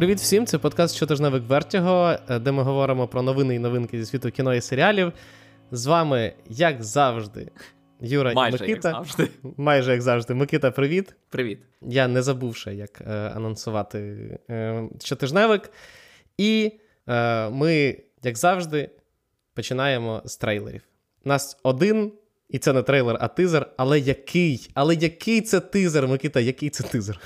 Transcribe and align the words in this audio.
Привіт 0.00 0.18
всім! 0.18 0.46
Це 0.46 0.58
подкаст 0.58 0.96
Щотижневик 0.96 1.42
Вертіго, 1.48 2.16
де 2.40 2.52
ми 2.52 2.62
говоримо 2.62 3.08
про 3.08 3.22
новини 3.22 3.54
і 3.54 3.58
новинки 3.58 3.98
зі 3.98 4.06
світу 4.06 4.30
кіно 4.30 4.54
і 4.54 4.60
серіалів. 4.60 5.12
З 5.70 5.86
вами, 5.86 6.32
як 6.48 6.82
завжди, 6.82 7.50
Юра 8.00 8.32
Майже 8.32 8.56
і 8.56 8.60
Микита. 8.60 8.88
як 8.88 8.96
завжди. 8.96 9.28
Майже 9.56 9.92
як 9.92 10.02
завжди. 10.02 10.34
Микита, 10.34 10.70
привіт. 10.70 11.14
Привіт. 11.28 11.58
Я 11.82 12.08
не 12.08 12.22
забувши, 12.22 12.74
як 12.74 13.00
е, 13.00 13.12
анонсувати 13.34 13.98
е, 14.50 14.88
щотижневик. 15.00 15.70
І 16.38 16.72
е, 17.06 17.50
ми, 17.50 17.96
як 18.22 18.36
завжди, 18.36 18.90
починаємо 19.54 20.22
з 20.24 20.36
трейлерів. 20.36 20.82
Нас 21.24 21.60
один, 21.62 22.12
і 22.48 22.58
це 22.58 22.72
не 22.72 22.82
трейлер, 22.82 23.16
а 23.20 23.28
тизер. 23.28 23.70
Але 23.76 23.98
який? 23.98 24.70
Але 24.74 24.94
який 24.94 25.40
це 25.40 25.60
тизер, 25.60 26.08
Микита? 26.08 26.40
Який 26.40 26.70
це 26.70 26.84
тизер? 26.84 27.20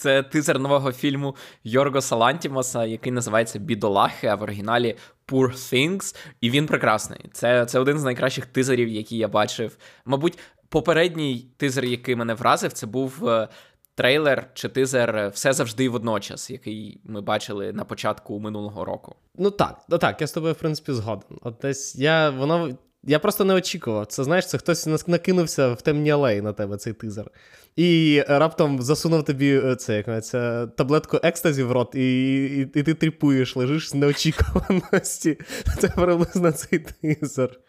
Це 0.00 0.22
тизер 0.22 0.58
нового 0.58 0.92
фільму 0.92 1.36
Йоргоса 1.64 2.16
Лантімоса, 2.16 2.84
який 2.84 3.12
називається 3.12 3.58
Бідолахи, 3.58 4.26
а 4.26 4.34
в 4.34 4.42
оригіналі 4.42 4.96
Poor 5.28 5.52
Things. 5.52 6.16
І 6.40 6.50
він 6.50 6.66
прекрасний. 6.66 7.20
Це 7.32 7.66
це 7.66 7.78
один 7.78 7.98
з 7.98 8.04
найкращих 8.04 8.46
тизерів, 8.46 8.88
які 8.88 9.16
я 9.16 9.28
бачив. 9.28 9.76
Мабуть, 10.04 10.38
попередній 10.68 11.46
тизер, 11.56 11.84
який 11.84 12.16
мене 12.16 12.34
вразив, 12.34 12.72
це 12.72 12.86
був 12.86 13.28
е, 13.28 13.48
трейлер 13.94 14.50
чи 14.54 14.68
тизер 14.68 15.30
Все 15.34 15.52
завжди 15.52 15.84
і 15.84 15.88
водночас, 15.88 16.50
який 16.50 17.00
ми 17.04 17.20
бачили 17.20 17.72
на 17.72 17.84
початку 17.84 18.40
минулого 18.40 18.84
року. 18.84 19.14
Ну 19.34 19.50
так, 19.50 19.80
ну 19.88 19.98
так, 19.98 20.20
я 20.20 20.26
з 20.26 20.32
тобою, 20.32 20.52
в 20.52 20.58
принципі, 20.58 20.92
згоден. 20.92 21.38
От 21.42 21.54
десь 21.62 21.96
я 21.96 22.30
воно. 22.30 22.70
Я 23.02 23.18
просто 23.18 23.44
не 23.44 23.54
очікував. 23.54 24.06
Це 24.06 24.24
знаєш, 24.24 24.46
це 24.46 24.58
хтось 24.58 25.06
накинувся 25.06 25.72
в 25.72 25.82
темні 25.82 26.10
алеї 26.10 26.42
на 26.42 26.52
тебе 26.52 26.76
цей 26.76 26.92
тизер. 26.92 27.30
І 27.76 28.22
раптом 28.28 28.82
засунув 28.82 29.24
тобі 29.24 29.60
е, 29.64 29.76
це, 29.76 29.96
як 29.96 30.24
це, 30.24 30.66
таблетку 30.66 31.20
екстазі 31.22 31.62
в 31.62 31.72
рот, 31.72 31.94
і 31.94 32.44
і, 32.44 32.60
і 32.60 32.82
ти 32.82 32.94
тріпуєш, 32.94 33.56
лежиш 33.56 33.88
з 33.88 33.94
неочікуваності. 33.94 35.38
Це 35.78 35.88
приблизно 35.88 36.52
цей 36.52 36.78
тизер. 36.78 37.60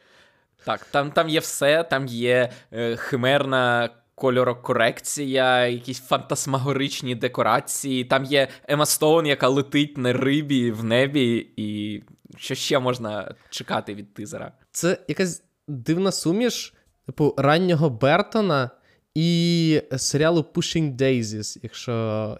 Так, 0.66 0.86
там 0.92 1.12
там 1.12 1.30
є 1.30 1.40
все, 1.40 1.84
там 1.84 2.08
є 2.08 2.52
е, 2.74 2.96
химерна 2.96 3.90
кольорокорекція, 4.16 5.68
якісь 5.68 6.00
фантасмагоричні 6.00 7.16
декорації. 7.16 8.06
Там 8.06 8.26
є 8.26 8.48
Ема 8.68 8.86
Стоун, 8.86 9.26
яка 9.26 9.48
летить 9.48 9.98
на 9.98 10.14
рибі 10.14 10.72
в 10.72 10.84
небі, 10.84 11.48
і 11.56 12.02
що 12.38 12.56
ще 12.56 12.80
можна 12.80 13.36
чекати 13.50 13.94
від 13.94 14.14
тизера? 14.14 14.52
Це 14.72 14.97
якась 15.08 15.44
дивна 15.67 16.11
суміш, 16.11 16.73
типу, 17.05 17.33
раннього 17.38 17.89
Бертона. 17.89 18.69
І 19.16 19.81
серіалу 19.97 20.45
Pushing 20.53 20.95
Daisies, 20.95 21.59
якщо 21.63 21.91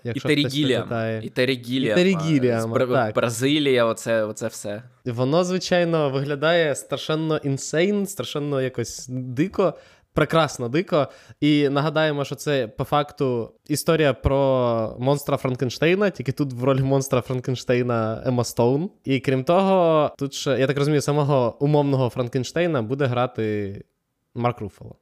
якщо 0.04 0.30
і 0.30 0.32
пам'ятає. 0.80 1.22
І 1.26 1.30
Гілліам. 2.22 2.72
так. 3.06 3.16
Бразилія, 3.16 3.86
оце 3.86 4.24
оце 4.24 4.48
все. 4.48 4.84
Воно, 5.06 5.44
звичайно, 5.44 6.10
виглядає 6.10 6.76
страшенно 6.76 7.38
інсейн, 7.38 8.08
страшенно 8.08 8.62
якось 8.62 9.08
дико, 9.10 9.74
прекрасно 10.14 10.70
дико. 10.70 11.08
І 11.40 11.70
нагадаємо, 11.70 12.26
що 12.26 12.36
це 12.36 12.68
по 12.68 12.84
факту 12.84 13.52
історія 13.68 14.14
про 14.14 14.96
монстра 15.00 15.38
Франкенштейна, 15.38 16.10
тільки 16.10 16.32
тут 16.32 16.54
в 16.54 16.64
ролі 16.64 16.82
монстра 16.82 17.22
Франкенштейна 17.22 18.24
Ема 18.26 18.44
Стоун. 18.44 18.90
І 19.04 19.20
крім 19.20 19.44
того, 19.44 20.12
тут 20.18 20.34
ще, 20.34 20.50
я 20.60 20.68
так 20.68 20.78
розумію, 20.78 21.02
самого 21.02 21.58
умовного 21.60 22.10
Франкенштейна 22.10 22.82
буде 22.82 23.06
грати 23.06 23.76
Марк 24.36 24.62
Руфало. 24.62 24.96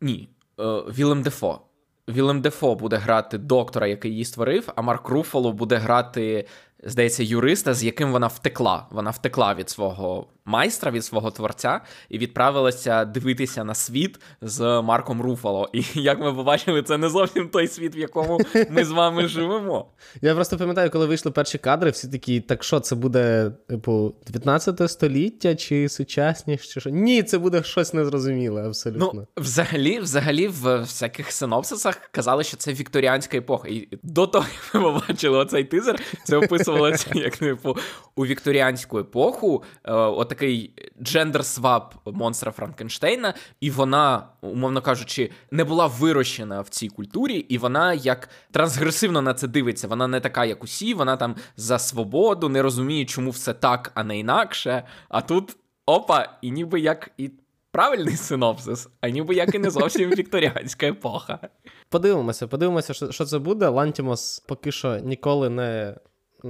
Ні. 0.00 0.28
Е, 0.60 0.64
Вілем 0.64 1.22
Дефо. 1.22 1.60
Вілем 2.08 2.40
Дефо 2.40 2.74
буде 2.74 2.96
грати 2.96 3.38
доктора, 3.38 3.86
який 3.86 4.10
її 4.10 4.24
створив, 4.24 4.72
а 4.76 4.82
Марк 4.82 5.08
Руфало 5.08 5.52
буде 5.52 5.76
грати, 5.76 6.46
здається, 6.84 7.22
юриста, 7.22 7.74
з 7.74 7.84
яким 7.84 8.12
вона 8.12 8.26
втекла. 8.26 8.86
Вона 8.90 9.10
втекла 9.10 9.54
від 9.54 9.70
свого 9.70 10.26
майстра, 10.44 10.90
від 10.90 11.04
свого 11.04 11.30
творця, 11.30 11.80
і 12.08 12.18
відправилася 12.18 13.04
дивитися 13.04 13.64
на 13.64 13.74
світ 13.74 14.20
з 14.40 14.82
Марком 14.82 15.22
Руфало. 15.22 15.70
І 15.72 15.84
як 15.94 16.20
ми 16.20 16.34
побачили, 16.34 16.82
це 16.82 16.98
не 16.98 17.08
зовсім 17.08 17.48
той 17.48 17.68
світ, 17.68 17.96
в 17.96 17.98
якому 17.98 18.40
ми 18.70 18.84
з 18.84 18.90
вами 18.90 19.28
живемо. 19.28 19.86
Я 20.22 20.34
просто 20.34 20.58
пам'ятаю, 20.58 20.90
коли 20.90 21.06
вийшли 21.06 21.30
перші 21.30 21.58
кадри, 21.58 21.90
всі 21.90 22.08
такі, 22.08 22.40
так 22.40 22.64
що 22.64 22.80
це 22.80 22.94
буде, 22.94 23.52
типу, 23.68 24.14
19 24.26 24.90
століття 24.90 25.54
чи 25.54 25.88
сучасність, 25.88 26.72
чи 26.72 26.80
що? 26.80 26.90
Ні, 26.90 27.22
це 27.22 27.38
буде 27.38 27.62
щось 27.62 27.94
незрозуміле, 27.94 28.66
абсолютно. 28.66 29.10
Ну, 29.14 29.26
взагалі, 29.36 29.98
взагалі, 29.98 30.48
в 30.48 30.80
всяких 30.80 31.32
синопсисах 31.32 32.00
казали, 32.10 32.44
що 32.44 32.56
це 32.56 32.72
вікторіанська 32.72 33.36
епоха. 33.36 33.68
І 33.68 33.88
до 34.02 34.26
того, 34.26 34.46
як 34.64 34.82
ми 34.82 34.92
побачили 34.92 35.38
оцей 35.38 35.64
тизер, 35.64 36.00
це 36.24 36.36
описувалося 36.74 37.10
як 37.14 37.36
типу 37.36 37.76
у 38.16 38.26
вікторіанську 38.26 38.98
епоху. 38.98 39.62
Е, 39.84 40.24
такий 40.24 40.74
джендер-свап 41.02 41.82
монстра 42.04 42.52
Франкенштейна, 42.52 43.34
і 43.60 43.70
вона, 43.70 44.28
умовно 44.40 44.82
кажучи, 44.82 45.30
не 45.50 45.64
була 45.64 45.86
вирощена 45.86 46.60
в 46.60 46.68
цій 46.68 46.88
культурі, 46.88 47.34
і 47.34 47.58
вона 47.58 47.94
як 47.94 48.28
трансгресивно 48.50 49.22
на 49.22 49.34
це 49.34 49.48
дивиться. 49.48 49.88
Вона 49.88 50.06
не 50.06 50.20
така, 50.20 50.44
як 50.44 50.64
усі, 50.64 50.94
вона 50.94 51.16
там 51.16 51.36
за 51.56 51.78
свободу, 51.78 52.48
не 52.48 52.62
розуміє, 52.62 53.04
чому 53.04 53.30
все 53.30 53.52
так, 53.54 53.92
а 53.94 54.04
не 54.04 54.18
інакше. 54.18 54.82
А 55.08 55.20
тут 55.20 55.56
опа, 55.86 56.38
і 56.42 56.50
ніби 56.50 56.80
як 56.80 57.10
і. 57.16 57.30
Правильний 57.74 58.16
синопсис, 58.16 58.88
а 59.00 59.08
ніби 59.08 59.34
як 59.34 59.54
і 59.54 59.58
не 59.58 59.70
зовсім 59.70 60.10
вікторіанська 60.18 60.86
епоха. 60.86 61.38
Подивимося, 61.88 62.46
подивимося, 62.46 62.94
що 62.94 63.12
що 63.12 63.24
це 63.24 63.38
буде. 63.38 63.68
Лантімос 63.68 64.44
поки 64.48 64.72
що 64.72 64.98
ніколи 64.98 65.50
не 65.50 65.96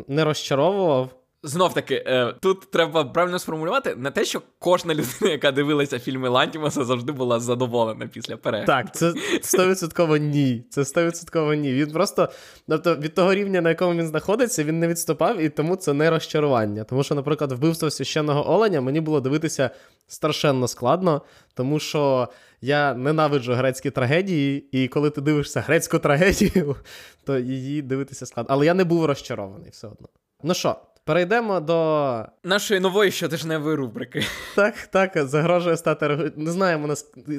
не 0.09 0.25
розчаровував. 0.25 1.11
Знов 1.47 1.75
таки, 1.75 2.05
е, 2.07 2.35
тут 2.41 2.71
треба 2.71 3.05
правильно 3.05 3.39
сформулювати 3.39 3.95
не 3.97 4.11
те, 4.11 4.25
що 4.25 4.43
кожна 4.59 4.95
людина, 4.95 5.33
яка 5.33 5.53
дивилася 5.53 5.99
фільми 5.99 6.29
Лантімоса, 6.29 6.85
завжди 6.85 7.13
була 7.13 7.41
задоволена 7.41 8.07
після 8.07 8.37
перегляду. 8.37 8.67
Так, 8.67 8.95
це 8.95 9.13
100% 9.43 10.19
ні. 10.19 10.65
Це 10.71 10.81
100% 10.81 11.55
ні. 11.55 11.73
Він 11.73 11.93
просто, 11.93 12.29
тобто, 12.69 12.97
від 12.97 13.15
того 13.15 13.35
рівня, 13.35 13.61
на 13.61 13.69
якому 13.69 13.95
він 14.01 14.07
знаходиться, 14.07 14.65
він 14.65 14.79
не 14.79 14.89
відступав, 14.89 15.41
і 15.41 15.49
тому 15.49 15.77
це 15.77 15.93
не 15.93 16.11
розчарування. 16.11 16.85
Тому 16.85 17.03
що, 17.03 17.15
наприклад, 17.15 17.53
вбивство 17.53 17.91
священного 17.91 18.53
оленя 18.53 18.81
мені 18.81 19.01
було 19.01 19.21
дивитися 19.21 19.71
страшенно 20.07 20.69
складно, 20.69 21.23
тому 21.55 21.79
що 21.79 22.29
я 22.65 22.95
ненавиджу 22.95 23.53
грецькі 23.53 23.91
трагедії, 23.91 24.69
і 24.73 24.89
коли 24.89 25.11
ти 25.11 25.21
дивишся 25.21 25.61
грецьку 25.61 25.99
трагедію, 25.99 26.77
то 27.25 27.39
її 27.39 27.83
дивитися 27.83 28.27
складно. 28.27 28.55
Але 28.55 28.67
я 28.67 28.75
не 28.75 28.85
був 28.85 29.05
розчарований 29.05 29.71
все 29.71 29.87
одно. 29.87 30.09
Ну 30.43 30.55
що? 30.55 30.77
Перейдемо 31.05 31.61
до 31.61 32.27
нашої 32.45 32.81
нової 32.81 33.11
щотижневої 33.11 33.77
рубрики. 33.77 34.25
Так, 34.55 34.75
так, 34.77 35.13
загрожує 35.27 35.77
стати 35.77 36.09
регу... 36.09 36.25
Не 36.37 36.51
знаємо, 36.51 36.95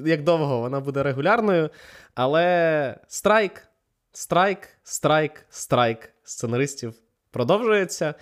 як 0.06 0.24
довго 0.24 0.60
вона 0.60 0.80
буде 0.80 1.04
регулярною, 1.04 1.70
але 2.16 2.98
страйк, 3.08 3.68
страйк, 4.12 4.60
страйк, 4.84 5.46
страйк 5.50 6.10
сценаристів 6.24 6.94
продовжується. 7.32 8.14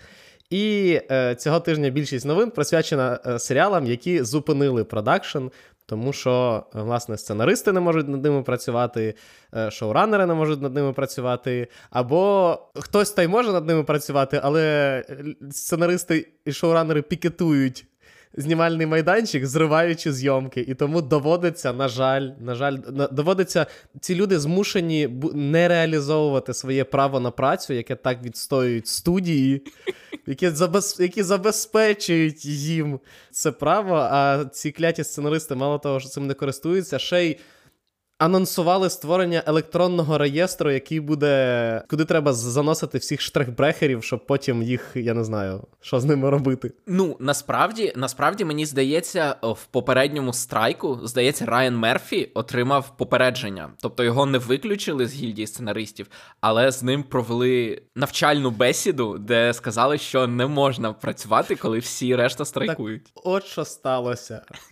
І 0.50 1.00
е, 1.12 1.36
цього 1.36 1.60
тижня 1.60 1.90
більшість 1.90 2.26
новин 2.26 2.52
присвячена 2.52 3.20
е, 3.26 3.40
серіалам, 3.40 3.86
які 3.86 4.24
зупинили 4.24 4.84
продакшн 4.84 5.48
тому 5.94 6.14
що, 6.14 6.64
власне, 6.74 7.18
сценаристи 7.18 7.72
не 7.72 7.80
можуть 7.80 8.08
над 8.08 8.24
ними 8.24 8.44
працювати, 8.44 9.16
е, 9.56 9.72
шоуранери 9.72 10.26
не 10.26 10.34
можуть 10.34 10.62
над 10.62 10.76
ними 10.76 10.94
працювати, 10.94 11.68
або 11.90 12.58
хтось 12.76 13.12
та 13.12 13.24
й 13.24 13.28
може 13.28 13.52
над 13.52 13.68
ними 13.68 13.84
працювати, 13.84 14.40
але 14.44 15.04
сценаристи 15.52 16.28
і 16.46 16.54
шоуранери 16.54 17.02
пікетують 17.02 17.86
знімальний 18.34 18.88
майданчик, 18.88 19.46
зриваючи 19.46 20.14
зйомки. 20.14 20.62
І 20.62 20.74
тому 20.74 21.02
доводиться, 21.02 21.74
на 21.74 21.88
жаль, 21.88 22.30
на 22.40 22.56
жаль, 22.56 22.78
доводиться, 23.12 23.66
ці 24.00 24.16
люди 24.16 24.40
змушені 24.40 25.10
не 25.34 25.68
реалізовувати 25.68 26.54
своє 26.54 26.84
право 26.84 27.20
на 27.20 27.32
працю, 27.32 27.74
яке 27.74 27.96
так 27.96 28.24
відстоюють 28.24 28.88
студії, 28.88 29.62
які 30.28 30.50
забез... 30.50 30.98
які 31.00 31.24
забезпечують 31.24 32.46
їм 32.46 33.00
це 33.32 33.52
право. 33.52 33.96
А 33.96 34.46
ці 34.52 34.72
кляті 34.72 35.04
сценаристи, 35.04 35.56
мало 35.56 35.78
того, 35.80 36.00
що 36.00 36.10
цим 36.10 36.28
не 36.28 36.34
користуються, 36.34 37.00
ще 37.00 37.26
й 37.26 37.38
анонсували 38.18 38.90
створення 38.90 39.44
електронного 39.46 40.18
реєстру, 40.18 40.72
який 40.72 41.00
буде, 41.00 41.84
куди 41.90 42.06
треба 42.06 42.34
заносити 42.34 42.98
всіх 42.98 43.22
штрихбрехерів, 43.22 44.04
щоб 44.04 44.26
потім 44.26 44.64
їх, 44.64 44.92
я 44.96 45.14
не 45.14 45.24
знаю, 45.24 45.64
що 45.82 46.00
з 46.00 46.06
ними 46.06 46.30
робити. 46.30 46.72
Ну 46.88 47.18
насправді, 47.20 47.94
насправді 47.96 48.46
мені 48.46 48.66
здається, 48.66 49.36
в 49.42 49.66
попередньому 49.66 50.34
страйку, 50.34 51.00
здається, 51.04 51.46
Райан 51.46 51.76
Мерфі 51.78 52.32
отримав 52.34 52.98
попередження, 52.98 53.70
тобто 53.82 54.04
його 54.04 54.26
не 54.26 54.38
виключили 54.38 55.08
з 55.08 55.14
гільдії 55.14 55.48
сценаристів, 55.48 56.08
але 56.42 56.72
з 56.72 56.84
ним 56.84 57.04
провели 57.04 57.82
навчальну 57.96 58.52
бесіду, 58.52 59.18
де 59.18 59.54
сказали, 59.54 59.98
що 59.98 60.28
не 60.28 60.48
можна 60.48 60.94
працювати, 60.94 61.56
коли 61.56 61.80
всі 61.80 62.16
решта 62.16 62.46
страйкують. 62.46 63.04
Так, 63.04 63.24
От 63.26 63.46
що 63.46 63.66
сталося. 63.66 64.42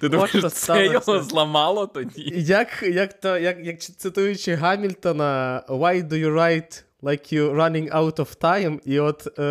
Ти 0.00 0.08
думаєш, 0.08 0.44
це 0.52 0.86
його 0.86 1.22
зламало 1.22 1.86
тоді? 1.86 2.32
Як 2.36 2.63
як 2.64 2.94
як 2.94 3.12
то, 3.20 3.38
як, 3.38 3.56
як 3.62 3.80
цитуючи 3.80 4.54
Гамільтона, 4.54 5.62
why 5.68 6.08
do 6.08 6.14
you 6.14 6.34
write 6.34 6.82
like 7.02 7.32
you 7.32 7.54
running 7.54 7.90
out 7.90 8.16
of 8.16 8.40
time. 8.40 8.78
І 8.84 9.00
от 9.00 9.38
е, 9.38 9.42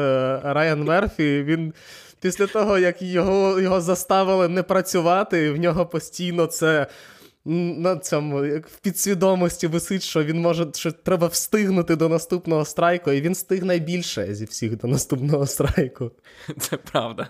Райан 0.43 0.83
Мерфі, 0.83 1.43
він 1.43 1.73
після 2.19 2.47
того, 2.47 2.77
як 2.77 3.01
його 3.01 3.59
його 3.59 3.81
заставили 3.81 4.47
не 4.47 4.63
працювати, 4.63 5.51
в 5.51 5.57
нього 5.57 5.85
постійно 5.85 6.45
це 6.45 6.87
на 7.45 7.97
цьому 7.97 8.45
як 8.45 8.67
в 8.67 8.79
підсвідомості 8.79 9.67
висить, 9.67 10.03
що 10.03 10.23
він 10.23 10.41
може, 10.41 10.67
що 10.73 10.91
треба 10.91 11.27
встигнути 11.27 11.95
до 11.95 12.09
наступного 12.09 12.65
страйку, 12.65 13.11
і 13.11 13.21
він 13.21 13.33
встиг 13.33 13.63
найбільше 13.63 14.35
зі 14.35 14.45
всіх 14.45 14.77
до 14.77 14.87
наступного 14.87 15.47
страйку. 15.47 16.11
Це 16.59 16.77
правда. 16.77 17.29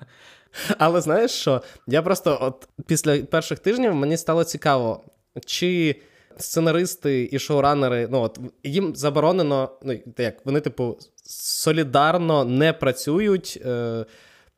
Але 0.77 1.01
знаєш 1.01 1.31
що? 1.31 1.61
Я 1.87 2.01
просто 2.01 2.37
от 2.41 2.67
після 2.85 3.17
перших 3.17 3.59
тижнів 3.59 3.95
мені 3.95 4.17
стало 4.17 4.43
цікаво, 4.43 5.03
чи 5.45 5.95
сценаристи 6.37 7.29
і 7.31 7.39
шоуранери, 7.39 8.07
ну 8.11 8.21
от 8.21 8.39
їм 8.63 8.95
заборонено, 8.95 9.69
ну 9.83 9.99
як 10.17 10.45
вони, 10.45 10.59
типу, 10.59 10.97
солідарно 11.25 12.45
не 12.45 12.73
працюють. 12.73 13.59
Е, 13.65 14.05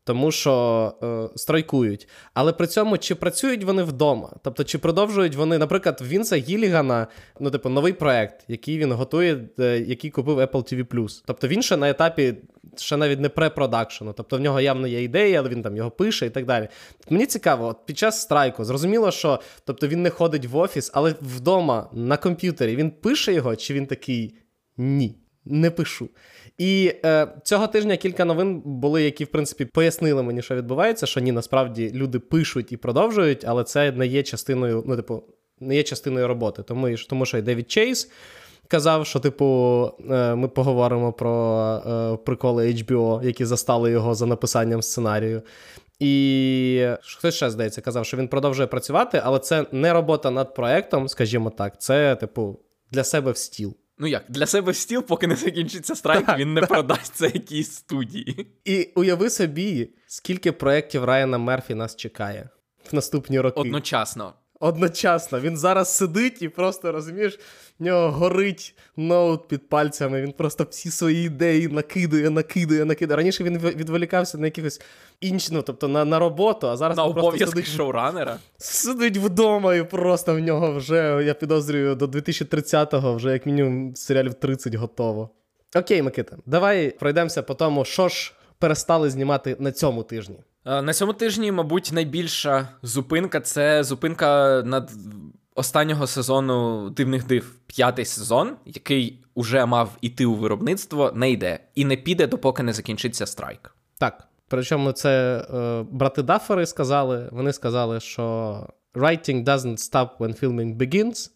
тому 0.06 0.32
що 0.32 0.94
е, 1.04 1.38
страйкують. 1.38 2.08
Але 2.34 2.54
при 2.54 2.68
цьому 2.68 2.98
чи 2.98 3.16
працюють 3.16 3.64
вони 3.64 3.84
вдома? 3.84 4.34
Тобто, 4.44 4.64
чи 4.64 4.78
продовжують 4.78 5.36
вони, 5.36 5.58
наприклад, 5.58 6.02
Вінса 6.08 6.36
Гілігана, 6.36 7.08
ну, 7.40 7.52
типу, 7.52 7.70
новий 7.70 7.94
проект, 7.94 8.46
який 8.48 8.78
він 8.78 8.92
готує, 8.92 9.50
е, 9.60 9.80
який 9.80 10.10
купив 10.10 10.40
Apple 10.40 10.52
TV+. 10.52 11.22
Тобто 11.26 11.48
він 11.48 11.62
ще 11.62 11.78
на 11.78 11.90
етапі, 11.90 12.36
ще 12.78 12.98
навіть 12.98 13.20
не 13.20 13.30
препродакшену. 13.30 14.14
Тобто 14.14 14.38
в 14.38 14.40
нього 14.40 14.62
явно 14.62 14.88
є 14.88 15.04
ідея, 15.04 15.40
але 15.40 15.50
він 15.50 15.62
там 15.62 15.78
його 15.78 15.92
пише 15.92 16.26
і 16.26 16.30
так 16.30 16.46
далі. 16.46 16.68
Мені 17.10 17.26
цікаво, 17.26 17.68
от 17.68 17.86
під 17.86 17.98
час 17.98 18.22
страйку 18.22 18.64
зрозуміло, 18.64 19.12
що 19.12 19.40
тобто 19.66 19.88
він 19.88 20.02
не 20.02 20.10
ходить 20.10 20.46
в 20.46 20.58
офіс, 20.58 20.92
але 20.94 21.16
вдома 21.22 21.90
на 21.94 22.18
комп'ютері 22.18 22.76
він 22.76 22.92
пише 22.92 23.34
його, 23.34 23.56
чи 23.56 23.74
він 23.74 23.88
такий 23.88 24.38
ні, 24.78 25.16
не 25.46 25.72
пишу. 25.72 26.10
І 26.58 26.94
е, 27.06 27.28
цього 27.44 27.68
тижня 27.68 27.98
кілька 27.98 28.26
новин 28.26 28.62
були, 28.66 29.04
які, 29.04 29.24
в 29.24 29.28
принципі, 29.28 29.66
пояснили 29.66 30.24
мені, 30.24 30.42
що 30.42 30.56
відбувається, 30.56 31.06
що 31.06 31.20
ні, 31.20 31.32
насправді 31.32 31.92
люди 31.94 32.20
пишуть 32.20 32.72
і 32.72 32.78
продовжують, 32.78 33.46
але 33.48 33.64
це 33.64 33.92
не 33.92 34.08
є 34.08 34.24
частиною, 34.24 34.84
ну, 34.88 34.96
типу, 34.96 35.24
не 35.60 35.76
є 35.76 35.84
частиною 35.84 36.28
роботи. 36.28 36.64
Тому, 36.64 36.96
тому 37.10 37.26
що 37.26 37.38
і 37.38 37.42
Девід 37.42 37.72
Чейз 37.72 38.12
казав, 38.68 39.06
що, 39.06 39.20
типу, 39.20 39.46
е, 40.12 40.36
ми 40.36 40.48
поговоримо 40.48 41.14
про 41.14 41.34
е, 41.88 42.18
приколи 42.26 42.68
HBO, 42.68 43.26
які 43.26 43.46
застали 43.46 43.92
його 43.92 44.16
за 44.16 44.26
написанням 44.26 44.82
сценарію. 44.82 45.42
І 46.00 46.88
хтось 47.02 47.36
ще 47.36 47.50
здається, 47.50 47.82
казав, 47.82 48.06
що 48.06 48.18
він 48.18 48.28
продовжує 48.28 48.68
працювати, 48.68 49.22
але 49.24 49.40
це 49.40 49.66
не 49.72 49.94
робота 49.94 50.32
над 50.32 50.56
проектом, 50.56 51.10
скажімо 51.10 51.50
так, 51.50 51.82
це, 51.82 52.16
типу, 52.16 52.60
для 52.92 53.04
себе 53.04 53.32
в 53.32 53.38
стіл. 53.38 53.76
Ну 53.98 54.08
як, 54.08 54.26
для 54.30 54.46
себе 54.46 54.74
стіл, 54.74 55.04
поки 55.04 55.28
не 55.28 55.36
закінчиться 55.36 55.96
страйк, 55.96 56.26
так, 56.26 56.40
він 56.40 56.54
не 56.54 56.62
так. 56.62 56.70
продасть 56.70 57.16
це 57.16 57.26
якійсь 57.26 57.72
студії. 57.72 58.48
І 58.66 58.92
уяви 58.96 59.30
собі, 59.30 59.90
скільки 60.08 60.52
проєктів 60.52 61.04
Райана 61.04 61.38
Мерфі 61.38 61.76
нас 61.76 61.96
чекає 61.96 62.50
в 62.92 62.96
наступні 62.96 63.40
роки. 63.40 63.60
Одночасно. 63.60 64.34
Одночасно. 64.66 65.40
Він 65.40 65.58
зараз 65.58 65.96
сидить 65.96 66.42
і 66.42 66.50
просто 66.50 66.92
розумієш, 66.92 67.40
в 67.80 67.84
нього 67.84 68.12
горить 68.12 68.76
ноут 68.98 69.48
під 69.48 69.70
пальцями. 69.70 70.22
Він 70.22 70.32
просто 70.32 70.68
всі 70.70 70.92
свої 70.92 71.26
ідеї 71.26 71.68
накидує, 71.68 72.30
накидує, 72.30 72.86
накидує. 72.86 73.18
Раніше 73.18 73.44
він 73.44 73.58
відволікався 73.58 74.38
на 74.38 74.48
якихось 74.48 74.82
інші, 75.22 75.50
ну 75.52 75.62
тобто 75.62 75.88
на 75.88 76.06
на 76.06 76.20
роботу, 76.20 76.70
а 76.70 76.78
зараз 76.78 76.98
на 76.98 77.10
просто 77.10 77.48
сидить 77.48 77.68
шоуранера. 77.68 78.38
Сидить 78.58 79.18
вдома, 79.18 79.76
і 79.76 79.84
просто 79.84 80.36
в 80.36 80.40
нього 80.40 80.74
вже, 80.74 81.24
я 81.26 81.34
підозрюю, 81.34 81.96
до 81.96 82.06
2030-го 82.06 83.16
вже 83.16 83.32
як 83.32 83.46
мінімум 83.46 83.96
серіалів 83.96 84.34
30 84.34 84.76
готово. 84.76 85.30
Окей, 85.76 86.02
Микита, 86.02 86.38
давай 86.46 86.92
пройдемося 86.92 87.44
по 87.44 87.54
тому, 87.54 87.86
що 87.86 88.10
ж 88.10 88.34
перестали 88.60 89.10
знімати 89.10 89.56
на 89.60 89.72
цьому 89.72 90.04
тижні. 90.04 90.38
Е, 90.66 90.82
на 90.82 90.94
цьому 90.94 91.14
тижні, 91.14 91.52
мабуть, 91.52 91.90
найбільша 91.94 92.68
зупинка 92.84 93.40
це 93.40 93.84
зупинка 93.84 94.62
над 94.66 94.92
останнього 95.56 96.08
сезону 96.08 96.90
дивних 96.90 97.28
див. 97.28 97.56
П'ятий 97.68 98.06
сезон, 98.06 98.56
який 98.66 99.24
уже 99.36 99.66
мав 99.66 99.98
іти 100.02 100.26
у 100.26 100.36
виробництво, 100.36 101.12
не 101.16 101.32
йде 101.32 101.60
і 101.76 101.86
не 101.86 101.96
піде, 101.96 102.28
допоки 102.28 102.64
не 102.64 102.74
закінчиться 102.74 103.26
страйк. 103.26 103.76
Так. 104.00 104.28
Причому 104.48 104.92
це 104.92 105.38
е, 105.38 105.86
брати 105.92 106.24
Даффери 106.24 106.66
сказали. 106.66 107.30
Вони 107.32 107.54
сказали, 107.54 108.00
що 108.00 108.24
writing 108.94 109.44
doesn't 109.44 109.78
stop 109.78 110.10
when 110.20 110.44
filming 110.44 110.78
begins. 110.78 111.32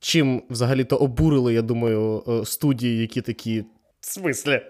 Чим 0.00 0.42
взагалі-то 0.50 0.96
обурили, 0.96 1.54
я 1.54 1.62
думаю, 1.62 2.24
е, 2.28 2.44
студії, 2.44 3.00
які 3.00 3.22
такі. 3.22 3.60
В 4.00 4.06
смислі? 4.06 4.62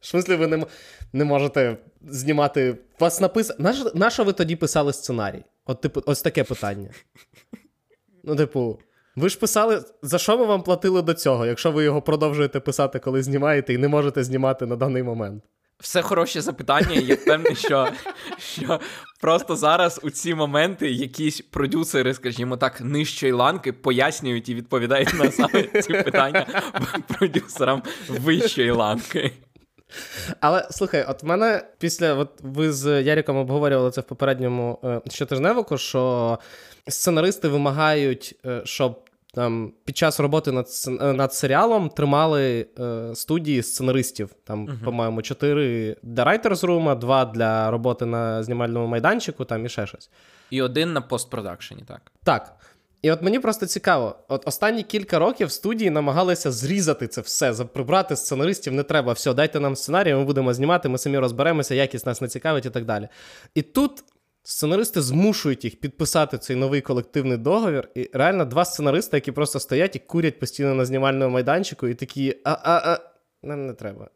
В 0.00 0.06
смислі, 0.06 0.36
ви 0.36 0.46
не 0.46 0.66
не 1.16 1.24
можете 1.24 1.76
знімати. 2.08 2.78
Вас 3.00 3.20
написано. 3.20 3.72
На 3.94 4.10
що 4.10 4.24
ви 4.24 4.32
тоді 4.32 4.56
писали 4.56 4.92
сценарій? 4.92 5.44
От, 5.66 5.80
типу, 5.80 6.02
ось 6.06 6.22
таке 6.22 6.44
питання. 6.44 6.88
Ну, 8.24 8.36
типу, 8.36 8.78
ви 9.16 9.28
ж 9.28 9.38
писали, 9.38 9.82
за 10.02 10.18
що 10.18 10.38
ми 10.38 10.44
вам 10.44 10.62
платили 10.62 11.02
до 11.02 11.14
цього, 11.14 11.46
якщо 11.46 11.72
ви 11.72 11.84
його 11.84 12.02
продовжуєте 12.02 12.60
писати, 12.60 12.98
коли 12.98 13.22
знімаєте, 13.22 13.74
і 13.74 13.78
не 13.78 13.88
можете 13.88 14.24
знімати 14.24 14.66
на 14.66 14.76
даний 14.76 15.02
момент? 15.02 15.44
Все 15.78 16.02
хороше 16.02 16.40
запитання, 16.40 16.94
я 16.94 17.14
впевнений, 17.14 17.56
що 17.56 17.88
що 18.38 18.80
просто 19.20 19.56
зараз 19.56 20.00
у 20.02 20.10
ці 20.10 20.34
моменти 20.34 20.90
якісь 20.90 21.40
продюсери, 21.40 22.14
скажімо 22.14 22.56
так, 22.56 22.80
нижчої 22.80 23.32
ланки 23.32 23.72
пояснюють 23.72 24.48
і 24.48 24.54
відповідають 24.54 25.14
на 25.14 25.30
саме 25.30 25.62
ці 25.82 25.92
питання 25.92 26.46
продюсерам 27.08 27.82
вищої 28.08 28.70
ланки. 28.70 29.32
Але 30.40 30.68
слухай, 30.70 31.04
от 31.08 31.22
в 31.22 31.26
мене 31.26 31.62
після 31.78 32.14
от 32.14 32.30
ви 32.42 32.72
з 32.72 33.02
Яріком 33.02 33.36
обговорювали 33.36 33.90
це 33.90 34.00
в 34.00 34.04
попередньому 34.04 34.78
е, 34.84 35.00
щотижневику, 35.08 35.78
що 35.78 36.38
сценаристи 36.88 37.48
вимагають, 37.48 38.36
е, 38.46 38.60
щоб 38.64 39.00
там 39.34 39.72
під 39.84 39.96
час 39.96 40.20
роботи 40.20 40.52
над 40.52 40.66
е, 40.88 41.12
над 41.12 41.34
серіалом 41.34 41.88
тримали 41.88 42.66
е, 42.78 43.14
студії 43.14 43.62
сценаристів. 43.62 44.30
Там, 44.44 44.68
uh-huh. 44.68 44.84
по-моєму, 44.84 45.22
чотири 45.22 45.96
для 46.02 46.24
Writers 46.24 46.60
Room, 46.60 46.98
два 46.98 47.24
для 47.24 47.70
роботи 47.70 48.06
на 48.06 48.42
знімальному 48.42 48.86
майданчику, 48.86 49.44
там 49.44 49.66
і 49.66 49.68
ще 49.68 49.86
щось. 49.86 50.10
І 50.50 50.62
один 50.62 50.92
на 50.92 51.00
постпродакшені, 51.00 51.82
так. 51.88 52.12
Так. 52.24 52.56
І 53.06 53.10
от 53.10 53.22
мені 53.22 53.38
просто 53.38 53.66
цікаво, 53.66 54.16
от 54.28 54.48
останні 54.48 54.82
кілька 54.82 55.18
років 55.18 55.50
студії 55.50 55.90
намагалися 55.90 56.52
зрізати 56.52 57.08
це 57.08 57.20
все, 57.20 57.52
прибрати 57.52 58.16
сценаристів 58.16 58.72
не 58.72 58.82
треба. 58.82 59.12
Все, 59.12 59.34
дайте 59.34 59.60
нам 59.60 59.76
сценарій, 59.76 60.14
ми 60.14 60.24
будемо 60.24 60.54
знімати, 60.54 60.88
ми 60.88 60.98
самі 60.98 61.18
розберемося, 61.18 61.74
якість 61.74 62.06
нас 62.06 62.20
не 62.20 62.28
цікавить 62.28 62.66
і 62.66 62.70
так 62.70 62.84
далі. 62.84 63.08
І 63.54 63.62
тут 63.62 64.04
Сценаристи 64.42 65.02
змушують 65.02 65.64
їх 65.64 65.80
підписати 65.80 66.38
цей 66.38 66.56
новий 66.56 66.80
колективний 66.80 67.38
договір. 67.38 67.88
І 67.94 68.10
реально 68.12 68.44
два 68.44 68.64
сценаристи, 68.64 69.16
які 69.16 69.32
просто 69.32 69.60
стоять 69.60 69.96
і 69.96 69.98
курять 69.98 70.38
постійно 70.38 70.74
на 70.74 70.84
знімальному 70.84 71.34
майданчику, 71.34 71.88
і 71.88 71.94
такі: 71.94 72.36
а-а-а, 72.44 72.98
нам 73.42 73.66
не 73.66 73.72
треба. 73.72 74.08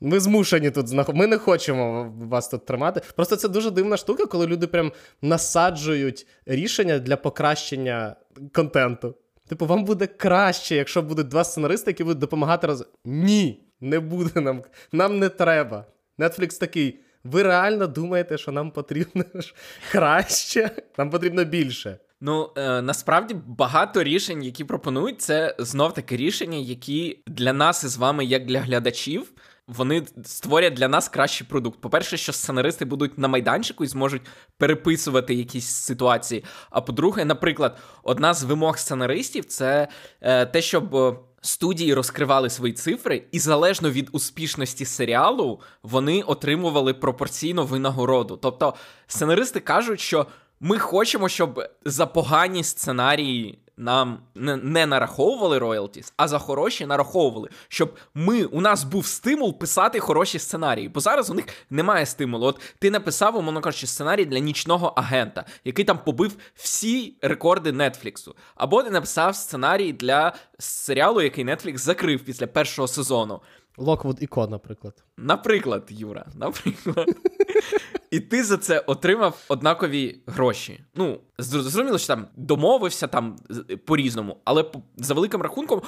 Ми 0.00 0.20
змушені 0.20 0.70
тут 0.70 0.88
знаходити. 0.88 1.18
Ми 1.18 1.26
не 1.26 1.38
хочемо 1.38 2.14
вас 2.18 2.48
тут 2.48 2.66
тримати. 2.66 3.00
Просто 3.16 3.36
це 3.36 3.48
дуже 3.48 3.70
дивна 3.70 3.96
штука, 3.96 4.26
коли 4.26 4.46
люди 4.46 4.66
прям 4.66 4.92
насаджують 5.22 6.26
рішення 6.46 6.98
для 6.98 7.16
покращення 7.16 8.16
контенту. 8.54 9.14
Типу, 9.48 9.66
вам 9.66 9.84
буде 9.84 10.06
краще, 10.06 10.76
якщо 10.76 11.02
будуть 11.02 11.28
два 11.28 11.44
сценаристи, 11.44 11.90
які 11.90 12.04
будуть 12.04 12.18
допомагати 12.18 12.66
раз. 12.66 12.84
Ні, 13.04 13.64
не 13.80 14.00
буде 14.00 14.40
нам. 14.40 14.62
Нам 14.92 15.18
не 15.18 15.28
треба. 15.28 15.84
Netflix 16.18 16.60
такий. 16.60 17.00
Ви 17.24 17.42
реально 17.42 17.86
думаєте, 17.86 18.38
що 18.38 18.52
нам 18.52 18.70
потрібно 18.70 19.24
краще? 19.92 20.70
Нам 20.98 21.10
потрібно 21.10 21.44
більше. 21.44 21.98
Ну 22.20 22.50
е, 22.56 22.82
насправді 22.82 23.36
багато 23.46 24.02
рішень, 24.02 24.42
які 24.42 24.64
пропонують, 24.64 25.20
це 25.20 25.56
знов 25.58 25.94
таки 25.94 26.16
рішення, 26.16 26.58
які 26.58 27.22
для 27.26 27.52
нас 27.52 27.84
із 27.84 27.96
вами, 27.96 28.24
як 28.24 28.46
для 28.46 28.60
глядачів, 28.60 29.32
вони 29.68 30.06
створять 30.24 30.74
для 30.74 30.88
нас 30.88 31.08
кращий 31.08 31.46
продукт. 31.46 31.80
По-перше, 31.80 32.16
що 32.16 32.32
сценаристи 32.32 32.84
будуть 32.84 33.18
на 33.18 33.28
майданчику 33.28 33.84
і 33.84 33.86
зможуть 33.86 34.22
переписувати 34.58 35.34
якісь 35.34 35.66
ситуації. 35.66 36.44
А 36.70 36.80
по-друге, 36.80 37.24
наприклад, 37.24 37.78
одна 38.02 38.34
з 38.34 38.42
вимог 38.42 38.78
сценаристів 38.78 39.44
це 39.44 39.88
е, 40.20 40.46
те, 40.46 40.62
щоб 40.62 41.16
студії 41.40 41.94
розкривали 41.94 42.50
свої 42.50 42.72
цифри, 42.72 43.22
і 43.32 43.38
залежно 43.38 43.90
від 43.90 44.08
успішності 44.12 44.84
серіалу 44.84 45.60
вони 45.82 46.22
отримували 46.22 46.94
пропорційно 46.94 47.64
винагороду. 47.64 48.36
Тобто 48.42 48.74
сценаристи 49.06 49.60
кажуть, 49.60 50.00
що 50.00 50.26
ми 50.60 50.78
хочемо, 50.78 51.28
щоб 51.28 51.62
за 51.84 52.06
погані 52.06 52.64
сценарії 52.64 53.58
нам 53.76 54.18
не, 54.34 54.56
не 54.56 54.86
нараховували 54.86 55.58
роялтіс, 55.58 56.12
а 56.16 56.28
за 56.28 56.38
хороші 56.38 56.86
нараховували, 56.86 57.48
щоб 57.68 57.96
ми 58.14 58.44
у 58.44 58.60
нас 58.60 58.84
був 58.84 59.06
стимул 59.06 59.58
писати 59.58 60.00
хороші 60.00 60.38
сценарії. 60.38 60.88
Бо 60.88 61.00
зараз 61.00 61.30
у 61.30 61.34
них 61.34 61.44
немає 61.70 62.06
стимулу. 62.06 62.46
От 62.46 62.60
ти 62.78 62.90
написав, 62.90 63.36
умовно 63.36 63.60
кажучи, 63.60 63.86
сценарій 63.86 64.24
для 64.24 64.38
нічного 64.38 64.86
агента, 64.86 65.44
який 65.64 65.84
там 65.84 65.98
побив 66.04 66.36
всі 66.54 67.14
рекорди 67.22 67.72
Нетфліксу. 67.72 68.36
Або 68.54 68.82
ти 68.82 68.90
написав 68.90 69.36
сценарій 69.36 69.92
для 69.92 70.32
серіалу, 70.58 71.22
який 71.22 71.44
Нетфлікс 71.44 71.82
закрив 71.82 72.24
після 72.24 72.46
першого 72.46 72.88
сезону. 72.88 73.40
Локвуд 73.78 74.18
і 74.20 74.26
Ко, 74.26 74.46
наприклад. 74.46 75.04
Наприклад, 75.16 75.84
Юра, 75.90 76.26
наприклад. 76.34 77.08
І 78.10 78.20
ти 78.20 78.44
за 78.44 78.56
це 78.56 78.78
отримав 78.78 79.44
однакові 79.48 80.20
гроші. 80.26 80.80
Ну, 80.94 81.20
зрозуміло, 81.38 81.98
що 81.98 82.06
там 82.06 82.26
домовився 82.36 83.06
там 83.06 83.36
по-різному, 83.84 84.36
але 84.44 84.64
за 84.96 85.14
великим 85.14 85.42
рахунком. 85.42 85.82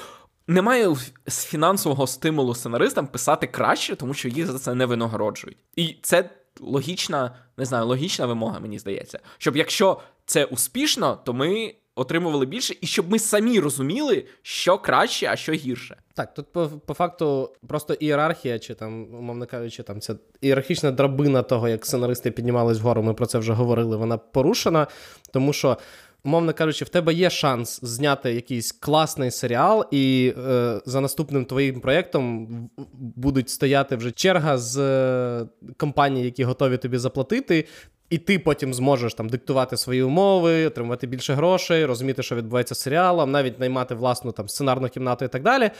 Немає 0.51 0.95
фінансового 1.29 2.07
стимулу 2.07 2.55
сценаристам 2.55 3.07
писати 3.07 3.47
краще, 3.47 3.97
тому 3.97 4.15
що 4.15 4.29
їх 4.29 4.47
за 4.47 4.59
це 4.59 4.75
не 4.75 4.87
винагороджують. 4.87 5.59
І 5.77 5.97
це 6.03 6.31
логічна, 6.61 7.37
не 7.57 7.65
знаю, 7.65 7.87
логічна 7.87 8.27
вимога, 8.27 8.61
мені 8.61 8.79
здається. 8.79 9.21
Щоб 9.39 9.57
якщо 9.57 10.01
це 10.27 10.45
успішно, 10.45 11.19
то 11.25 11.33
ми 11.33 11.75
отримували 11.99 12.47
більше, 12.47 12.75
і 12.81 12.87
щоб 12.87 13.11
ми 13.11 13.19
самі 13.19 13.61
розуміли, 13.61 14.25
що 14.43 14.78
краще, 14.78 15.26
а 15.31 15.37
що 15.37 15.52
гірше. 15.52 15.97
Так, 16.14 16.35
тут 16.35 16.52
по, 16.52 16.69
по 16.87 16.95
факту 16.95 17.50
просто 17.67 17.95
ієрархія, 17.95 18.59
чи 18.59 18.75
там, 18.75 19.14
умовно 19.14 19.47
кажучи, 19.47 19.83
там 19.83 20.00
ця 20.00 20.14
ієрархічна 20.40 20.90
драбина 20.90 21.43
того, 21.43 21.69
як 21.69 21.87
сценаристи 21.87 22.31
піднімались 22.31 22.78
вгору, 22.78 23.02
ми 23.02 23.14
про 23.14 23.26
це 23.26 23.38
вже 23.38 23.52
говорили, 23.52 23.97
вона 23.97 24.19
порушена, 24.19 24.87
тому 25.33 25.52
що. 25.52 25.78
Умовно 26.25 26.52
кажучи, 26.55 26.85
в 26.85 26.88
тебе 26.88 27.14
є 27.14 27.31
шанс 27.31 27.81
зняти 27.83 28.35
якийсь 28.35 28.73
класний 28.73 29.31
серіал, 29.31 29.85
і 29.90 30.35
е, 30.38 30.81
за 30.87 31.00
наступним 31.00 31.45
твоїм 31.45 31.81
проєктом 31.81 32.49
будуть 32.93 33.50
стояти 33.50 33.97
вже 33.97 34.11
черга 34.11 34.59
з 34.59 34.78
е, 34.78 35.47
компаній, 35.76 36.25
які 36.25 36.45
готові 36.45 36.76
тобі 36.76 36.99
заплатити. 36.99 37.64
І 38.11 38.19
ти 38.19 38.38
потім 38.38 38.75
зможеш 38.75 39.15
там 39.15 39.29
диктувати 39.29 39.77
свої 39.77 40.03
умови, 40.03 40.67
отримувати 40.67 41.07
більше 41.07 41.35
грошей, 41.35 41.85
розуміти, 41.85 42.23
що 42.23 42.37
відбувається 42.37 42.75
з 42.75 42.81
серіалом, 42.81 43.31
навіть 43.31 43.61
наймати 43.61 43.95
власну 43.95 44.33
там 44.33 44.49
сценарну 44.49 44.88
кімнату 44.88 45.25
і 45.25 45.29
так 45.29 45.43
далі. 45.43 45.71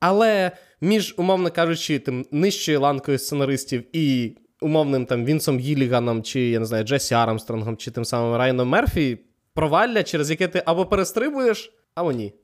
Але 0.00 0.50
між, 0.80 1.14
умовно 1.18 1.50
кажучи, 1.50 1.98
тим 1.98 2.26
нижчою 2.32 2.80
ланкою 2.80 3.18
сценаристів 3.18 3.84
і 3.96 4.36
умовним 4.60 5.06
там 5.06 5.24
Вінсом 5.24 5.58
Гіліганом, 5.58 6.22
чи 6.22 6.40
я 6.40 6.58
не 6.58 6.66
знаю, 6.66 6.84
Джесі 6.84 7.14
Армстронгом, 7.14 7.76
чи 7.76 7.90
тим 7.90 8.04
самим 8.04 8.36
Райаном 8.36 8.68
Мерфі, 8.68 9.18
провалля, 9.54 10.02
через 10.02 10.30
яке 10.30 10.48
ти 10.48 10.62
або 10.66 10.86
перестрибуєш, 10.86 11.72
або 11.94 12.12
ні. 12.12 12.34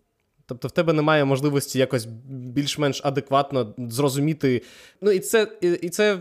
Тобто 0.46 0.68
в 0.68 0.70
тебе 0.70 0.92
немає 0.92 1.24
можливості 1.24 1.78
якось 1.78 2.04
більш-менш 2.28 3.00
адекватно 3.04 3.74
зрозуміти. 3.78 4.62
Ну, 5.00 5.10
і 5.10 5.18
це, 5.18 5.48
і, 5.60 5.88
це 5.88 6.18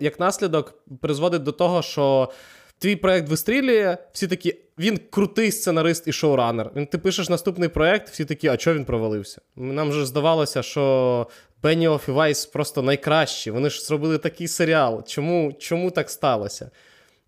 як 0.00 0.20
наслідок 0.20 0.74
призводить 1.00 1.42
до 1.42 1.52
того, 1.52 1.82
що 1.82 2.30
твій 2.78 2.96
проект 2.96 3.28
вистрілює, 3.28 3.96
всі 4.12 4.26
такі, 4.26 4.56
він 4.78 5.00
крутий 5.10 5.52
сценарист 5.52 6.08
і 6.08 6.12
шоуранер. 6.12 6.70
Він 6.76 6.86
ти 6.86 6.98
пишеш 6.98 7.28
наступний 7.28 7.68
проект, 7.68 8.08
всі 8.08 8.24
такі, 8.24 8.48
а 8.48 8.56
чого 8.56 8.76
він 8.76 8.84
провалився? 8.84 9.40
Нам 9.56 9.92
же 9.92 10.06
здавалося, 10.06 10.62
що 10.62 11.26
Benioff 11.62 12.08
і 12.08 12.12
Вайс 12.12 12.46
просто 12.46 12.82
найкращі. 12.82 13.50
Вони 13.50 13.70
ж 13.70 13.84
зробили 13.84 14.18
такий 14.18 14.48
серіал. 14.48 15.04
Чому, 15.06 15.52
Чому 15.58 15.90
так 15.90 16.10
сталося? 16.10 16.70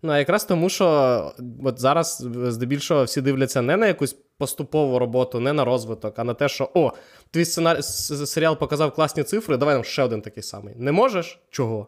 Ну, 0.03 0.11
а 0.11 0.19
якраз 0.19 0.45
тому, 0.45 0.69
що 0.69 1.35
от 1.63 1.79
зараз 1.79 2.27
здебільшого 2.47 3.03
всі 3.03 3.21
дивляться 3.21 3.61
не 3.61 3.77
на 3.77 3.87
якусь 3.87 4.15
поступову 4.37 4.99
роботу, 4.99 5.39
не 5.39 5.53
на 5.53 5.65
розвиток, 5.65 6.19
а 6.19 6.23
на 6.23 6.33
те, 6.33 6.49
що 6.49 6.69
о, 6.73 6.91
твій 7.31 7.45
сценар... 7.45 7.83
серіал 7.83 8.57
показав 8.57 8.93
класні 8.93 9.23
цифри, 9.23 9.57
давай 9.57 9.75
нам 9.75 9.83
ще 9.83 10.03
один 10.03 10.21
такий 10.21 10.43
самий. 10.43 10.75
Не 10.77 10.91
можеш? 10.91 11.39
Чого? 11.49 11.87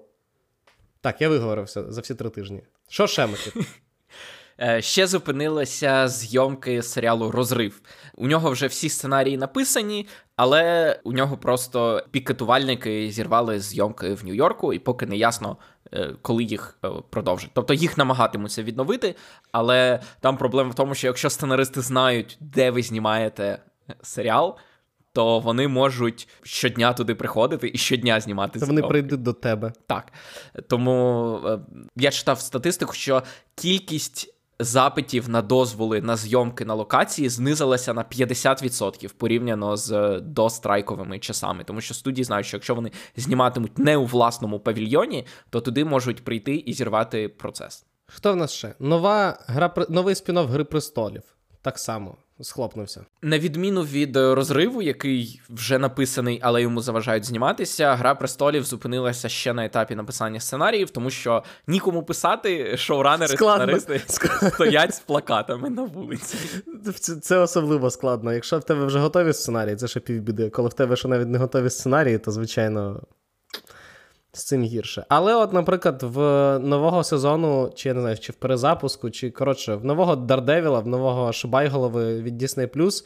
Так, 1.02 1.22
я 1.22 1.30
виговорився 1.30 1.92
за 1.92 2.02
всі 2.02 2.16
три 2.16 2.30
тижні. 2.30 2.62
Що 2.88 3.08
ще 3.08 3.28
Микит? 3.28 3.54
Е, 4.62 4.82
ще 4.82 5.08
зупинилися 5.08 6.08
зйомки 6.08 6.82
серіалу 6.84 7.32
Розрив. 7.32 7.82
У 8.16 8.28
нього 8.28 8.52
вже 8.52 8.68
всі 8.68 8.90
сценарії 8.90 9.38
написані, 9.38 10.08
але 10.36 11.00
у 11.04 11.14
нього 11.14 11.38
просто 11.38 12.06
пікетувальники 12.12 13.12
зірвали 13.12 13.60
зйомки 13.60 14.14
в 14.14 14.26
Нью-Йорку, 14.26 14.74
і 14.74 14.80
поки 14.80 15.06
не 15.06 15.18
ясно, 15.18 15.58
е, 15.94 16.16
коли 16.22 16.44
їх 16.44 16.78
е, 16.86 16.90
продовжать. 17.10 17.52
Тобто 17.54 17.74
їх 17.74 17.98
намагатимуться 17.98 18.64
відновити, 18.64 19.16
але 19.52 20.00
там 20.20 20.38
проблема 20.38 20.70
в 20.70 20.76
тому, 20.76 20.96
що 20.96 21.08
якщо 21.08 21.30
сценаристи 21.30 21.82
знають, 21.82 22.38
де 22.40 22.72
ви 22.72 22.84
знімаєте 22.84 23.60
серіал. 24.02 24.58
То 25.16 25.40
вони 25.40 25.68
можуть 25.68 26.28
щодня 26.44 26.94
туди 26.94 27.16
приходити 27.16 27.72
і 27.74 27.78
щодня 27.78 28.20
знімати. 28.20 28.60
Це 28.60 28.66
вони 28.66 28.82
прийдуть 28.82 29.22
до 29.22 29.34
тебе. 29.34 29.74
Так. 29.88 30.14
Тому 30.68 31.40
я 31.96 32.12
читав 32.12 32.40
статистику, 32.40 32.94
що 32.94 33.24
кількість 33.56 34.33
запитів 34.60 35.30
на 35.30 35.42
дозволи 35.42 36.02
на 36.02 36.16
зйомки 36.16 36.66
на 36.66 36.74
локації 36.74 37.30
знизилася 37.30 37.94
на 37.94 38.04
50% 38.04 39.14
порівняно 39.14 39.78
з 39.78 40.20
дострайковими 40.20 41.20
часами, 41.20 41.64
тому 41.64 41.82
що 41.82 41.94
студії 41.94 42.26
знають, 42.26 42.48
що 42.48 42.58
якщо 42.58 42.76
вони 42.76 42.92
зніматимуть 43.16 43.80
не 43.80 43.98
у 43.98 44.06
власному 44.06 44.60
павільйоні, 44.60 45.26
то 45.50 45.62
туди 45.62 45.86
можуть 45.86 46.24
прийти 46.24 46.56
і 46.56 46.74
зірвати 46.74 47.30
процес. 47.30 47.86
Хто 48.06 48.34
в 48.34 48.36
нас 48.36 48.52
ще? 48.52 48.74
Нова 48.80 49.38
гра 49.48 49.74
новий 49.90 50.16
спін-офф 50.16 50.48
Гри 50.48 50.64
престолів. 50.64 51.24
Так 51.62 51.80
само 51.80 52.18
схлопнувся. 52.44 53.06
На 53.22 53.40
відміну 53.40 53.82
від 53.82 54.18
е, 54.18 54.36
розриву, 54.36 54.82
який 54.82 55.42
вже 55.50 55.78
написаний, 55.78 56.40
але 56.44 56.62
йому 56.62 56.82
заважають 56.82 57.26
зніматися. 57.26 57.96
Гра 57.96 58.16
престолів 58.16 58.64
зупинилася 58.64 59.30
ще 59.30 59.54
на 59.54 59.66
етапі 59.66 59.96
написання 59.96 60.40
сценаріїв, 60.40 60.90
тому 60.90 61.10
що 61.10 61.44
нікому 61.68 62.04
писати 62.04 62.78
шоуранери 62.78 63.36
сценаристи 63.36 64.02
стоять 64.54 64.96
з 64.96 65.00
плакатами 65.00 65.70
на 65.70 65.84
вулиці. 65.84 66.38
Це, 67.00 67.16
це 67.16 67.38
особливо 67.38 67.90
складно. 67.90 68.34
Якщо 68.34 68.60
в 68.60 68.64
тебе 68.64 68.86
вже 68.86 69.00
готові 69.00 69.34
сценарії, 69.34 69.76
це 69.76 69.88
ще 69.88 70.00
півбіди. 70.00 70.50
Коли 70.50 70.70
в 70.70 70.74
тебе 70.74 70.96
ще 70.96 71.08
навіть 71.08 71.28
не 71.28 71.38
готові 71.38 71.70
сценарії, 71.70 72.18
то 72.18 72.32
звичайно 72.32 73.02
з 74.34 74.44
цим 74.44 74.64
гірше. 74.64 75.06
Але, 75.10 75.36
от, 75.36 75.54
наприклад, 75.54 76.04
в 76.04 76.20
нового 76.60 77.04
сезону, 77.04 77.72
чи 77.76 77.90
я 77.90 77.96
не 77.96 78.02
знаю, 78.02 78.18
чи 78.18 78.32
в 78.32 78.36
перезапуску, 78.36 79.10
чи 79.10 79.32
коротше, 79.32 79.76
в 79.76 79.86
нового 79.86 80.16
Дардевіла, 80.16 80.80
в 80.80 80.88
нового 80.88 81.34
Шибайголови 81.34 82.22
від 82.22 82.44
Disney 82.44 83.04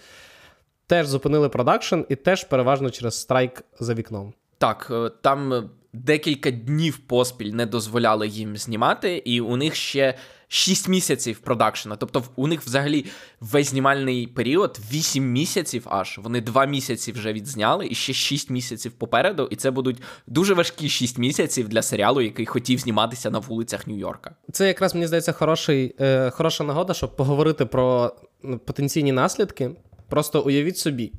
теж 0.87 1.07
зупинили 1.07 1.49
продакшн 1.49 1.99
і 2.09 2.15
теж 2.15 2.43
переважно 2.43 2.89
через 2.89 3.19
страйк 3.19 3.63
за 3.79 3.93
вікном. 3.93 4.33
Так, 4.57 4.87
е, 4.91 5.11
там 5.21 5.69
декілька 5.93 6.51
днів 6.51 6.97
поспіль 6.97 7.51
не 7.51 7.65
дозволяли 7.65 8.27
їм 8.27 8.57
знімати, 8.57 9.17
і 9.25 9.41
у 9.41 9.55
них 9.55 9.75
ще 9.75 10.13
6 10.47 10.87
місяців 10.87 11.39
продакшена. 11.39 11.95
Тобто, 11.95 12.23
у 12.35 12.47
них 12.47 12.61
взагалі 12.61 13.05
весь 13.39 13.69
знімальний 13.69 14.27
період 14.27 14.79
8 14.91 15.31
місяців 15.31 15.87
аж. 15.89 16.17
Вони 16.17 16.41
2 16.41 16.65
місяці 16.65 17.11
вже 17.11 17.33
відзняли, 17.33 17.87
і 17.89 17.95
ще 17.95 18.13
6 18.13 18.49
місяців 18.49 18.91
попереду. 18.91 19.47
І 19.51 19.55
це 19.55 19.71
будуть 19.71 20.01
дуже 20.27 20.53
важкі 20.53 20.89
6 20.89 21.17
місяців 21.17 21.69
для 21.69 21.81
серіалу, 21.81 22.21
який 22.21 22.45
хотів 22.45 22.79
зніматися 22.79 23.29
на 23.29 23.39
вулицях 23.39 23.87
Нью-Йорка. 23.87 24.29
Це 24.51 24.67
якраз 24.67 24.93
мені 24.93 25.07
здається 25.07 25.31
хороший, 25.31 25.95
е, 25.99 26.29
хороша 26.29 26.63
нагода, 26.63 26.93
щоб 26.93 27.15
поговорити 27.15 27.65
про 27.65 28.15
ну, 28.43 28.59
потенційні 28.59 29.11
наслідки. 29.11 29.71
Просто 30.09 30.41
уявіть 30.41 30.77
собі. 30.77 31.11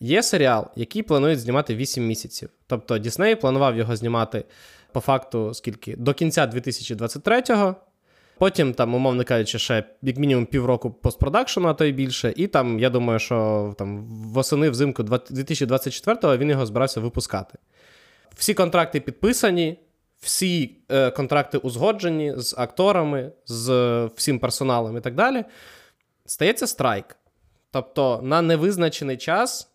Є 0.00 0.22
серіал, 0.22 0.66
який 0.76 1.02
планують 1.02 1.40
знімати 1.40 1.74
8 1.74 2.06
місяців. 2.06 2.48
Тобто 2.66 2.98
Дісней 2.98 3.36
планував 3.36 3.76
його 3.76 3.96
знімати 3.96 4.44
по 4.92 5.00
факту 5.00 5.54
скільки 5.54 5.96
до 5.96 6.14
кінця 6.14 6.46
2023-го. 6.46 7.76
Потім, 8.40 8.74
там, 8.74 8.94
умовно 8.94 9.24
кажучи, 9.24 9.58
ще 9.58 9.84
як 10.02 10.16
мінімум 10.16 10.46
півроку 10.46 10.90
постпродакшену, 10.90 11.68
а 11.68 11.74
то 11.74 11.84
й 11.84 11.92
більше. 11.92 12.32
І 12.36 12.46
там, 12.46 12.78
я 12.78 12.90
думаю, 12.90 13.18
що 13.18 13.74
там 13.78 14.04
восени 14.08 14.70
взимку 14.70 15.02
2024-го 15.02 16.36
він 16.36 16.50
його 16.50 16.66
збирався 16.66 17.00
випускати. 17.00 17.58
Всі 18.34 18.54
контракти 18.54 19.00
підписані, 19.00 19.78
всі 20.20 20.76
е, 20.88 21.10
контракти 21.10 21.58
узгоджені 21.58 22.34
з 22.36 22.54
акторами, 22.58 23.32
з 23.46 24.04
всім 24.16 24.38
персоналом 24.38 24.96
і 24.96 25.00
так 25.00 25.14
далі. 25.14 25.44
Стається 26.26 26.66
страйк. 26.66 27.16
Тобто 27.70 28.20
на 28.22 28.42
невизначений 28.42 29.16
час 29.16 29.70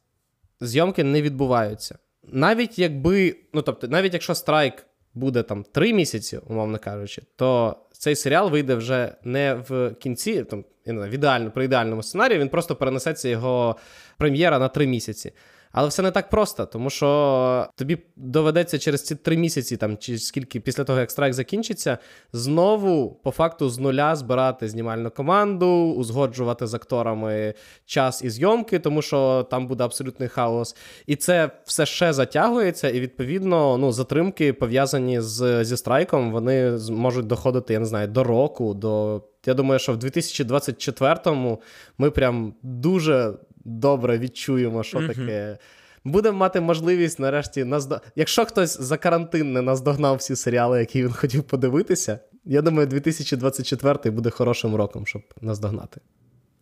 зйомки 0.62 1.03
не 1.03 1.22
відбуваються. 1.22 1.98
Навіть 2.24 2.79
якби, 2.79 3.36
ну 3.53 3.62
тобто, 3.62 3.88
навіть 3.88 4.13
якщо 4.13 4.36
страйк 4.36 4.86
буде 5.13 5.43
там 5.43 5.63
три 5.63 5.93
місяці, 5.93 6.39
умовно 6.48 6.79
кажучи, 6.79 7.22
то 7.36 7.77
цей 8.06 8.16
серіал 8.16 8.50
вийде 8.50 8.76
вже 8.76 9.16
не 9.24 9.54
в 9.54 9.94
кінці, 10.00 10.44
там 10.44 10.66
я 10.86 10.94
не 10.94 11.00
знаю, 11.00 11.12
в 11.12 11.16
ідеально, 11.16 11.52
при 11.52 11.66
ідеальному 11.66 12.04
сценарії, 12.04 12.40
він 12.40 12.50
просто 12.50 12.76
перенесеться 12.76 13.30
його 13.30 13.76
прем'єра 14.18 14.60
на 14.60 14.68
три 14.68 14.88
місяці. 14.88 15.32
Але 15.77 15.88
все 15.88 16.01
не 16.01 16.12
так 16.12 16.29
просто, 16.29 16.65
тому 16.65 16.89
що 16.89 17.67
тобі 17.75 17.98
доведеться 18.15 18.79
через 18.79 19.03
ці 19.03 19.15
три 19.15 19.38
місяці, 19.38 19.77
там 19.77 19.98
чи 19.98 20.17
скільки 20.17 20.60
після 20.60 20.84
того, 20.84 21.00
як 21.00 21.12
страйк 21.12 21.34
закінчиться, 21.34 21.98
знову 22.34 23.20
по 23.24 23.32
факту 23.32 23.70
з 23.70 23.79
нуля 23.79 24.15
збирати 24.15 24.70
знімальну 24.70 25.12
команду, 25.12 25.94
узгоджувати 25.98 26.67
з 26.67 26.74
акторами 26.74 27.53
час 27.86 28.24
і 28.24 28.29
зйомки, 28.29 28.79
тому 28.79 29.01
що 29.01 29.48
там 29.51 29.67
буде 29.67 29.84
абсолютний 29.84 30.29
хаос. 30.29 30.75
І 31.08 31.15
це 31.15 31.51
все 31.65 31.86
ще 31.86 32.13
затягується, 32.13 32.89
і 32.89 33.00
відповідно 33.00 33.77
ну, 33.77 33.91
затримки 33.91 34.53
пов'язані 34.53 35.22
з, 35.22 35.63
зі 35.65 35.77
страйком, 35.77 36.32
вони 36.32 36.77
можуть 36.89 37.27
доходити, 37.27 37.74
я 37.74 37.79
не 37.79 37.86
знаю, 37.86 38.08
до 38.08 38.24
року. 38.24 38.74
до... 38.74 39.24
Я 39.46 39.53
думаю, 39.53 39.79
що 39.79 39.94
в 39.94 39.98
2024-му 39.98 41.62
ми 41.98 42.12
прям 42.12 42.53
дуже 42.63 43.34
добре 43.65 44.17
відчуємо, 44.17 44.84
що 44.84 44.98
mm-hmm. 44.98 45.07
таке 45.07 45.57
будемо 46.03 46.38
мати 46.38 46.62
можливість 46.62 47.19
нарешті 47.19 47.63
наздо... 47.63 48.01
Якщо 48.15 48.45
хтось 48.45 48.81
за 48.81 48.98
карантин 48.98 49.53
не 49.53 49.62
наздогнав 49.62 50.15
всі 50.15 50.36
серіали, 50.36 50.79
які 50.79 51.03
він 51.03 51.12
хотів 51.13 51.43
подивитися, 51.43 52.19
я 52.45 52.62
думаю, 52.62 52.88
2024 52.88 54.12
буде 54.12 54.29
хорошим 54.29 54.75
роком, 54.75 55.07
щоб 55.07 55.22
наздогнати. 55.41 56.01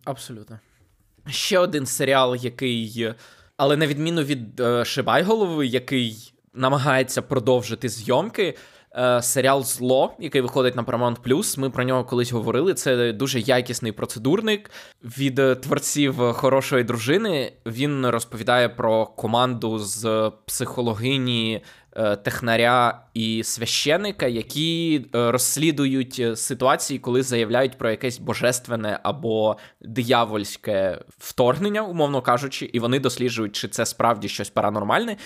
Абсолютно. 0.04 0.60
Ще 1.28 1.60
один 1.60 1.86
серіал, 1.86 2.36
який, 2.36 3.14
але 3.58 3.78
на 3.78 3.88
відміну 3.88 4.24
від 4.24 4.60
е, 4.60 4.86
Шибайголови, 4.86 5.68
який 5.68 6.34
намагається 6.54 7.22
продовжити 7.22 7.90
зйомки. 7.90 8.58
Е, 8.96 9.22
серіал 9.22 9.64
Зло, 9.64 10.14
який 10.20 10.42
виходить 10.42 10.76
на 10.76 10.84
Paramount+, 10.84 11.60
Ми 11.60 11.70
про 11.70 11.84
нього 11.84 12.04
колись 12.04 12.32
говорили. 12.32 12.74
Це 12.74 13.14
дуже 13.14 13.40
якісний 13.40 13.92
процедурник 13.92 14.72
від 15.04 15.62
творців 15.62 16.16
хорошої 16.34 16.84
дружини. 16.84 17.54
Він 17.66 18.08
розповідає 18.08 18.70
про 18.70 19.06
команду 19.06 19.80
з 19.80 20.32
психологині 20.46 21.62
технаря 22.24 23.04
і 23.14 23.44
священика, 23.44 24.28
які 24.28 25.06
е, 25.16 25.32
розслідують 25.32 26.20
е, 26.20 26.36
ситуації, 26.36 27.00
коли 27.00 27.24
заявляють 27.24 27.78
про 27.78 27.90
якесь 27.90 28.20
божественне 28.20 29.00
або 29.04 29.58
диявольське 29.82 31.00
вторгнення, 31.18 31.82
умовно 31.82 32.22
кажучи, 32.22 32.70
і 32.74 32.80
вони 32.80 33.00
досліджують, 33.00 33.56
чи 33.56 33.68
це 33.68 33.86
справді 33.86 34.30
щось 34.30 34.50
паранормальне, 34.50 35.18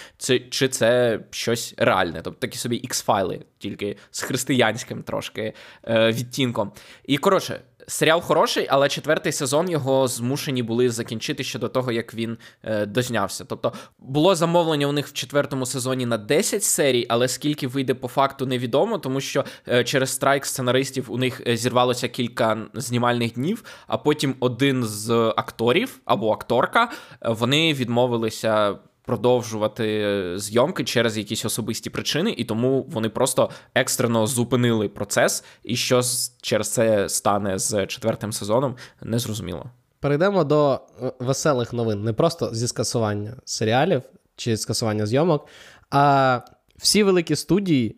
чи 0.50 0.68
це 0.68 1.20
щось 1.32 1.74
реальне. 1.78 2.22
Тобто 2.24 2.40
такі 2.40 2.58
собі 2.58 2.82
ікс-файли, 2.88 3.42
тільки 3.58 3.98
з 4.12 4.22
християнським 4.22 5.04
трошки 5.04 5.54
відтінком. 5.88 6.72
І 7.06 7.18
коротше 7.18 7.62
серіал 7.88 8.22
хороший, 8.22 8.68
але 8.70 8.90
четвертий 8.90 9.32
сезон 9.32 9.70
його 9.70 10.08
змушені 10.08 10.64
були 10.64 10.90
закінчити 10.90 11.44
ще 11.44 11.60
до 11.60 11.70
того, 11.70 11.92
як 11.92 12.14
він 12.14 12.38
е, 12.64 12.86
дознявся. 12.86 13.46
Тобто 13.46 13.74
було 14.00 14.36
замовлення 14.36 14.88
у 14.88 14.92
них 14.92 15.08
в 15.08 15.14
четвертому 15.14 15.66
сезоні 15.66 16.06
на 16.06 16.18
10 16.18 16.64
серій, 16.64 17.06
але 17.10 17.28
скільки 17.28 17.68
вийде 17.68 17.94
по 17.94 18.08
факту, 18.08 18.46
невідомо, 18.46 18.98
тому 18.98 19.22
що 19.22 19.46
е, 19.68 19.84
через 19.84 20.10
страйк 20.10 20.46
сценаристів 20.46 21.12
у 21.12 21.18
них 21.18 21.42
е, 21.48 21.58
зірвалося 21.58 22.08
кілька 22.08 22.58
знімальних 22.74 23.34
днів, 23.34 23.64
а 23.88 23.98
потім 23.98 24.36
один 24.40 24.84
з 24.84 25.34
акторів 25.38 26.00
або 26.06 26.32
акторка 26.32 26.92
е, 27.22 27.30
вони 27.30 27.74
відмовилися 27.74 28.76
продовжувати 29.08 30.34
зйомки 30.36 30.84
через 30.84 31.18
якісь 31.18 31.46
особисті 31.46 31.90
причини, 31.90 32.36
і 32.38 32.44
тому 32.44 32.86
вони 32.90 33.10
просто 33.10 33.50
екстрено 33.76 34.28
зупинили 34.28 34.90
процес. 34.90 35.44
І 35.64 35.76
що 35.76 36.02
через 36.42 36.74
це 36.74 37.10
стане 37.10 37.60
з 37.60 37.86
четвертим 37.88 38.34
сезоном, 38.34 38.76
незрозуміло. 39.02 39.66
Перейдемо 40.00 40.44
до 40.44 40.82
е, 41.02 41.12
веселих 41.20 41.74
новин, 41.74 42.04
не 42.04 42.14
просто 42.14 42.56
зі 42.56 42.68
скасування 42.68 43.36
серіалів 43.46 44.02
чи 44.36 44.58
скасування 44.58 45.06
зйомок, 45.06 45.48
а 45.90 46.40
всі 46.78 47.04
великі 47.04 47.36
студії, 47.36 47.96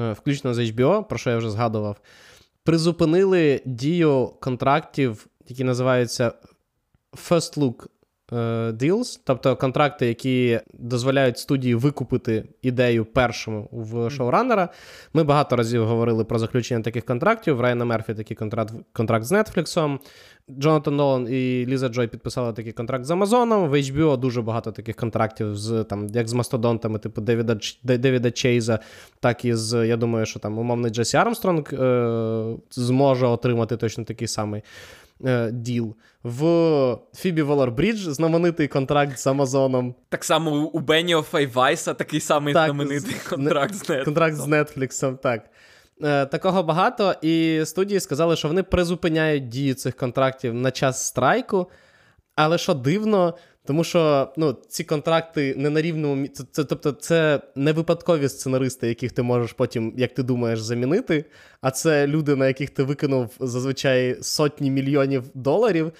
е, 0.00 0.12
включно 0.12 0.54
з 0.54 0.58
HBO, 0.58 1.04
про 1.04 1.18
що 1.18 1.30
я 1.30 1.36
вже 1.36 1.50
згадував, 1.50 2.00
призупинили 2.64 3.62
дію 3.64 4.34
контрактів, 4.40 5.26
які 5.48 5.64
називаються 5.64 6.32
First 7.12 7.58
Look 7.58 7.86
deals, 8.72 9.20
тобто 9.24 9.56
контракти, 9.56 10.06
які 10.06 10.60
дозволяють 10.74 11.38
студії 11.38 11.74
викупити 11.74 12.44
ідею 12.62 13.04
першому 13.04 13.68
в 13.72 14.10
шоураннера. 14.10 14.68
Ми 15.14 15.24
багато 15.24 15.56
разів 15.56 15.86
говорили 15.86 16.24
про 16.24 16.38
заключення 16.38 16.82
таких 16.82 17.04
контрактів. 17.04 17.56
В 17.56 17.60
Райана 17.60 17.84
Мерфі 17.84 18.14
такий 18.14 18.36
контракт 18.36 18.74
контракт 18.92 19.24
з 19.24 19.32
Netflix. 19.32 19.98
Джонатан 20.50 20.96
Нолан 20.96 21.28
і 21.30 21.66
Ліза 21.66 21.88
Джой 21.88 22.06
підписали 22.06 22.52
такий 22.52 22.72
контракт 22.72 23.04
з 23.04 23.10
Амазоном. 23.10 23.68
В 23.68 23.74
HBO 23.74 24.16
дуже 24.16 24.42
багато 24.42 24.72
таких 24.72 24.96
контрактів, 24.96 25.56
з 25.56 25.84
там, 25.84 26.06
як 26.06 26.28
з 26.28 26.32
мастодонтами, 26.32 26.98
типу 26.98 27.20
Девіда 27.20 27.56
Девіда 27.82 28.30
Чейза, 28.30 28.78
так 29.20 29.44
і 29.44 29.54
з, 29.54 29.86
я 29.86 29.96
думаю, 29.96 30.26
що 30.26 30.40
там 30.40 30.58
умовний 30.58 30.90
Джесі 30.90 31.16
Армстронг 31.16 31.74
е- 31.74 32.56
зможе 32.70 33.26
отримати 33.26 33.76
точно 33.76 34.04
такий 34.04 34.28
самий 34.28 34.60
е, 34.60 34.64
deal. 35.52 35.94
В 36.22 36.96
Фібі 37.14 37.42
Воллер-Брідж 37.42 37.96
знаменитий 37.96 38.68
контракт 38.68 39.18
з 39.18 39.26
Амазоном. 39.26 39.94
Так 40.08 40.24
само 40.24 40.50
у 40.50 40.78
Беніофа 40.78 41.40
і 41.40 41.46
Вайса 41.46 41.94
такий 41.94 42.20
самий 42.20 42.54
так, 42.54 42.64
знаменитий 42.64 43.16
контракт 43.28 43.74
з 43.74 43.90
Netflix. 43.90 44.04
Контракт 44.04 44.36
з 44.36 44.48
Netflix, 44.48 45.16
так. 45.16 45.50
Е, 46.02 46.26
такого 46.26 46.62
багато, 46.62 47.14
і 47.22 47.62
студії 47.64 48.00
сказали, 48.00 48.36
що 48.36 48.48
вони 48.48 48.62
призупиняють 48.62 49.48
дію 49.48 49.74
цих 49.74 49.96
контрактів 49.96 50.54
на 50.54 50.70
час 50.70 51.06
страйку. 51.06 51.70
Але 52.34 52.58
що 52.58 52.74
дивно, 52.74 53.34
тому 53.64 53.84
що 53.84 54.32
ну, 54.36 54.56
ці 54.68 54.84
контракти 54.84 55.54
не 55.56 55.70
на 55.70 55.82
рівному 55.82 56.28
це, 56.28 56.44
це, 56.52 56.64
тобто, 56.64 56.92
це 56.92 57.40
не 57.56 57.72
випадкові 57.72 58.28
сценаристи, 58.28 58.88
яких 58.88 59.12
ти 59.12 59.22
можеш 59.22 59.52
потім, 59.52 59.94
як 59.96 60.14
ти 60.14 60.22
думаєш, 60.22 60.60
замінити. 60.60 61.24
А 61.60 61.70
це 61.70 62.06
люди, 62.06 62.36
на 62.36 62.46
яких 62.46 62.70
ти 62.70 62.82
викинув 62.82 63.36
зазвичай 63.40 64.16
сотні 64.22 64.70
мільйонів 64.70 65.24
доларів. 65.34 65.92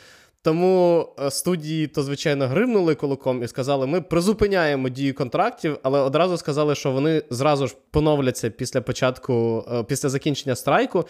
Тому 0.44 1.08
е, 1.20 1.30
студії 1.30 1.86
то, 1.86 2.02
звичайно, 2.02 2.46
гривнули 2.46 2.94
кулаком 2.94 3.42
і 3.42 3.48
сказали: 3.48 3.86
ми 3.86 4.00
призупиняємо 4.00 4.88
дію 4.88 5.14
контрактів, 5.14 5.78
але 5.82 6.00
одразу 6.00 6.36
сказали, 6.36 6.74
що 6.74 6.90
вони 6.90 7.22
зразу 7.30 7.66
ж 7.66 7.76
поновляться 7.90 8.50
після 8.50 8.80
початку, 8.80 9.64
е, 9.72 9.82
після 9.82 10.08
закінчення 10.08 10.56
страйку, 10.56 11.04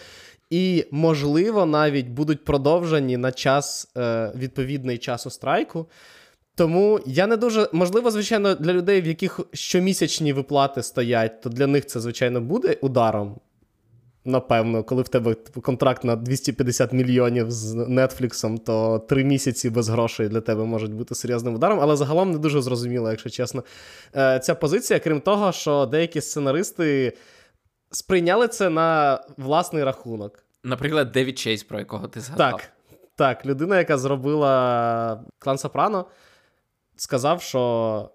і, 0.50 0.84
можливо, 0.90 1.66
навіть 1.66 2.08
будуть 2.08 2.44
продовжені 2.44 3.16
на 3.16 3.32
час 3.32 3.88
е, 3.96 4.32
відповідний 4.36 4.98
часу 4.98 5.30
страйку. 5.30 5.86
Тому 6.54 7.00
я 7.06 7.26
не 7.26 7.36
дуже 7.36 7.68
можливо, 7.72 8.10
звичайно, 8.10 8.54
для 8.54 8.72
людей, 8.72 9.00
в 9.00 9.06
яких 9.06 9.40
щомісячні 9.52 10.32
виплати 10.32 10.82
стоять, 10.82 11.40
то 11.40 11.50
для 11.50 11.66
них 11.66 11.86
це, 11.86 12.00
звичайно, 12.00 12.40
буде 12.40 12.78
ударом. 12.80 13.40
Напевно, 14.24 14.84
коли 14.84 15.02
в 15.02 15.08
тебе 15.08 15.36
контракт 15.62 16.04
на 16.04 16.16
250 16.16 16.92
мільйонів 16.92 17.50
з 17.50 17.74
Нетфліксом, 17.74 18.58
то 18.58 18.98
три 19.08 19.24
місяці 19.24 19.70
без 19.70 19.88
грошей 19.88 20.28
для 20.28 20.40
тебе 20.40 20.64
можуть 20.64 20.92
бути 20.92 21.14
серйозним 21.14 21.54
ударом, 21.54 21.80
але 21.80 21.96
загалом 21.96 22.30
не 22.30 22.38
дуже 22.38 22.62
зрозуміло, 22.62 23.10
якщо 23.10 23.30
чесно, 23.30 23.64
е, 24.16 24.38
ця 24.38 24.54
позиція, 24.54 24.98
крім 25.00 25.20
того, 25.20 25.52
що 25.52 25.86
деякі 25.86 26.20
сценаристи 26.20 27.12
сприйняли 27.90 28.48
це 28.48 28.70
на 28.70 29.20
власний 29.36 29.84
рахунок. 29.84 30.44
Наприклад, 30.64 31.12
Девід 31.12 31.38
Чейз, 31.38 31.62
про 31.62 31.78
якого 31.78 32.08
ти 32.08 32.20
згадав. 32.20 32.50
Так, 32.50 32.72
так, 33.16 33.46
людина, 33.46 33.78
яка 33.78 33.98
зробила 33.98 35.24
клан 35.38 35.58
Сопрано 35.58 36.06
сказав, 36.96 37.42
що 37.42 38.10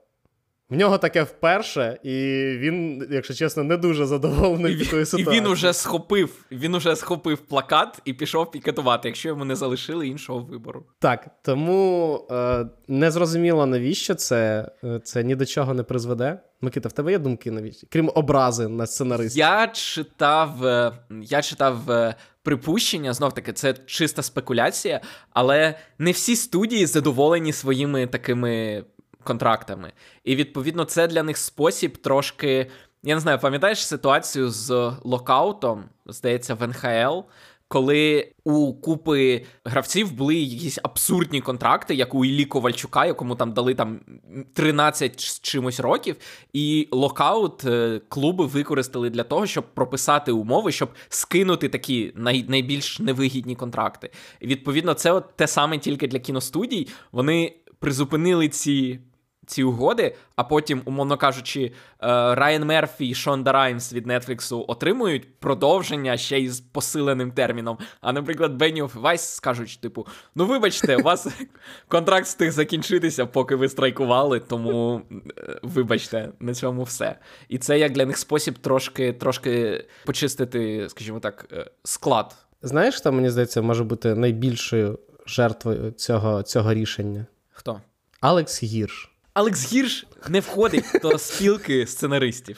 в 0.69 0.75
нього 0.75 0.97
таке 0.97 1.23
вперше, 1.23 1.99
і 2.03 2.11
він, 2.57 3.07
якщо 3.11 3.33
чесно, 3.33 3.63
не 3.63 3.77
дуже 3.77 4.05
задоволений 4.05 4.75
від 4.75 4.85
такою 4.85 5.05
ситуацією. 5.05 5.37
І 5.37 5.41
він 5.41 5.51
уже 5.51 5.73
схопив, 5.73 6.45
він 6.51 6.75
уже 6.75 6.95
схопив 6.95 7.37
плакат 7.37 8.01
і 8.05 8.13
пішов 8.13 8.51
пікетувати, 8.51 9.07
якщо 9.07 9.29
йому 9.29 9.45
не 9.45 9.55
залишили 9.55 10.07
іншого 10.07 10.39
вибору. 10.39 10.85
Так, 10.99 11.27
тому 11.41 12.21
е, 12.31 12.65
не 12.87 13.11
зрозуміло, 13.11 13.65
навіщо 13.65 14.15
це 14.15 14.71
е, 14.83 14.99
це 15.03 15.23
ні 15.23 15.35
до 15.35 15.45
чого 15.45 15.73
не 15.73 15.83
призведе. 15.83 16.39
Микита, 16.61 16.89
в 16.89 16.91
тебе 16.91 17.11
є 17.11 17.19
думки 17.19 17.51
навіщо? 17.51 17.87
Крім 17.91 18.11
образи 18.15 18.67
на 18.67 18.87
сценаристів? 18.87 19.39
Я 19.39 19.67
читав, 19.67 20.65
е, 20.65 20.91
я 21.21 21.41
читав. 21.41 21.91
Е, 21.91 22.15
припущення, 22.43 23.13
знов 23.13 23.33
таки, 23.33 23.53
це 23.53 23.73
чиста 23.85 24.23
спекуляція, 24.23 25.01
але 25.29 25.75
не 25.99 26.11
всі 26.11 26.35
студії 26.35 26.85
задоволені 26.85 27.53
своїми 27.53 28.07
такими 28.07 28.83
контрактами. 29.27 29.91
І 30.23 30.35
відповідно 30.35 30.85
це 30.85 31.07
для 31.07 31.23
них 31.23 31.37
спосіб 31.37 31.97
трошки. 31.97 32.67
Я 33.03 33.15
не 33.15 33.21
знаю, 33.21 33.39
пам'ятаєш 33.39 33.87
ситуацію 33.87 34.49
з 34.49 34.91
локаутом, 35.03 35.83
здається, 36.05 36.53
в 36.53 36.67
НХЛ, 36.67 37.19
коли 37.67 38.31
у 38.43 38.73
купи 38.73 39.45
гравців 39.65 40.11
були 40.11 40.35
якісь 40.35 40.79
абсурдні 40.83 41.41
контракти, 41.41 41.95
як 41.95 42.15
у 42.15 42.25
Іллі 42.25 42.45
Ковальчука, 42.45 43.05
якому 43.05 43.35
там 43.35 43.53
дали 43.53 43.75
там 43.75 43.99
13 44.53 45.19
з 45.19 45.39
чимось 45.39 45.79
років, 45.79 46.15
і 46.53 46.87
локаут 46.91 47.65
е, 47.65 48.01
клуби 48.09 48.45
використали 48.45 49.09
для 49.09 49.23
того, 49.23 49.45
щоб 49.45 49.73
прописати 49.73 50.31
умови, 50.31 50.71
щоб 50.71 50.89
скинути 51.09 51.69
такі 51.69 52.11
най- 52.15 52.45
найбільш 52.47 52.99
невигідні 52.99 53.55
контракти. 53.55 54.09
І 54.39 54.47
відповідно, 54.47 54.93
це 54.93 55.11
от 55.11 55.35
те 55.35 55.47
саме 55.47 55.77
тільки 55.77 56.07
для 56.07 56.19
кіностудій. 56.19 56.87
Вони 57.11 57.55
призупинили 57.79 58.49
ці 58.49 58.99
ці 59.47 59.63
угоди, 59.63 60.15
а 60.35 60.43
потім, 60.43 60.81
умовно 60.85 61.17
кажучи, 61.17 61.61
е, 61.61 61.71
Райан 62.35 62.65
Мерфі 62.65 63.09
і 63.09 63.15
Шонда 63.15 63.51
Раймс 63.51 63.93
від 63.93 64.07
Нетфліксу 64.07 64.65
отримують 64.67 65.39
продовження 65.39 66.17
ще 66.17 66.39
й 66.39 66.49
з 66.49 66.59
посиленим 66.59 67.31
терміном. 67.31 67.77
А, 68.01 68.13
наприклад, 68.13 68.53
Беніоф 68.53 68.95
і 68.95 68.99
Вайс 68.99 69.21
скажуть, 69.21 69.79
типу, 69.81 70.07
ну 70.35 70.45
вибачте, 70.45 70.97
у 70.97 71.01
вас 71.01 71.27
контракт 71.87 72.25
встиг 72.25 72.51
закінчитися, 72.51 73.25
поки 73.25 73.55
ви 73.55 73.69
страйкували, 73.69 74.39
тому 74.39 75.01
е, 75.11 75.59
вибачте, 75.61 76.29
на 76.39 76.53
цьому 76.53 76.83
все. 76.83 77.19
І 77.49 77.57
це 77.57 77.79
як 77.79 77.91
для 77.91 78.05
них 78.05 78.17
спосіб 78.17 78.57
трошки 78.57 79.13
трошки 79.13 79.85
почистити, 80.05 80.89
скажімо 80.89 81.19
так, 81.19 81.45
е, 81.51 81.65
склад. 81.83 82.35
Знаєш, 82.61 82.95
що 82.95 83.11
мені 83.11 83.29
здається, 83.29 83.61
може 83.61 83.83
бути 83.83 84.15
найбільшою 84.15 84.99
жертвою 85.25 85.91
цього, 85.91 86.43
цього 86.43 86.73
рішення? 86.73 87.25
Хто? 87.51 87.81
Алекс 88.21 88.63
Гірш. 88.63 89.16
Алекс 89.37 89.73
Гірш 89.73 90.05
не 90.27 90.39
входить 90.39 90.85
до 91.01 91.17
спілки 91.17 91.87
сценаристів. 91.87 92.57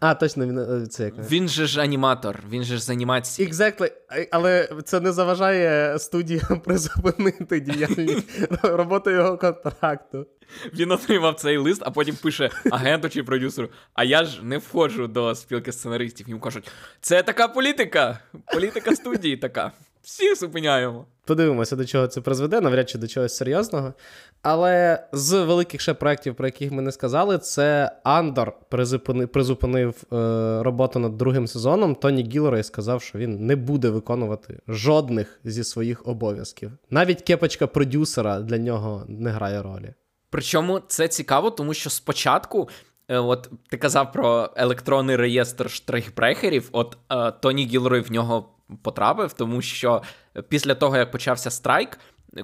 А, 0.00 0.14
точно, 0.14 0.46
він 0.46 0.58
е, 0.58 0.86
це 0.86 1.04
як. 1.04 1.14
Він 1.30 1.48
же 1.48 1.66
ж 1.66 1.80
аніматор, 1.80 2.42
він 2.50 2.64
же 2.64 2.76
ж 2.76 2.84
з 2.84 2.90
анімації. 2.90 3.48
Exactly. 3.48 3.92
Але 4.30 4.68
це 4.84 5.00
не 5.00 5.12
заважає 5.12 5.98
студіям 5.98 6.60
призупинити 6.64 7.60
діяльність 7.60 8.28
роботи 8.62 9.12
його 9.12 9.38
контракту. 9.38 10.26
Він 10.74 10.92
отримав 10.92 11.34
цей 11.34 11.56
лист, 11.56 11.82
а 11.84 11.90
потім 11.90 12.16
пише 12.16 12.50
агенту 12.70 13.08
чи 13.08 13.22
продюсеру: 13.22 13.68
А 13.94 14.04
я 14.04 14.24
ж 14.24 14.44
не 14.44 14.58
входжу 14.58 15.06
до 15.06 15.34
спілки 15.34 15.72
сценаристів. 15.72 16.28
Йому 16.28 16.40
кажуть, 16.40 16.70
це 17.00 17.22
така 17.22 17.48
політика, 17.48 18.18
політика 18.52 18.96
студії 18.96 19.36
така. 19.36 19.72
Всіх 20.02 20.38
зупиняємо. 20.38 21.06
Подивимося, 21.24 21.76
до 21.76 21.84
чого 21.84 22.06
це 22.06 22.20
призведе, 22.20 22.60
навряд 22.60 22.90
чи 22.90 22.98
до 22.98 23.06
чогось 23.06 23.36
серйозного. 23.36 23.94
Але 24.42 25.04
з 25.12 25.44
великих 25.44 25.80
ще 25.80 25.94
проєктів, 25.94 26.34
про 26.34 26.46
яких 26.46 26.72
ми 26.72 26.82
не 26.82 26.92
сказали, 26.92 27.38
це 27.38 27.92
Андор 28.04 28.52
призупинив, 28.68 29.28
призупинив 29.28 30.04
е, 30.12 30.16
роботу 30.62 30.98
над 30.98 31.16
другим 31.16 31.46
сезоном. 31.46 31.94
Тоні 31.94 32.22
Гілрей 32.22 32.62
сказав, 32.62 33.02
що 33.02 33.18
він 33.18 33.46
не 33.46 33.56
буде 33.56 33.90
виконувати 33.90 34.60
жодних 34.68 35.40
зі 35.44 35.64
своїх 35.64 36.06
обов'язків. 36.06 36.72
Навіть 36.90 37.22
кепочка 37.22 37.66
продюсера 37.66 38.40
для 38.40 38.58
нього 38.58 39.04
не 39.08 39.30
грає 39.30 39.62
ролі. 39.62 39.94
Причому 40.30 40.80
це 40.88 41.08
цікаво, 41.08 41.50
тому 41.50 41.74
що 41.74 41.90
спочатку. 41.90 42.68
Е, 43.08 43.18
от 43.18 43.50
ти 43.68 43.76
казав 43.76 44.12
про 44.12 44.50
електронний 44.56 45.16
реєстр 45.16 45.70
штрихбрехерів. 45.70 46.68
От 46.72 46.98
е, 47.10 47.30
Тоні 47.30 47.66
Гілрой 47.66 48.00
в 48.00 48.12
нього 48.12 48.48
потрапив, 48.82 49.32
тому 49.32 49.62
що 49.62 50.02
після 50.48 50.74
того, 50.74 50.96
як 50.96 51.10
почався 51.10 51.50
страйк, 51.50 51.98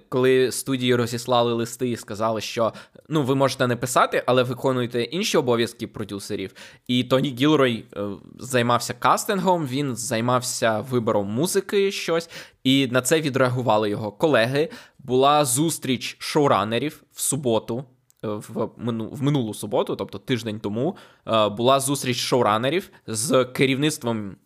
коли 0.08 0.52
студії 0.52 0.94
розіслали 0.94 1.52
листи 1.52 1.90
і 1.90 1.96
сказали, 1.96 2.40
що 2.40 2.72
ну 3.08 3.22
ви 3.22 3.34
можете 3.34 3.66
не 3.66 3.76
писати, 3.76 4.22
але 4.26 4.42
виконуйте 4.42 5.02
інші 5.02 5.36
обов'язки 5.36 5.86
продюсерів. 5.86 6.54
І 6.86 7.04
Тоні 7.04 7.36
Гілрой 7.38 7.84
е, 7.96 8.00
займався 8.38 8.94
кастингом, 8.94 9.66
він 9.66 9.96
займався 9.96 10.80
вибором 10.80 11.28
музики, 11.28 11.92
щось, 11.92 12.30
і 12.64 12.86
на 12.86 13.02
це 13.02 13.20
відреагували 13.20 13.90
його 13.90 14.12
колеги. 14.12 14.68
Була 14.98 15.44
зустріч 15.44 16.16
шоуранерів 16.18 17.02
в 17.12 17.20
суботу. 17.20 17.84
Е, 18.24 18.28
в 18.28 18.70
мину, 18.76 19.08
в 19.08 19.22
минулу 19.22 19.54
суботу, 19.54 19.96
тобто 19.96 20.18
тиждень 20.18 20.60
тому, 20.60 20.96
е, 21.26 21.48
була 21.48 21.80
зустріч 21.80 22.16
шоуранерів 22.16 22.90
з 23.06 23.44
керівництвом 23.44 24.36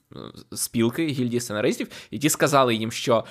спілки 0.53 1.07
гільдії 1.07 1.41
сценаристів, 1.41 1.89
і 2.11 2.19
ті 2.19 2.29
сказали 2.29 2.75
їм, 2.75 2.93
що 2.93 3.25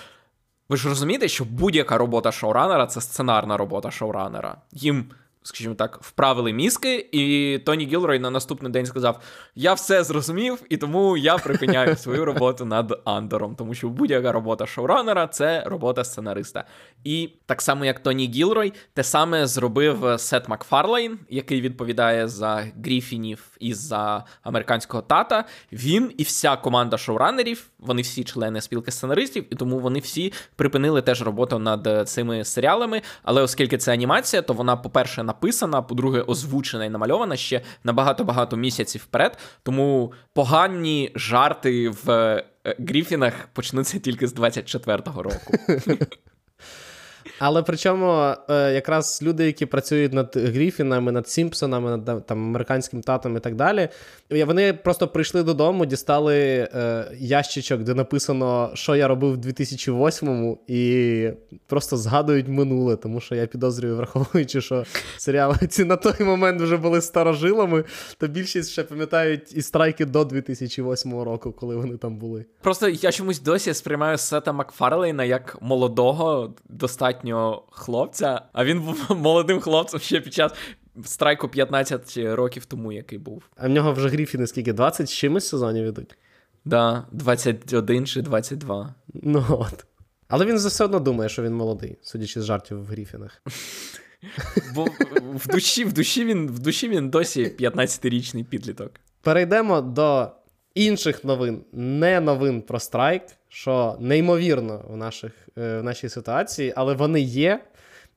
ви 0.70 0.78
ж 0.78 0.90
розумієте, 0.90 1.28
що 1.28 1.46
будь-яка 1.46 1.98
робота 1.98 2.32
шоуранера 2.32 2.88
це 2.88 3.02
сценарна 3.02 3.58
робота 3.58 3.92
шоуранера. 3.92 4.62
Їм 4.72 5.06
скажімо 5.48 5.76
так, 5.76 6.00
вправили 6.02 6.54
мізки, 6.54 7.10
і 7.12 7.58
Тоні 7.66 7.86
Гілрой 7.86 8.20
на 8.20 8.30
наступний 8.30 8.72
день 8.72 8.86
сказав: 8.86 9.20
Я 9.56 9.74
все 9.74 10.04
зрозумів, 10.04 10.64
і 10.70 10.78
тому 10.78 11.18
я 11.18 11.38
припиняю 11.38 11.96
свою 11.98 12.26
роботу 12.26 12.66
над 12.66 13.02
Андором, 13.06 13.56
тому 13.56 13.74
що 13.74 13.90
будь-яка 13.90 14.32
робота 14.32 14.66
шоуранера 14.66 15.28
це 15.28 15.64
робота 15.66 16.04
сценариста. 16.04 16.64
І 17.04 17.30
так 17.46 17.62
само, 17.62 17.86
як 17.86 18.00
Тоні 18.00 18.28
Гілрой, 18.28 18.74
те 18.94 19.04
саме 19.04 19.48
зробив 19.48 20.20
Сет 20.20 20.50
Макфарлейн, 20.50 21.20
який 21.30 21.62
відповідає 21.62 22.28
за 22.28 22.66
Гріфінів 22.84 23.44
і 23.60 23.74
за 23.74 24.24
американського 24.44 25.04
тата. 25.04 25.46
Він 25.72 26.12
і 26.18 26.24
вся 26.24 26.56
команда 26.56 26.98
шоуранерів, 26.98 27.70
вони 27.80 28.02
всі 28.02 28.24
члени 28.24 28.62
спілки 28.62 28.92
сценаристів, 28.92 29.46
і 29.50 29.56
тому 29.56 29.80
вони 29.80 30.00
всі 30.00 30.34
припинили 30.56 31.02
теж 31.02 31.22
роботу 31.22 31.60
над 31.60 32.10
цими 32.10 32.46
серіалами. 32.46 33.02
Але 33.24 33.42
оскільки 33.42 33.78
це 33.78 33.94
анімація, 33.94 34.42
то 34.42 34.54
вона, 34.54 34.76
по-перше, 34.76 35.24
на 35.24 35.34
написана, 35.38 35.82
по-друге, 35.82 36.22
озвучена 36.22 36.86
і 36.86 36.90
намальована 36.90 37.36
ще 37.36 37.62
на 37.84 37.94
багато-багато 37.94 38.58
місяців 38.58 39.02
вперед. 39.02 39.38
Тому 39.64 40.14
погані 40.34 41.12
жарти 41.16 41.90
в 41.90 42.12
е, 42.12 42.46
Гріфінах 42.80 43.34
почнуться 43.54 44.00
тільки 44.00 44.28
з 44.28 44.36
24-го 44.36 45.24
року. 45.24 45.54
Але 47.40 47.64
причому 47.64 48.34
е, 48.50 48.74
якраз 48.74 49.20
люди, 49.24 49.46
які 49.46 49.66
працюють 49.66 50.14
над 50.14 50.38
Гріфінами, 50.38 51.12
над 51.12 51.30
Сімпсонами, 51.30 51.98
над 51.98 52.26
там 52.26 52.44
американським 52.44 53.02
татом 53.02 53.38
і 53.38 53.40
так 53.40 53.56
далі, 53.56 53.90
вони 54.30 54.74
просто 54.74 55.08
прийшли 55.08 55.44
додому, 55.44 55.86
дістали 55.86 56.38
е, 56.38 57.06
ящичок, 57.18 57.84
де 57.84 57.94
написано, 57.94 58.72
що 58.74 58.96
я 58.96 59.08
робив 59.08 59.34
в 59.34 59.38
2008-му, 59.38 60.60
і 60.68 61.30
просто 61.68 61.98
згадують 61.98 62.48
минуле, 62.48 62.96
тому 62.96 63.20
що 63.20 63.36
я 63.36 63.48
підозрюю, 63.48 63.96
враховуючи, 63.96 64.62
що 64.62 64.86
серіали 65.18 65.58
ці 65.70 65.84
на 65.84 65.96
той 65.96 66.26
момент 66.26 66.62
вже 66.62 66.78
були 66.78 67.02
старожилами, 67.02 67.84
то 68.18 68.28
більшість 68.28 68.72
ще 68.72 68.84
пам'ятають 68.84 69.58
і 69.58 69.62
страйки 69.62 70.06
до 70.06 70.26
2008 70.26 71.22
року, 71.22 71.52
коли 71.52 71.76
вони 71.76 71.98
там 71.98 72.18
були. 72.18 72.46
Просто 72.62 72.90
я 72.90 73.12
чомусь 73.12 73.42
досі 73.42 73.74
сприймаю 73.74 74.18
Сета 74.18 74.52
Макфарлейна 74.52 75.24
як 75.24 75.58
молодого, 75.62 76.54
достатньо 76.70 77.17
малолітнього 77.24 77.68
хлопця, 77.72 78.42
а 78.54 78.66
він 78.66 78.82
був 78.82 79.06
молодим 79.18 79.60
хлопцем 79.60 80.00
ще 80.00 80.22
під 80.22 80.34
час 80.34 80.52
страйку 81.06 81.50
15 81.50 82.18
років 82.18 82.66
тому, 82.66 82.92
який 82.92 83.20
був. 83.20 83.44
А 83.56 83.68
в 83.68 83.70
нього 83.70 83.94
вже 83.94 84.10
Гріфіни 84.10 84.48
скільки? 84.48 84.74
20 84.74 85.10
з 85.10 85.14
чимось 85.14 85.48
сезонів 85.48 85.86
ідуть? 85.86 86.18
Да, 86.66 87.08
21 87.12 88.06
чи 88.06 88.22
22. 88.22 88.96
Ну 89.14 89.46
от. 89.50 89.86
Але 90.28 90.46
він 90.46 90.56
все 90.56 90.86
одно 90.86 91.00
думає, 91.00 91.30
що 91.30 91.44
він 91.44 91.54
молодий, 91.54 91.98
судячи 92.02 92.42
з 92.42 92.46
жартів 92.46 92.84
в 92.84 92.86
Гріфінах. 92.86 93.42
Бо 94.76 94.86
в 95.36 95.48
душі 95.48 95.86
в 95.86 95.94
душі 95.94 96.26
він 96.26 96.48
в 96.48 96.60
душі 96.60 96.90
він 96.90 97.10
досі 97.10 97.44
15-річний 97.60 98.44
підліток. 98.44 98.92
Перейдемо 99.22 99.82
до 99.82 100.32
інших 100.78 101.24
новин, 101.24 101.64
не 101.74 102.20
новин 102.20 102.62
про 102.62 102.80
страйк, 102.80 103.24
що 103.50 103.98
неймовірно 104.00 104.86
в, 104.90 104.98
наших, 104.98 105.32
е, 105.58 105.80
в 105.80 105.84
нашій 105.84 106.10
ситуації, 106.10 106.74
але 106.76 106.94
вони 106.94 107.22
є. 107.22 107.64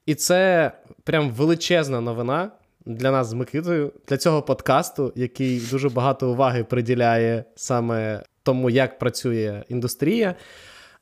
І 0.07 0.15
це 0.15 0.73
прям 1.05 1.31
величезна 1.31 2.01
новина 2.01 2.51
для 2.87 3.11
нас 3.11 3.27
з 3.27 3.33
Микитою, 3.33 3.93
для 4.09 4.17
цього 4.17 4.43
подкасту, 4.43 5.13
який 5.17 5.61
дуже 5.61 5.89
багато 5.89 6.31
уваги 6.31 6.65
приділяє 6.65 7.45
саме 7.57 8.23
тому, 8.43 8.71
як 8.71 8.99
працює 8.99 9.65
індустрія. 9.69 10.35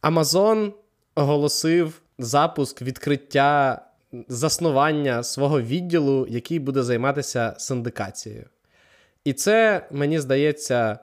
Amazon 0.02 0.72
оголосив 1.14 2.02
запуск 2.18 2.82
відкриття 2.82 3.82
заснування 4.28 5.22
свого 5.22 5.60
відділу, 5.60 6.26
який 6.30 6.58
буде 6.58 6.82
займатися 6.82 7.54
синдикацією. 7.58 8.44
І 9.24 9.32
це, 9.32 9.86
мені 9.90 10.18
здається, 10.18 10.98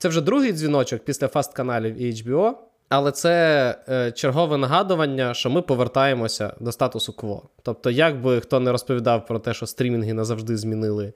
це 0.00 0.08
вже 0.08 0.20
другий 0.20 0.52
дзвіночок 0.52 1.04
після 1.04 1.28
FAST 1.28 1.52
каналів 1.54 2.02
і 2.02 2.12
HBO, 2.12 2.52
але 2.88 3.12
це 3.12 3.74
е, 3.88 4.12
чергове 4.12 4.56
нагадування, 4.56 5.34
що 5.34 5.50
ми 5.50 5.62
повертаємося 5.62 6.54
до 6.60 6.72
статусу 6.72 7.12
кво. 7.12 7.48
Тобто, 7.62 7.90
як 7.90 8.22
би 8.22 8.40
хто 8.40 8.60
не 8.60 8.72
розповідав 8.72 9.26
про 9.26 9.38
те, 9.38 9.54
що 9.54 9.66
стрімінги 9.66 10.12
назавжди 10.12 10.56
змінили 10.56 11.12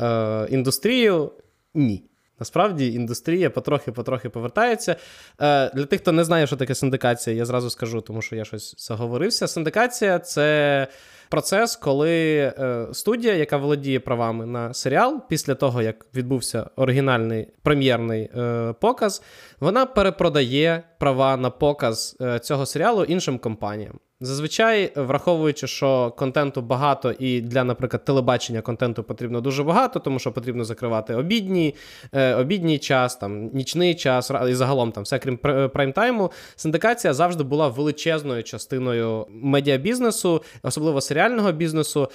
е, 0.00 0.46
індустрію, 0.50 1.32
ні. 1.74 2.07
Насправді 2.40 2.92
індустрія 2.92 3.50
потрохи-потрохи 3.50 4.28
повертається. 4.28 4.96
Е, 5.40 5.70
Для 5.74 5.84
тих, 5.84 6.00
хто 6.00 6.12
не 6.12 6.24
знає, 6.24 6.46
що 6.46 6.56
таке 6.56 6.74
синдикація, 6.74 7.36
я 7.36 7.44
зразу 7.44 7.70
скажу, 7.70 8.00
тому 8.00 8.22
що 8.22 8.36
я 8.36 8.44
щось 8.44 8.74
заговорився. 8.78 9.48
Синдикація 9.48 10.18
це 10.18 10.88
процес, 11.28 11.76
коли 11.76 12.36
е, 12.36 12.86
студія, 12.92 13.34
яка 13.34 13.56
володіє 13.56 14.00
правами 14.00 14.46
на 14.46 14.74
серіал, 14.74 15.20
після 15.28 15.54
того, 15.54 15.82
як 15.82 16.06
відбувся 16.14 16.70
оригінальний 16.76 17.48
прем'єрний 17.62 18.22
е, 18.22 18.74
показ, 18.80 19.22
вона 19.60 19.86
перепродає 19.86 20.82
права 20.98 21.36
на 21.36 21.50
показ 21.50 22.16
е, 22.20 22.38
цього 22.38 22.66
серіалу 22.66 23.04
іншим 23.04 23.38
компаніям. 23.38 23.98
Зазвичай, 24.20 24.92
враховуючи, 24.96 25.66
що 25.66 26.10
контенту 26.10 26.62
багато, 26.62 27.12
і 27.18 27.40
для, 27.40 27.64
наприклад, 27.64 28.04
телебачення 28.04 28.60
контенту 28.60 29.02
потрібно 29.02 29.40
дуже 29.40 29.64
багато, 29.64 30.00
тому 30.00 30.18
що 30.18 30.32
потрібно 30.32 30.64
закривати 30.64 31.14
обідній 31.14 31.74
е, 32.12 32.34
обідній 32.34 32.78
час, 32.78 33.16
там 33.16 33.50
нічний 33.52 33.94
час 33.94 34.30
і 34.48 34.54
загалом 34.54 34.92
там 34.92 35.04
все 35.04 35.18
крім 35.18 35.36
прайм-тайму, 35.36 36.30
Синдикація 36.56 37.14
завжди 37.14 37.44
була 37.44 37.68
величезною 37.68 38.42
частиною 38.42 39.26
медіабізнесу, 39.30 40.42
особливо 40.62 41.00
серіального 41.00 41.52
бізнесу. 41.52 42.08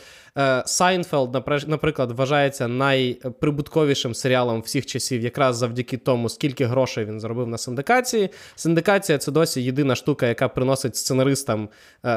Сайнфелд, 0.65 1.33
наприклад, 1.67 2.11
вважається 2.11 2.67
найприбутковішим 2.67 4.13
серіалом 4.13 4.61
всіх 4.61 4.85
часів, 4.85 5.21
якраз 5.21 5.57
завдяки 5.57 5.97
тому, 5.97 6.29
скільки 6.29 6.65
грошей 6.65 7.05
він 7.05 7.19
заробив 7.19 7.47
на 7.47 7.57
синдикації. 7.57 8.29
Синдикація 8.55 9.17
це 9.17 9.31
досі 9.31 9.61
єдина 9.61 9.95
штука, 9.95 10.27
яка 10.27 10.47
приносить 10.47 10.95
сценаристам 10.95 11.63
е, 11.63 11.67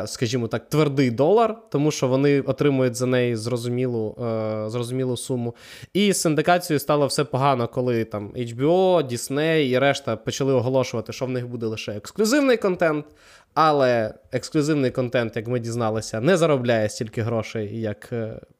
скажімо 0.06 0.48
так, 0.48 0.68
твердий 0.68 1.10
долар, 1.10 1.56
тому 1.70 1.90
що 1.90 2.08
вони 2.08 2.40
отримують 2.40 2.94
за 2.94 3.06
неї 3.06 3.36
зрозумілу 3.36 4.16
е, 4.18 4.70
зрозумілу 4.70 5.16
суму. 5.16 5.54
І 5.92 6.12
з 6.12 6.20
синдикацією 6.20 6.80
стало 6.80 7.06
все 7.06 7.24
погано, 7.24 7.68
коли 7.68 8.04
там 8.04 8.32
HBO, 8.36 9.12
Disney 9.12 9.56
і 9.56 9.78
решта 9.78 10.16
почали 10.16 10.52
оголошувати, 10.52 11.12
що 11.12 11.26
в 11.26 11.30
них 11.30 11.48
буде 11.48 11.66
лише 11.66 11.92
ексклюзивний 11.92 12.56
контент. 12.56 13.06
Але 13.54 14.14
ексклюзивний 14.32 14.90
контент, 14.90 15.36
як 15.36 15.46
ми 15.46 15.60
дізналися, 15.60 16.20
не 16.20 16.36
заробляє 16.36 16.88
стільки 16.88 17.22
грошей, 17.22 17.80
як 17.80 18.12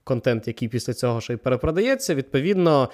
контент, 0.04 0.48
який 0.48 0.68
після 0.68 0.94
цього 0.94 1.20
ще 1.20 1.32
й 1.32 1.36
перепродається. 1.36 2.14
Відповідно, 2.14 2.90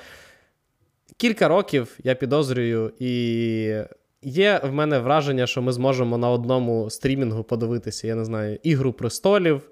кілька 1.16 1.48
років 1.48 1.98
я 2.04 2.14
підозрюю, 2.14 2.92
і 2.98 3.74
є 4.22 4.61
в 4.64 4.72
мене 4.72 4.98
враження, 4.98 5.46
що 5.46 5.62
ми 5.62 5.72
зможемо 5.72 6.18
на 6.18 6.30
одному 6.30 6.90
стрімінгу 6.90 7.44
подивитися, 7.44 8.06
я 8.06 8.14
не 8.14 8.24
знаю, 8.24 8.58
Ігру 8.62 8.92
престолів, 8.92 9.70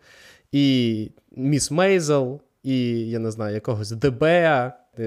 і 0.52 1.10
Міс 1.32 1.70
Мейзел, 1.70 2.40
і 2.62 2.90
я 3.10 3.18
не 3.18 3.30
знаю, 3.30 3.54
якогось 3.54 3.90
ДБ 3.90 4.22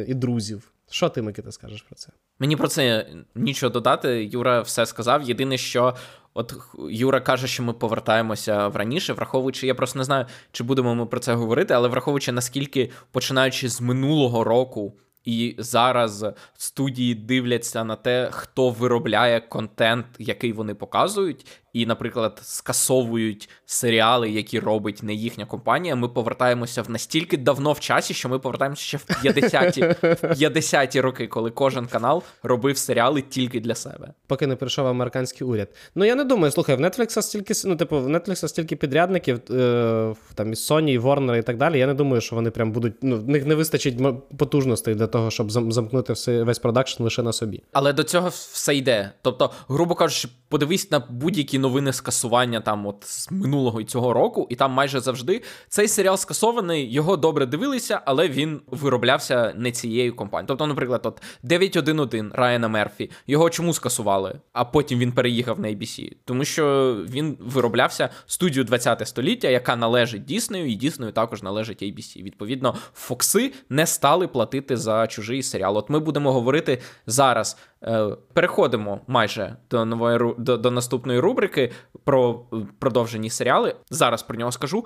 і 0.08 0.14
друзів. 0.14 0.72
Що 0.90 1.10
ти, 1.10 1.22
Микита, 1.22 1.52
скажеш 1.52 1.82
про 1.82 1.96
це? 1.96 2.10
Мені 2.40 2.56
про 2.56 2.68
це 2.68 3.08
нічого 3.36 3.70
додати. 3.70 4.26
Юра 4.26 4.62
все 4.62 4.86
сказав. 4.86 5.24
Єдине, 5.24 5.58
що 5.58 5.96
от 6.34 6.54
Юра 6.90 7.20
каже, 7.20 7.48
що 7.48 7.64
ми 7.64 7.74
повертаємося 7.74 8.68
в 8.68 8.76
раніше, 8.76 9.14
враховуючи, 9.14 9.68
я 9.68 9.76
просто 9.76 10.00
не 10.00 10.06
знаю, 10.06 10.26
чи 10.52 10.64
будемо 10.64 10.96
ми 10.96 11.06
про 11.06 11.20
це 11.20 11.34
говорити, 11.34 11.74
але 11.74 11.88
враховуючи 11.88 12.32
наскільки 12.32 12.92
починаючи 13.12 13.70
з 13.70 13.82
минулого 13.82 14.44
року 14.44 14.94
і 15.26 15.56
зараз 15.58 16.26
студії 16.58 17.16
дивляться 17.16 17.84
на 17.84 17.96
те, 17.96 18.30
хто 18.32 18.70
виробляє 18.70 19.42
контент, 19.42 20.06
який 20.20 20.54
вони 20.54 20.76
показують, 20.76 21.46
і, 21.74 21.86
наприклад, 21.86 22.40
скасовують 22.44 23.50
серіали, 23.66 24.30
які 24.30 24.60
робить 24.60 25.04
не 25.04 25.14
їхня 25.14 25.46
компанія. 25.46 25.96
Ми 25.96 26.08
повертаємося 26.08 26.82
в 26.82 26.90
настільки 26.90 27.38
давно 27.38 27.72
в 27.72 27.80
часі, 27.80 28.14
що 28.14 28.30
ми 28.30 28.40
повертаємося 28.40 28.82
ще 28.82 28.98
в 28.98 29.02
50-ті, 29.02 29.82
в 29.82 29.96
50-ті 30.24 31.02
роки, 31.02 31.28
коли 31.28 31.52
кожен 31.52 31.86
канал 31.86 32.24
робив 32.44 32.78
серіали 32.78 33.22
тільки 33.22 33.60
для 33.60 33.76
себе. 33.76 34.14
Поки 34.28 34.48
не 34.48 34.56
прийшов 34.56 34.88
американський 34.88 35.48
уряд. 35.48 35.70
Ну 35.96 36.06
я 36.06 36.16
не 36.16 36.24
думаю, 36.24 36.52
слухай, 36.52 36.76
в 36.76 36.80
Netflix 36.80 37.22
стільки 37.22 37.54
ну, 37.66 37.76
типу, 37.76 38.00
в 38.00 38.08
Netflix 38.08 38.48
стільки 38.48 38.76
підрядників, 38.76 39.52
е, 39.52 40.16
там 40.36 40.54
із 40.54 40.72
Sony, 40.72 40.90
і 40.90 41.00
Warner 41.00 41.38
і 41.38 41.42
так 41.42 41.58
далі. 41.58 41.80
Я 41.80 41.88
не 41.88 41.94
думаю, 41.94 42.22
що 42.22 42.36
вони 42.36 42.52
прям 42.52 42.72
будуть. 42.72 42.94
Ну, 43.02 43.18
в 43.18 43.30
них 43.30 43.46
не 43.46 43.56
вистачить 43.56 43.98
потужностей 44.38 44.96
для 44.96 45.08
того, 45.08 45.32
щоб 45.32 45.52
замкнути 45.52 46.14
все, 46.14 46.44
весь 46.44 46.60
продакшн 46.60 47.04
лише 47.04 47.24
на 47.24 47.34
собі. 47.34 47.64
Але 47.72 47.94
до 47.94 48.04
цього 48.04 48.30
все 48.30 48.76
йде. 48.76 49.12
Тобто, 49.22 49.52
грубо 49.68 49.96
кажучи, 49.96 50.28
подивись 50.50 50.92
на 50.92 51.00
будь-які 51.00 51.60
новини 51.64 51.94
скасування 51.94 52.60
там 52.60 52.88
от 52.88 53.04
з 53.04 53.32
минулого 53.32 53.82
і 53.82 53.86
цього 53.86 54.14
року, 54.14 54.48
і 54.50 54.56
там 54.56 54.72
майже 54.72 55.00
завжди 55.00 55.42
цей 55.70 55.88
серіал 55.88 56.18
скасований, 56.18 56.94
його 56.94 57.18
добре 57.18 57.46
дивилися, 57.46 58.02
але 58.06 58.28
він 58.30 58.62
вироблявся 58.68 59.54
не 59.58 59.72
цією 59.72 60.16
компанією. 60.16 60.48
Тобто, 60.48 60.68
наприклад, 60.68 61.02
от 61.04 61.22
9.1.1 61.44 62.30
Райана 62.34 62.68
Мерфі, 62.68 63.12
його 63.28 63.50
чому 63.50 63.74
скасували, 63.74 64.40
а 64.54 64.66
потім 64.66 65.00
він 65.00 65.12
переїхав 65.12 65.60
на 65.60 65.68
ABC? 65.68 66.12
Тому 66.26 66.46
що 66.46 66.96
він 67.10 67.38
вироблявся 67.40 68.10
студію 68.26 68.64
20 68.64 69.08
століття, 69.08 69.48
яка 69.48 69.76
належить 69.76 70.26
Діснею, 70.26 70.72
і 70.72 70.76
Діснею 70.76 71.12
також 71.12 71.44
належить 71.44 71.84
ABC. 71.84 72.24
Відповідно, 72.24 72.76
Фокси 72.94 73.54
не 73.70 73.86
стали 73.86 74.28
платити 74.28 74.78
за 74.78 75.08
чужий 75.08 75.44
серіал. 75.44 75.78
От 75.78 75.90
ми 75.90 76.00
будемо 76.00 76.32
говорити 76.34 76.82
зараз. 77.08 77.58
Е, 77.84 78.08
переходимо 78.34 79.00
майже 79.08 79.56
до 79.72 79.86
нової 79.86 80.20
до, 80.38 80.58
до 80.58 80.72
наступної 80.72 81.20
рубрики 81.20 81.72
про 82.04 82.42
продовжені 82.80 83.30
серіали. 83.30 83.76
Зараз 83.90 84.24
про 84.24 84.38
нього 84.38 84.52
скажу. 84.52 84.86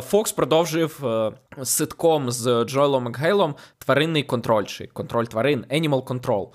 Фокс 0.00 0.32
продовжив 0.32 1.06
е, 1.06 1.32
ситком 1.62 2.30
з 2.30 2.64
Джоелом 2.64 3.04
Макгейлом 3.04 3.54
тваринний 3.78 4.22
контроль 4.22 4.64
чи 4.64 4.86
контроль 4.86 5.24
тварин 5.24 5.64
Animal 5.70 6.04
Control. 6.04 6.48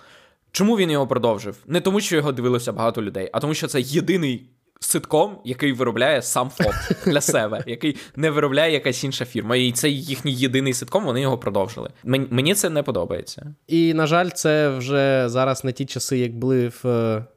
Чому 0.52 0.78
він 0.78 0.92
його 0.92 1.08
продовжив? 1.08 1.58
Не 1.68 1.82
тому, 1.82 2.00
що 2.00 2.16
його 2.16 2.32
дивилося 2.32 2.72
багато 2.72 3.02
людей, 3.02 3.30
а 3.34 3.40
тому, 3.40 3.54
що 3.54 3.68
це 3.68 3.82
єдиний 3.82 4.50
ситком, 4.84 5.38
який 5.44 5.74
виробляє 5.74 6.22
сам 6.22 6.52
Fox 6.60 7.06
для 7.06 7.22
себе, 7.22 7.64
який 7.68 7.98
не 8.16 8.30
виробляє 8.30 8.74
якась 8.74 9.04
інша 9.04 9.26
фірма. 9.26 9.56
І 9.56 9.72
це 9.72 9.90
їхній 9.90 10.34
єдиний 10.34 10.74
ситком, 10.74 11.06
вони 11.06 11.22
його 11.22 11.38
продовжили. 11.38 11.90
Мені 12.04 12.54
це 12.54 12.70
не 12.70 12.84
подобається. 12.84 13.54
І, 13.68 13.94
на 13.94 14.08
жаль, 14.08 14.30
це 14.30 14.70
вже 14.70 15.30
зараз 15.30 15.64
не 15.64 15.72
ті 15.72 15.86
часи, 15.86 16.18
як 16.18 16.34
були 16.34 16.68
в 16.68 16.86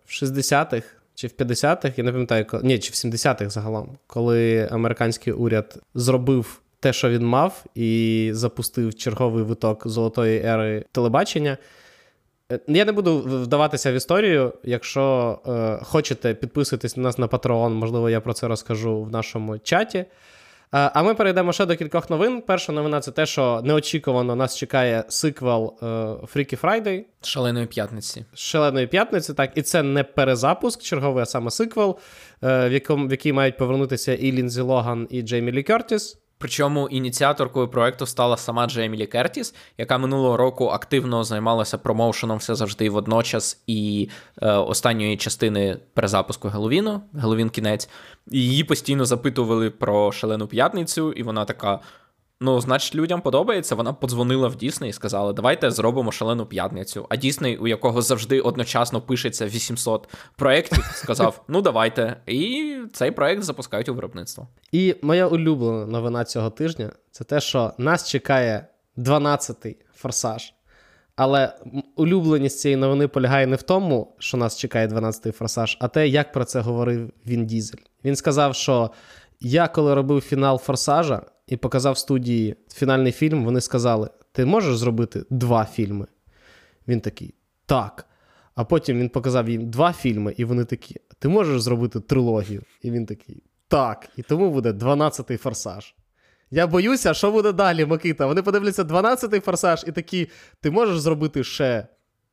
60-х. 0.09 0.77
Е, 0.77 0.83
чи 1.15 1.27
в 1.27 1.31
50-х, 1.31 1.93
я 1.97 2.05
не 2.05 2.13
пам'ятаю, 2.13 2.47
ні, 2.63 2.79
чи 2.79 2.91
в 2.91 2.95
70-х 2.95 3.51
загалом, 3.51 3.99
коли 4.07 4.69
американський 4.71 5.33
уряд 5.33 5.79
зробив 5.95 6.61
те, 6.81 6.93
що 6.93 7.11
він 7.11 7.27
мав, 7.27 7.65
і 7.75 8.31
запустив 8.33 8.95
черговий 8.95 9.45
виток 9.45 9.89
золотої 9.89 10.43
ери 10.45 10.85
телебачення. 10.93 11.59
Е, 12.53 12.61
я 12.67 12.85
не 12.85 12.93
буду 12.93 13.19
вдаватися 13.19 13.93
в 13.93 13.95
історію. 13.95 14.53
Якщо 14.65 15.39
е, 15.47 15.85
хочете 15.85 16.35
підписуйтесь 16.35 16.97
на 16.97 17.03
нас 17.03 17.19
на 17.19 17.27
Patreon, 17.27 17.71
можливо, 17.71 18.11
я 18.11 18.21
про 18.21 18.33
це 18.33 18.49
розкажу 18.49 19.03
в 19.03 19.11
нашому 19.11 19.59
чаті. 19.59 19.99
Е, 19.99 20.07
а 20.95 21.03
ми 21.03 21.15
перейдемо 21.15 21.53
ще 21.53 21.67
до 21.67 21.77
кількох 21.77 22.11
новин. 22.11 22.43
Перша 22.47 22.73
новина 22.73 23.01
це 23.01 23.11
те, 23.11 23.27
що 23.27 23.61
неочікувано 23.65 24.37
нас 24.37 24.57
чекає 24.57 25.05
сиквел 25.09 25.75
е, 25.83 25.87
Freaky 25.87 26.61
Friday. 26.61 27.05
Шаленої 27.23 27.67
п'ятниці. 27.67 28.25
Шаленої 28.35 28.87
п'ятниці, 28.87 29.35
так. 29.35 29.51
І 29.55 29.63
це 29.63 29.83
не 29.83 30.05
перезапуск, 30.05 30.83
черговий, 30.83 31.23
а 31.23 31.27
саме 31.27 31.51
сиквел, 31.51 31.99
е, 32.43 32.69
в, 32.69 32.73
якому, 32.73 33.07
в 33.07 33.11
який 33.11 33.33
мають 33.33 33.57
повернутися 33.57 34.15
і 34.15 34.33
Лінзі 34.33 34.61
Логан, 34.61 35.07
і 35.11 35.23
Джеймі 35.23 35.53
Лі 35.53 35.63
Кертіс. 35.63 36.19
Причому 36.39 36.89
ініціаторкою 36.89 37.69
проекту 37.69 38.07
стала 38.07 38.37
сама 38.37 38.67
Джеймілі 38.67 39.07
Кертіс, 39.07 39.55
яка 39.79 39.99
минулого 39.99 40.37
року 40.37 40.67
активно 40.67 41.25
займалася 41.25 41.79
промоушеном 41.79 42.39
все 42.39 42.55
завжди 42.55 42.91
водночас 42.91 43.63
і 43.67 44.09
е, 44.43 44.53
останньої 44.53 45.17
частини 45.17 45.79
перезапуску 45.95 46.49
Геловіну, 46.49 47.03
Геловін 47.15 47.51
кінець. 47.51 47.89
Її 48.31 48.65
постійно 48.65 49.05
запитували 49.05 49.71
про 49.71 50.13
шалену 50.13 50.47
п'ятницю, 50.47 51.13
і 51.13 51.23
вона 51.23 51.45
така: 51.45 51.81
Ну, 52.41 52.61
значить, 52.61 52.95
людям 52.95 53.21
подобається. 53.21 53.75
Вона 53.75 53.93
подзвонила 53.93 54.49
в 54.49 54.57
Дісней 54.57 54.91
і 54.91 54.93
сказала, 54.93 55.33
давайте 55.33 55.71
зробимо 55.71 56.13
шалену 56.13 56.47
п'ятницю. 56.47 57.07
А 57.09 57.17
Дісней, 57.17 57.57
у 57.57 57.67
якого 57.67 58.03
завжди 58.03 58.41
одночасно 58.41 59.01
пишеться 59.01 59.47
800 59.47 60.09
проєктів, 60.37 60.85
сказав: 60.95 61.45
ну 61.49 61.63
давайте. 61.63 62.17
І 62.27 62.77
цей 62.93 63.11
проєкт 63.11 63.43
запускають 63.43 63.89
у 63.89 63.95
виробництво. 63.95 64.49
І 64.73 64.97
моя 65.03 65.27
улюблена 65.27 65.87
новина 65.87 66.25
цього 66.25 66.51
тижня 66.51 66.93
це 67.11 67.25
те, 67.25 67.41
що 67.41 67.73
нас 67.79 68.09
чекає 68.09 68.67
12-й 68.99 69.77
форсаж. 69.95 70.53
Але 71.17 71.53
улюбленість 71.97 72.61
цієї 72.61 72.77
новини 72.77 73.09
полягає 73.09 73.47
не 73.47 73.57
в 73.57 73.63
тому, 73.63 74.17
що 74.19 74.37
нас 74.37 74.59
чекає 74.59 74.89
12-й 74.89 75.33
форсаж, 75.33 75.77
а 75.81 75.89
те, 75.89 76.09
як 76.09 76.33
про 76.33 76.45
це 76.45 76.61
говорив 76.61 77.13
Він 77.27 77.47
Дізель. 77.47 77.79
Він 78.05 78.17
сказав, 78.17 78.55
що 78.55 78.91
я 79.41 79.69
коли 79.69 79.95
робив 79.95 80.21
фінал 80.21 80.59
форсажа 80.59 81.23
і 81.47 81.57
показав 81.57 81.99
студії 81.99 82.57
фінальний 82.73 83.13
фільм, 83.13 83.45
вони 83.45 83.61
сказали: 83.61 84.11
Ти 84.33 84.45
можеш 84.45 84.77
зробити 84.77 85.25
два 85.31 85.65
фільми? 85.65 86.07
Він 86.89 87.01
такий, 87.01 87.35
так. 87.67 88.07
А 88.55 88.65
потім 88.65 88.99
він 88.99 89.09
показав 89.09 89.49
їм 89.49 89.71
два 89.71 89.93
фільми, 89.93 90.35
і 90.37 90.45
вони 90.45 90.65
такі: 90.65 90.97
Ти 91.19 91.29
можеш 91.29 91.63
зробити 91.63 92.01
трилогію? 92.01 92.63
І 92.83 92.91
він 92.91 93.07
такий, 93.07 93.43
так. 93.69 94.09
І 94.17 94.23
тому 94.23 94.51
буде 94.51 94.73
12-й 94.73 95.37
форсаж. 95.37 95.95
Я 96.51 96.67
боюся, 96.67 97.15
що 97.15 97.31
буде 97.31 97.53
далі, 97.53 97.87
Микита. 97.87 98.27
Вони 98.27 98.43
подивляться 98.43 98.85
12-й 98.85 99.41
форсаж 99.41 99.85
і 99.87 99.93
такі: 99.93 100.31
ти 100.61 100.71
можеш 100.71 101.01
зробити 101.01 101.45
ще 101.45 101.87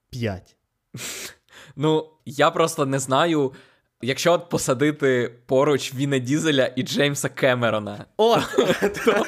5. 0.10 0.56
Ну, 1.76 2.10
я 2.26 2.52
просто 2.52 2.86
не 2.86 3.00
знаю. 3.00 3.54
Якщо 4.04 4.34
от 4.34 4.50
посадити 4.50 5.32
поруч 5.46 5.94
Віна 5.94 6.18
Дізеля 6.18 6.66
і 6.76 6.84
Джеймса 6.84 7.30
Кемерона, 7.30 8.06
О! 8.18 8.38
то, 9.06 9.26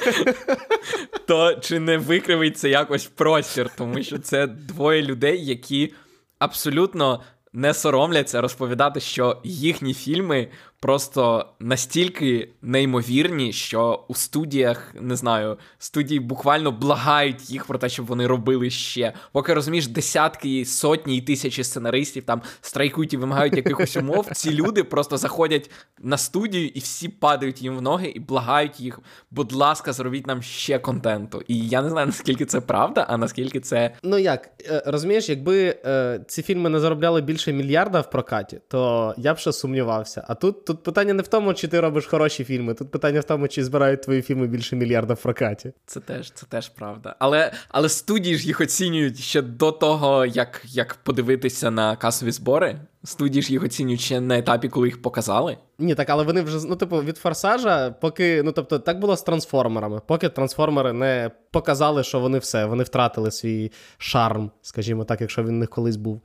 то 1.26 1.54
чи 1.54 1.80
не 1.80 1.98
викривиться 1.98 2.68
якось 2.68 3.06
простір, 3.06 3.70
тому 3.78 4.02
що 4.02 4.18
це 4.18 4.46
двоє 4.46 5.02
людей, 5.02 5.46
які 5.46 5.92
абсолютно 6.38 7.22
не 7.52 7.74
соромляться 7.74 8.40
розповідати, 8.40 9.00
що 9.00 9.40
їхні 9.44 9.94
фільми 9.94 10.48
просто 10.80 11.46
настільки 11.60 12.48
неймовірні, 12.62 13.52
що 13.52 14.04
у 14.08 14.14
студіях 14.14 14.94
не 15.00 15.16
знаю, 15.16 15.58
студії 15.78 16.20
буквально 16.20 16.72
благають 16.72 17.50
їх 17.50 17.64
про 17.64 17.78
те, 17.78 17.88
щоб 17.88 18.06
вони 18.06 18.26
робили 18.26 18.70
ще. 18.70 19.12
Поки 19.32 19.54
розумієш, 19.54 19.86
десятки, 19.86 20.64
сотні 20.64 21.16
і 21.16 21.20
тисячі 21.20 21.64
сценаристів 21.64 22.24
там 22.24 22.42
страйкують 22.60 23.12
і 23.12 23.16
вимагають 23.16 23.56
якихось 23.56 23.96
умов. 23.96 24.28
Ці 24.32 24.54
люди 24.54 24.84
просто 24.84 25.16
заходять 25.16 25.70
на 26.00 26.18
студію 26.18 26.68
і 26.68 26.78
всі 26.78 27.08
падають 27.08 27.62
їм 27.62 27.76
в 27.76 27.82
ноги 27.82 28.08
і 28.08 28.20
благають 28.20 28.80
їх. 28.80 29.00
Будь 29.30 29.52
ласка, 29.52 29.92
зробіть 29.92 30.26
нам 30.26 30.42
ще 30.42 30.78
контенту. 30.78 31.42
І 31.48 31.68
я 31.68 31.82
не 31.82 31.90
знаю 31.90 32.06
наскільки 32.06 32.46
це 32.46 32.60
правда, 32.60 33.06
а 33.08 33.16
наскільки 33.16 33.60
це 33.60 33.94
ну 34.02 34.18
як 34.18 34.50
е, 34.70 34.82
розумієш, 34.86 35.28
якби 35.28 35.76
е, 35.84 36.20
ці 36.28 36.42
фільми 36.42 36.70
не 36.70 36.80
заробляли 36.80 37.20
більше 37.20 37.52
мільярда 37.52 38.00
в 38.00 38.10
прокаті, 38.10 38.60
то 38.68 39.14
я 39.16 39.34
б 39.34 39.38
ще 39.38 39.52
сумнівався. 39.52 40.24
А 40.28 40.34
тут 40.34 40.65
тут 40.66 40.82
питання 40.82 41.14
не 41.14 41.22
в 41.22 41.28
тому, 41.28 41.54
чи 41.54 41.68
ти 41.68 41.80
робиш 41.80 42.06
хороші 42.06 42.44
фільми. 42.44 42.74
Тут 42.74 42.90
питання 42.90 43.20
в 43.20 43.24
тому, 43.24 43.48
чи 43.48 43.64
збирають 43.64 44.02
твої 44.02 44.22
фільми 44.22 44.46
більше 44.46 44.76
мільярда 44.76 45.14
в 45.14 45.22
прокаті. 45.22 45.72
Це 45.86 46.00
теж 46.00 46.30
це 46.34 46.46
теж 46.46 46.68
правда. 46.68 47.16
Але 47.18 47.52
але 47.68 47.88
студії 47.88 48.36
ж 48.36 48.46
їх 48.46 48.60
оцінюють 48.60 49.18
ще 49.18 49.42
до 49.42 49.72
того, 49.72 50.26
як 50.26 50.62
як 50.64 50.94
подивитися 50.94 51.70
на 51.70 51.96
касові 51.96 52.30
збори. 52.30 52.80
Студії 53.04 53.42
ж 53.42 53.52
їх 53.52 53.62
оцінюють 53.62 54.00
ще 54.00 54.20
на 54.20 54.38
етапі, 54.38 54.68
коли 54.68 54.88
їх 54.88 55.02
показали. 55.02 55.56
Ні, 55.78 55.94
так, 55.94 56.10
але 56.10 56.24
вони 56.24 56.42
вже 56.42 56.66
ну, 56.66 56.76
типу, 56.76 57.02
від 57.02 57.16
форсажа, 57.16 57.90
поки 57.90 58.42
ну 58.42 58.52
тобто, 58.52 58.78
так 58.78 58.98
було 58.98 59.16
з 59.16 59.22
трансформерами. 59.22 60.00
Поки 60.06 60.28
трансформери 60.28 60.92
не 60.92 61.30
показали, 61.50 62.04
що 62.04 62.20
вони 62.20 62.38
все, 62.38 62.66
вони 62.66 62.84
втратили 62.84 63.30
свій 63.30 63.72
шарм, 63.98 64.50
скажімо 64.62 65.04
так, 65.04 65.20
якщо 65.20 65.42
він 65.42 65.48
в 65.48 65.52
них 65.52 65.70
колись 65.70 65.96
був. 65.96 66.22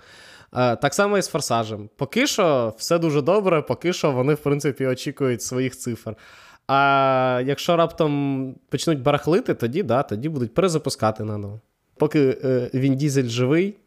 Е, 0.56 0.76
так 0.76 0.94
само 0.94 1.18
і 1.18 1.22
з 1.22 1.28
форсажем. 1.28 1.90
Поки 1.98 2.28
що 2.28 2.74
все 2.78 3.00
дуже 3.00 3.22
добре, 3.22 3.62
поки 3.62 3.94
що 3.94 4.12
вони, 4.12 4.34
в 4.34 4.40
принципі, 4.40 4.86
очікують 4.86 5.42
своїх 5.42 5.78
цифр. 5.78 6.16
А 6.68 7.42
якщо 7.46 7.76
раптом 7.76 8.56
почнуть 8.70 9.02
барахлити, 9.02 9.54
тоді 9.54 9.84
да, 9.84 10.04
тоді 10.04 10.30
будуть 10.30 10.54
перезапускати 10.54 11.24
наново. 11.24 11.62
Поки 11.98 12.38
е, 12.44 12.70
він 12.74 12.96
дізель 12.96 13.28
живий, 13.28 13.78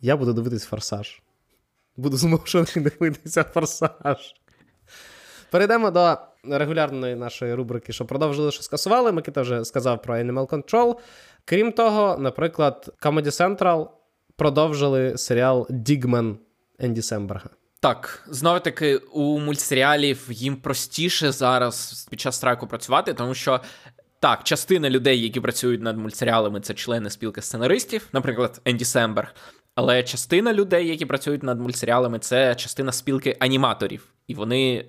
я 0.00 0.16
буду 0.16 0.32
дивитись 0.32 0.64
форсаж. 0.64 1.22
Буду 1.96 2.16
змушений 2.16 2.72
дивитися 2.76 3.42
форсаж. 3.42 4.34
Перейдемо 5.50 5.90
до 5.90 6.18
регулярної 6.44 7.14
нашої 7.14 7.54
рубрики, 7.54 7.92
що 7.92 8.04
продовжили, 8.04 8.52
що 8.52 8.62
скасували. 8.62 9.12
Микита 9.12 9.42
вже 9.42 9.64
сказав 9.64 10.02
про 10.02 10.14
Animal 10.14 10.46
Control. 10.46 10.94
Крім 11.44 11.72
того, 11.72 12.16
наприклад, 12.18 12.94
Comedy 13.02 13.58
Central 13.58 13.88
продовжили 14.36 15.18
серіал 15.18 15.66
Дігмен 15.70 16.38
Енді 16.78 17.02
Семберга. 17.02 17.50
Так, 17.80 18.26
знову 18.28 18.60
таки, 18.60 18.96
у 18.96 19.38
мультсеріалів 19.38 20.26
їм 20.30 20.56
простіше 20.56 21.32
зараз 21.32 22.06
під 22.10 22.20
час 22.20 22.36
страйку 22.36 22.66
працювати, 22.66 23.14
тому 23.14 23.34
що. 23.34 23.60
Так, 24.20 24.44
частина 24.44 24.90
людей, 24.90 25.22
які 25.22 25.40
працюють 25.40 25.82
над 25.82 25.98
мультсеріалами, 25.98 26.60
це 26.60 26.74
члени 26.74 27.10
спілки 27.10 27.42
сценаристів, 27.42 28.08
наприклад, 28.12 28.60
Енді 28.64 28.84
Семберг. 28.84 29.34
Але 29.74 30.02
частина 30.02 30.52
людей, 30.52 30.88
які 30.88 31.06
працюють 31.06 31.42
над 31.42 31.60
мультсеріалами, 31.60 32.18
це 32.18 32.54
частина 32.54 32.92
спілки 32.92 33.36
аніматорів, 33.40 34.04
і 34.26 34.34
вони 34.34 34.84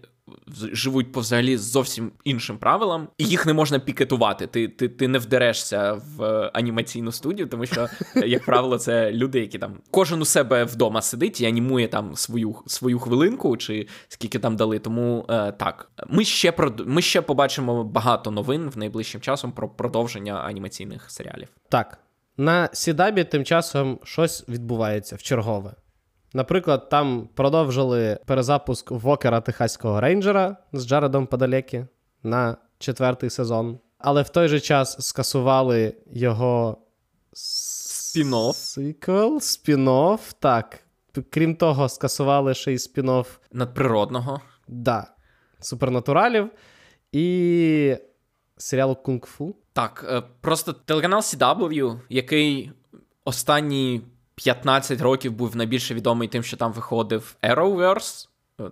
живуть 0.71 1.11
по 1.11 1.19
взагалі 1.19 1.57
зовсім 1.57 2.11
іншим 2.23 2.57
правилам, 2.57 3.07
і 3.17 3.25
їх 3.25 3.45
не 3.45 3.53
можна 3.53 3.79
пікетувати. 3.79 4.47
Ти 4.47 4.67
ти, 4.67 4.89
ти 4.89 5.07
не 5.07 5.19
вдерешся 5.19 6.01
в 6.17 6.49
анімаційну 6.53 7.11
студію, 7.11 7.47
тому 7.47 7.65
що, 7.65 7.87
як 8.15 8.45
правило, 8.45 8.77
це 8.77 9.11
люди, 9.11 9.39
які 9.39 9.59
там 9.59 9.77
кожен 9.91 10.21
у 10.21 10.25
себе 10.25 10.63
вдома 10.63 11.01
сидить 11.01 11.41
і 11.41 11.45
анімує 11.45 11.87
там 11.87 12.15
свою 12.15 12.55
свою 12.67 12.99
хвилинку, 12.99 13.57
чи 13.57 13.87
скільки 14.07 14.39
там 14.39 14.55
дали. 14.55 14.79
Тому 14.79 15.25
е, 15.29 15.51
так, 15.51 15.91
ми 16.07 16.23
ще 16.23 16.51
про 16.51 16.73
ми 16.85 17.01
ще 17.01 17.21
побачимо 17.21 17.83
багато 17.83 18.31
новин 18.31 18.69
в 18.69 18.77
найближчим 18.77 19.21
часом 19.21 19.51
про 19.51 19.69
продовження 19.69 20.33
анімаційних 20.33 21.11
серіалів. 21.11 21.47
Так. 21.69 21.97
На 22.39 22.69
Сідабі 22.73 23.23
тим 23.23 23.43
часом 23.43 23.99
щось 24.03 24.49
відбувається 24.49 25.15
в 25.15 25.21
чергове. 25.21 25.73
Наприклад, 26.33 26.89
там 26.89 27.29
продовжили 27.35 28.19
перезапуск 28.25 28.91
Вокера 28.91 29.41
Техаського 29.41 30.01
рейнджера 30.01 30.57
з 30.73 30.87
Джаредом 30.87 31.27
Падалекі 31.27 31.85
на 32.23 32.57
четвертий 32.79 33.29
сезон, 33.29 33.79
але 33.97 34.21
в 34.21 34.29
той 34.29 34.47
же 34.47 34.59
час 34.59 35.07
скасували 35.07 35.93
його 36.13 36.77
спін-офф. 37.33 38.53
Сиквел, 38.53 39.35
спін-офф, 39.37 40.19
так. 40.39 40.79
Крім 41.29 41.55
того, 41.55 41.89
скасували 41.89 42.53
ще 42.53 42.73
й 42.73 42.77
спін-офф 42.77 43.25
надприродного. 43.51 44.41
Да. 44.67 45.07
Супернатуралів 45.59 46.49
і 47.11 47.97
серіалу 48.57 48.97
Кунг-Фу. 49.05 49.55
Так, 49.73 50.05
е, 50.09 50.23
просто 50.41 50.73
телеканал 50.73 51.19
CW, 51.19 51.99
який 52.09 52.71
останні 53.23 54.01
15 54.37 55.01
років 55.01 55.31
був 55.31 55.55
найбільше 55.55 55.93
відомий 55.93 56.27
тим, 56.27 56.43
що 56.43 56.57
там 56.57 56.73
виходив 56.73 57.35
Arrowverse, 57.41 58.27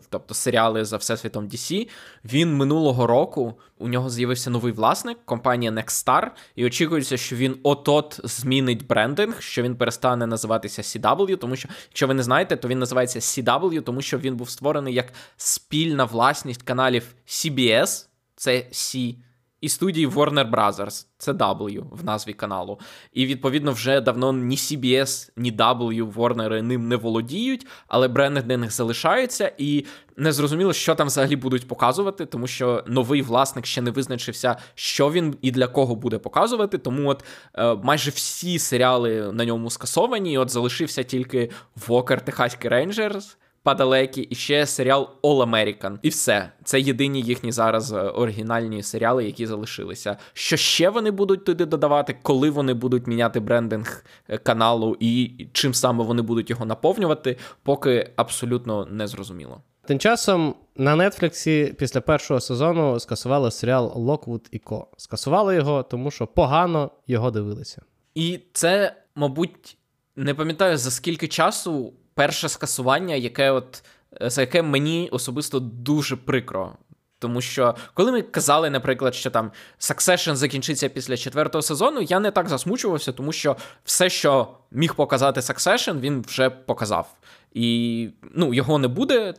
тобто 0.10 0.34
серіали 0.34 0.86
за 0.86 0.98
всесвітом 0.98 1.48
DC. 1.48 1.90
Він 2.26 2.56
минулого 2.56 3.08
року 3.08 3.54
у 3.78 3.88
нього 3.88 4.10
з'явився 4.10 4.50
новий 4.50 4.74
власник, 4.74 5.18
компанія 5.26 5.72
Nextstar, 5.72 6.28
і 6.56 6.66
очікується, 6.66 7.18
що 7.18 7.36
він 7.36 7.58
от-от 7.64 8.20
змінить 8.24 8.88
брендинг, 8.88 9.42
що 9.42 9.64
він 9.64 9.76
перестане 9.76 10.28
називатися 10.28 10.82
CW, 10.82 11.38
тому 11.38 11.56
що, 11.56 11.70
якщо 11.90 12.08
ви 12.08 12.14
не 12.14 12.24
знаєте, 12.24 12.58
то 12.58 12.68
він 12.68 12.80
називається 12.80 13.20
CW, 13.20 13.82
тому 13.82 14.02
що 14.02 14.18
він 14.18 14.36
був 14.36 14.50
створений 14.50 14.94
як 14.94 15.14
спільна 15.38 16.06
власність 16.06 16.62
каналів 16.62 17.16
CBS, 17.28 18.08
це 18.36 18.52
C 18.72 19.16
і 19.62 19.70
студії 19.70 20.08
Warner 20.08 20.52
Brothers, 20.52 21.06
це 21.18 21.32
W 21.32 21.84
в 21.92 22.04
назві 22.04 22.34
каналу. 22.34 22.80
І 23.14 23.26
відповідно 23.26 23.72
вже 23.72 24.02
давно 24.02 24.34
ні 24.34 24.56
CBS, 24.56 25.32
ні 25.38 25.54
W 25.54 26.14
Warner 26.14 26.62
ним 26.62 26.88
не 26.88 26.96
володіють, 26.96 27.68
але 27.88 28.08
брендинг 28.08 28.72
залишається, 28.72 29.52
і 29.58 29.86
не 30.18 30.32
зрозуміло, 30.32 30.74
що 30.74 30.96
там 30.96 31.08
взагалі 31.08 31.36
будуть 31.36 31.68
показувати, 31.68 32.26
тому 32.26 32.48
що 32.48 32.84
новий 32.88 33.22
власник 33.22 33.66
ще 33.66 33.82
не 33.82 33.92
визначився, 33.92 34.58
що 34.76 35.12
він 35.12 35.36
і 35.42 35.52
для 35.52 35.68
кого 35.68 35.96
буде 35.96 36.18
показувати. 36.18 36.78
Тому 36.78 37.10
от 37.10 37.24
е, 37.54 37.76
майже 37.76 38.12
всі 38.12 38.60
серіали 38.60 39.32
на 39.32 39.46
ньому 39.46 39.70
скасовані. 39.70 40.34
і 40.34 40.38
От 40.38 40.50
залишився 40.50 41.04
тільки 41.04 41.50
Вокер 41.88 42.26
Техаський 42.26 42.70
Рейнджерс 42.70 43.38
Падалекі, 43.66 44.22
і 44.22 44.36
ще 44.36 44.66
серіал 44.66 45.10
All 45.24 45.50
American. 45.50 45.98
І 46.02 46.10
все. 46.10 46.52
Це 46.64 46.80
єдині 46.80 47.22
їхні 47.22 47.52
зараз 47.52 47.94
е, 47.94 48.00
оригінальні 48.00 48.84
серіали, 48.84 49.26
які 49.26 49.48
залишилися. 49.48 50.18
Що 50.34 50.58
ще 50.58 50.90
вони 50.90 51.12
будуть 51.12 51.46
туди 51.46 51.66
додавати, 51.66 52.18
коли 52.22 52.50
вони 52.50 52.74
будуть 52.74 53.08
міняти 53.08 53.40
брендинг 53.40 54.06
е, 54.30 54.38
каналу 54.38 54.98
і 55.00 55.32
чим 55.54 55.74
саме 55.74 56.04
вони 56.04 56.22
будуть 56.22 56.50
його 56.50 56.66
наповнювати, 56.66 57.38
поки 57.64 58.12
абсолютно 58.16 58.86
не 58.86 59.08
зрозуміло. 59.08 59.62
Тим 59.88 60.00
часом 60.00 60.56
на 60.76 61.10
Нетфліксі 61.10 61.76
після 61.80 62.02
першого 62.02 62.40
сезону 62.40 63.00
скасували 63.00 63.52
серіал 63.52 63.92
Локвуд 63.96 64.48
і 64.52 64.60
Ко. 64.60 64.88
Скасували 64.98 65.56
його, 65.56 65.84
тому 65.84 66.12
що 66.12 66.28
погано 66.28 66.92
його 67.08 67.32
дивилися. 67.32 67.82
І 68.16 68.40
це, 68.54 68.96
мабуть, 69.16 69.78
не 70.16 70.34
пам'ятаю 70.34 70.78
за 70.78 70.92
скільки 70.92 71.28
часу 71.28 71.94
перше 72.16 72.50
скасування, 72.50 73.16
яке 73.16 73.52
от 73.52 73.84
е, 74.22 74.30
за 74.30 74.42
яке 74.42 74.62
мені 74.62 75.10
особисто 75.12 75.60
дуже 75.60 76.16
прикро. 76.16 76.74
Тому 77.20 77.42
що 77.42 77.76
коли 77.94 78.12
ми 78.12 78.22
казали, 78.22 78.70
наприклад, 78.70 79.16
що 79.16 79.30
там 79.30 79.52
Succession 79.80 80.36
закінчиться 80.36 80.90
після 80.90 81.18
четвертого 81.18 81.62
сезону, 81.62 82.02
я 82.02 82.20
не 82.20 82.32
так 82.32 82.50
засмучувався, 82.50 83.12
тому 83.12 83.32
що 83.32 83.56
все, 83.84 84.10
що 84.10 84.48
міг 84.72 84.96
показати 84.96 85.40
Succession, 85.40 86.00
він 86.00 86.22
вже 86.22 86.50
показав. 86.50 87.14
І 87.54 88.10
ну, 88.34 88.54
його 88.54 88.78
не 88.78 88.88
буде, 88.88 89.34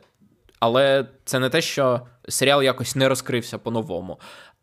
але 0.61 1.07
це 1.25 1.39
не 1.39 1.49
те, 1.49 1.61
що 1.61 2.01
серіал 2.29 2.63
якось 2.63 2.97
не 2.97 3.09
розкрився 3.09 3.59
по-новому. 3.59 4.19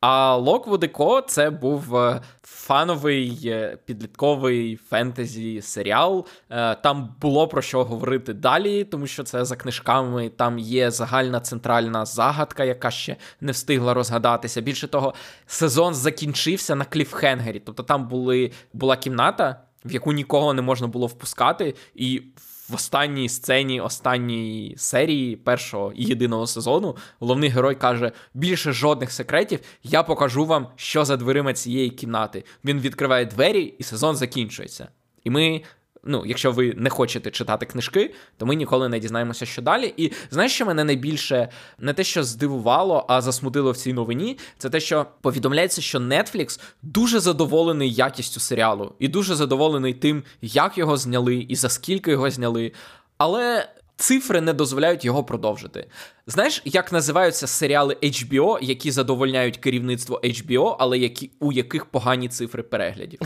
А 0.06 0.38
Lockwood 0.38 0.92
Co. 0.92 1.22
це 1.28 1.50
був 1.50 1.98
е, 1.98 2.22
фановий 2.44 3.42
е, 3.46 3.78
підлітковий 3.86 4.76
фентезі 4.76 5.62
серіал. 5.62 6.26
Е, 6.50 6.76
там 6.76 7.16
було 7.22 7.48
про 7.48 7.62
що 7.62 7.84
говорити 7.84 8.34
далі, 8.34 8.84
тому 8.84 9.08
що 9.08 9.24
це 9.24 9.46
за 9.46 9.56
книжками. 9.56 10.30
Там 10.30 10.60
є 10.60 10.92
загальна 10.92 11.40
центральна 11.40 12.06
загадка, 12.06 12.64
яка 12.64 12.92
ще 12.92 13.16
не 13.42 13.52
встигла 13.52 13.94
розгадатися. 13.94 14.62
Більше 14.62 14.88
того, 14.88 15.14
сезон 15.48 15.94
закінчився 15.94 16.76
на 16.76 16.86
кліфхенгері. 16.86 17.60
Тобто 17.60 17.84
там 17.84 18.08
були, 18.08 18.52
була 18.74 18.98
кімната, 18.98 19.62
в 19.86 19.92
яку 19.92 20.14
нікого 20.14 20.54
не 20.54 20.62
можна 20.62 20.88
було 20.88 21.08
впускати, 21.08 21.76
і 21.96 22.22
в 22.70 22.76
останній 22.76 23.30
сцені 23.30 23.82
останньої 23.82 24.76
серії 24.78 25.36
першого 25.36 25.92
і 25.96 26.04
єдиного 26.04 26.48
сезону 26.48 26.96
головний 27.20 27.50
герой 27.50 27.76
каже: 27.76 28.12
більше 28.34 28.72
жодних 28.72 29.12
секретів, 29.12 29.60
я 29.84 30.04
покажу 30.04 30.46
вам, 30.46 30.68
що 30.76 31.06
за 31.06 31.18
дверима 31.18 31.54
цієї 31.54 31.90
кімнати. 31.90 32.44
Він 32.66 32.80
відкриває 32.80 33.26
двері, 33.26 33.74
і 33.80 33.84
сезон 33.84 34.16
закінчується. 34.16 34.88
І 35.24 35.30
ми 35.30 35.62
ну, 36.04 36.24
якщо 36.26 36.52
ви 36.52 36.74
не 36.78 36.90
хочете 36.90 37.32
читати 37.32 37.66
книжки, 37.66 38.14
то 38.38 38.46
ми 38.46 38.56
ніколи 38.56 38.90
не 38.90 39.00
дізнаємося, 39.00 39.46
що 39.46 39.62
далі. 39.62 39.94
І 39.98 40.12
знаєш, 40.32 40.54
що 40.54 40.66
мене 40.66 40.84
найбільше 40.84 41.50
не 41.80 41.94
те, 41.94 42.04
що 42.04 42.24
здивувало, 42.24 43.06
а 43.10 43.22
засмутило 43.22 43.72
в 43.72 43.78
цій 43.78 43.94
новині, 43.94 44.38
це 44.58 44.70
те, 44.70 44.80
що 44.80 45.06
повідомляється, 45.22 45.82
що 45.82 46.00
Netflix 46.00 46.60
дуже 46.82 47.20
задоволений 47.20 47.94
якістю 47.94 48.40
серіалу, 48.40 48.96
і 49.00 49.08
дуже 49.08 49.36
задоволений 49.36 49.94
тим, 49.94 50.24
як 50.42 50.78
його 50.78 50.98
зняли 50.98 51.36
і 51.36 51.56
за 51.56 51.70
скільки 51.70 52.12
його 52.12 52.30
зняли. 52.30 52.72
Але. 53.18 53.70
Цифри 53.96 54.42
не 54.42 54.54
дозволяють 54.54 55.06
його 55.06 55.24
продовжити. 55.24 55.88
Знаєш, 56.28 56.62
як 56.66 56.92
називаються 56.92 57.48
серіали 57.48 57.98
HBO, 58.04 58.58
які 58.62 58.92
задовольняють 58.92 59.58
керівництво 59.58 60.22
HBO, 60.24 60.76
але 60.80 60.98
які, 60.98 61.32
у 61.40 61.52
яких 61.52 61.86
погані 61.86 62.30
цифри 62.30 62.64
переглядів? 62.64 63.20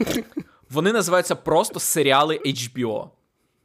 Вони 0.72 0.92
називаються 0.92 1.34
просто 1.34 1.80
серіали 1.80 2.40
HBO. 2.46 3.08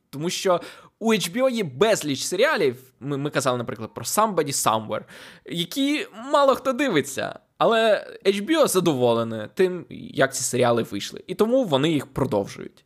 Тому 0.10 0.30
що 0.30 0.62
у 1.00 1.14
HBO 1.14 1.50
є 1.50 1.64
безліч 1.64 2.24
серіалів. 2.24 2.94
Ми 3.00 3.18
ми 3.18 3.30
казали, 3.30 3.58
наприклад, 3.58 3.94
про 3.94 4.04
Somebody 4.04 4.52
Somewhere, 4.52 5.04
які 5.46 6.08
мало 6.32 6.56
хто 6.56 6.74
дивиться. 6.74 7.40
Але 7.58 8.08
HBO 8.26 8.68
задоволене 8.68 9.50
тим, 9.54 9.86
як 9.90 10.36
ці 10.36 10.44
серіали 10.44 10.84
вийшли. 10.84 11.24
І 11.28 11.36
тому 11.36 11.64
вони 11.64 11.92
їх 11.92 12.14
продовжують. 12.14 12.86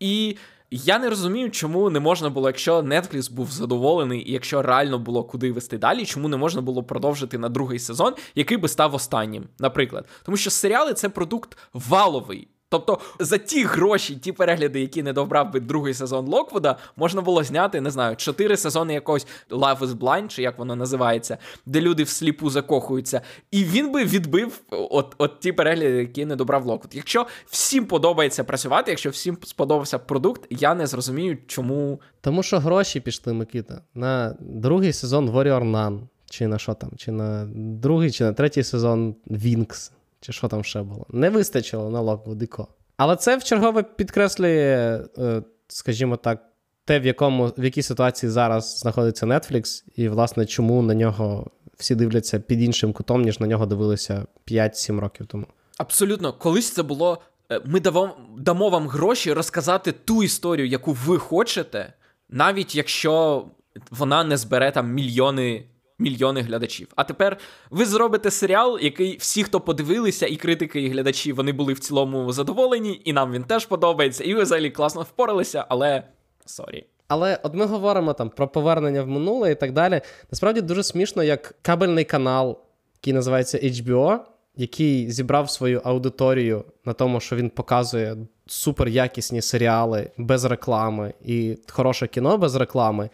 І 0.00 0.36
я 0.70 0.98
не 0.98 1.10
розумію, 1.10 1.50
чому 1.50 1.90
не 1.90 2.00
можна 2.00 2.30
було, 2.30 2.48
якщо 2.48 2.78
Netflix 2.78 3.32
був 3.32 3.50
задоволений, 3.50 4.30
і 4.30 4.32
якщо 4.32 4.62
реально 4.62 4.98
було 4.98 5.24
куди 5.24 5.52
вести 5.52 5.78
далі, 5.78 6.06
чому 6.06 6.28
не 6.28 6.36
можна 6.36 6.60
було 6.62 6.82
продовжити 6.82 7.38
на 7.38 7.48
другий 7.48 7.78
сезон, 7.78 8.14
який 8.34 8.56
би 8.56 8.68
став 8.68 8.94
останнім, 8.94 9.44
наприклад. 9.58 10.06
Тому 10.22 10.36
що 10.36 10.50
серіали 10.50 10.94
це 10.94 11.08
продукт 11.08 11.58
валовий. 11.72 12.48
Тобто 12.68 12.98
за 13.20 13.38
ті 13.38 13.64
гроші, 13.64 14.16
ті 14.16 14.32
перегляди, 14.32 14.80
які 14.80 15.02
не 15.02 15.12
добрав 15.12 15.52
би 15.52 15.60
другий 15.60 15.94
сезон 15.94 16.26
Локвуда, 16.26 16.76
можна 16.96 17.22
було 17.22 17.44
зняти, 17.44 17.80
не 17.80 17.90
знаю, 17.90 18.16
чотири 18.16 18.56
сезони 18.56 18.94
якогось 18.94 19.26
Love 19.50 19.78
is 19.78 19.98
Blind, 19.98 20.28
чи 20.28 20.42
як 20.42 20.58
воно 20.58 20.76
називається, 20.76 21.38
де 21.66 21.80
люди 21.80 22.02
всліпу 22.02 22.50
закохуються. 22.50 23.20
І 23.50 23.64
він 23.64 23.92
би 23.92 24.04
відбив 24.04 24.60
от 24.70 25.14
от 25.18 25.40
ті 25.40 25.52
перегляди, 25.52 25.96
які 25.96 26.24
не 26.24 26.36
добрав 26.36 26.66
Локвуд. 26.66 26.94
Якщо 26.94 27.26
всім 27.46 27.86
подобається 27.86 28.44
працювати, 28.44 28.90
якщо 28.90 29.10
всім 29.10 29.38
сподобався 29.42 29.98
продукт, 29.98 30.46
я 30.50 30.74
не 30.74 30.86
зрозумію, 30.86 31.38
чому. 31.46 32.00
Тому 32.20 32.42
що 32.42 32.58
гроші 32.58 33.00
пішли, 33.00 33.32
Микита, 33.32 33.82
на 33.94 34.36
другий 34.40 34.92
сезон 34.92 35.30
Warrior 35.30 35.70
Nun, 35.70 36.00
чи 36.30 36.46
на 36.46 36.58
що 36.58 36.74
там, 36.74 36.90
чи 36.96 37.12
на 37.12 37.48
другий, 37.54 38.10
чи 38.10 38.24
на 38.24 38.32
третій 38.32 38.62
сезон 38.62 39.14
Winx 39.26 39.92
чи 40.26 40.32
що 40.32 40.48
там 40.48 40.64
ще 40.64 40.82
було. 40.82 41.06
Не 41.10 41.30
вистачило 41.30 41.90
на 41.90 42.00
і 42.00 42.04
Co. 42.04 42.66
Але 42.96 43.16
це 43.16 43.36
в 43.36 43.44
чергове 43.44 43.82
підкреслює, 43.82 45.00
е, 45.18 45.42
скажімо 45.68 46.16
так, 46.16 46.42
те, 46.84 47.00
в 47.00 47.06
якому 47.06 47.52
в 47.58 47.64
якій 47.64 47.82
ситуації 47.82 48.30
зараз 48.30 48.78
знаходиться 48.78 49.26
Netflix, 49.26 49.84
і, 49.96 50.08
власне, 50.08 50.46
чому 50.46 50.82
на 50.82 50.94
нього 50.94 51.50
всі 51.76 51.94
дивляться 51.94 52.40
під 52.40 52.62
іншим 52.62 52.92
кутом, 52.92 53.22
ніж 53.22 53.40
на 53.40 53.46
нього 53.46 53.66
дивилися 53.66 54.26
5-7 54.46 55.00
років 55.00 55.26
тому. 55.26 55.46
Абсолютно, 55.78 56.32
колись 56.32 56.72
це 56.72 56.82
було. 56.82 57.18
Е, 57.52 57.60
ми 57.64 57.80
дамо, 57.80 58.16
дамо 58.38 58.70
вам 58.70 58.88
гроші 58.88 59.32
розказати 59.32 59.92
ту 59.92 60.22
історію, 60.22 60.66
яку 60.66 60.92
ви 60.92 61.18
хочете, 61.18 61.92
навіть 62.28 62.74
якщо 62.74 63.44
вона 63.90 64.24
не 64.24 64.36
збере 64.36 64.70
там 64.70 64.92
мільйони 64.92 65.66
мільйони 65.98 66.40
глядачів. 66.40 66.88
А 66.96 67.04
тепер 67.04 67.38
ви 67.70 67.86
зробите 67.86 68.30
серіал, 68.30 68.78
який 68.82 69.16
всі, 69.16 69.44
хто 69.44 69.60
подивилися, 69.60 70.26
і 70.26 70.36
критики, 70.36 70.82
і 70.82 70.88
глядачі, 70.88 71.32
вони 71.32 71.52
були 71.52 71.72
в 71.72 71.78
цілому 71.78 72.32
задоволені, 72.32 73.00
і 73.04 73.12
нам 73.12 73.32
він 73.32 73.44
теж 73.44 73.66
подобається, 73.66 74.24
і 74.24 74.34
ви 74.34 74.42
взагалі 74.42 74.70
класно 74.70 75.02
впоралися, 75.02 75.64
але 75.68 76.02
sorry. 76.46 76.86
Але 77.08 77.38
от 77.42 77.54
ми 77.54 77.64
говоримо 77.64 78.12
там 78.12 78.30
про 78.30 78.48
повернення 78.48 79.02
в 79.02 79.06
минуле 79.06 79.52
і 79.52 79.54
так 79.54 79.72
далі. 79.72 80.00
Насправді 80.30 80.60
дуже 80.60 80.82
смішно, 80.82 81.22
як 81.22 81.54
кабельний 81.62 82.04
канал, 82.04 82.58
який 82.94 83.12
називається 83.12 83.58
HBO, 83.58 84.18
який 84.56 85.10
зібрав 85.10 85.50
свою 85.50 85.80
аудиторію 85.84 86.64
на 86.84 86.92
тому, 86.92 87.20
що 87.20 87.36
він 87.36 87.50
показує 87.50 88.16
суперякісні 88.46 89.42
серіали 89.42 90.10
без 90.16 90.44
реклами 90.44 91.14
і 91.24 91.58
хороше 91.68 92.06
кіно 92.06 92.38
без 92.38 92.54
реклами 92.54 93.10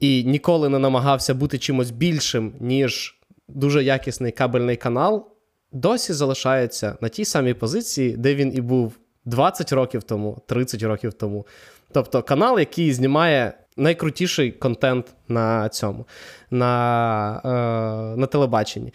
і 0.00 0.24
ніколи 0.24 0.68
не 0.68 0.78
намагався 0.78 1.34
бути 1.34 1.58
чимось 1.58 1.90
більшим, 1.90 2.52
ніж 2.60 3.18
дуже 3.48 3.84
якісний 3.84 4.32
кабельний 4.32 4.76
канал, 4.76 5.30
досі 5.72 6.12
залишається 6.12 6.96
на 7.00 7.08
тій 7.08 7.24
самій 7.24 7.54
позиції, 7.54 8.16
де 8.16 8.34
він 8.34 8.56
і 8.56 8.60
був 8.60 8.92
20 9.24 9.72
років 9.72 10.02
тому, 10.02 10.38
30 10.46 10.82
років 10.82 11.12
тому. 11.12 11.46
Тобто 11.92 12.22
канал, 12.22 12.58
який 12.58 12.92
знімає 12.92 13.52
найкрутіший 13.76 14.52
контент 14.52 15.06
на 15.28 15.68
цьому, 15.68 16.06
на, 16.50 17.40
е, 17.44 18.16
на 18.16 18.26
телебаченні. 18.26 18.92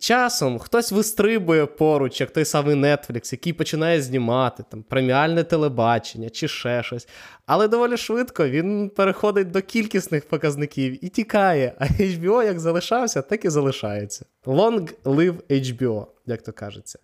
Часом 0.00 0.58
хтось 0.58 0.92
вистрибує 0.92 1.66
поруч, 1.66 2.20
як 2.20 2.30
той 2.30 2.44
самий 2.44 2.74
Netflix, 2.74 3.32
який 3.32 3.52
починає 3.52 4.02
знімати 4.02 4.64
там 4.70 4.82
преміальне 4.82 5.44
телебачення 5.44 6.30
чи 6.30 6.48
ще 6.48 6.82
щось. 6.82 7.08
Але 7.46 7.68
доволі 7.68 7.96
швидко 7.96 8.48
він 8.48 8.90
переходить 8.90 9.50
до 9.50 9.62
кількісних 9.62 10.28
показників 10.28 11.04
і 11.04 11.08
тікає. 11.08 11.72
А 11.78 11.84
HBO 11.84 12.44
як 12.44 12.60
залишався, 12.60 13.22
так 13.22 13.44
і 13.44 13.48
залишається. 13.48 14.24
Long 14.44 14.92
live 15.04 15.36
HBO, 15.50 16.06
як 16.26 16.42
то 16.42 16.52
кажеться. 16.52 16.98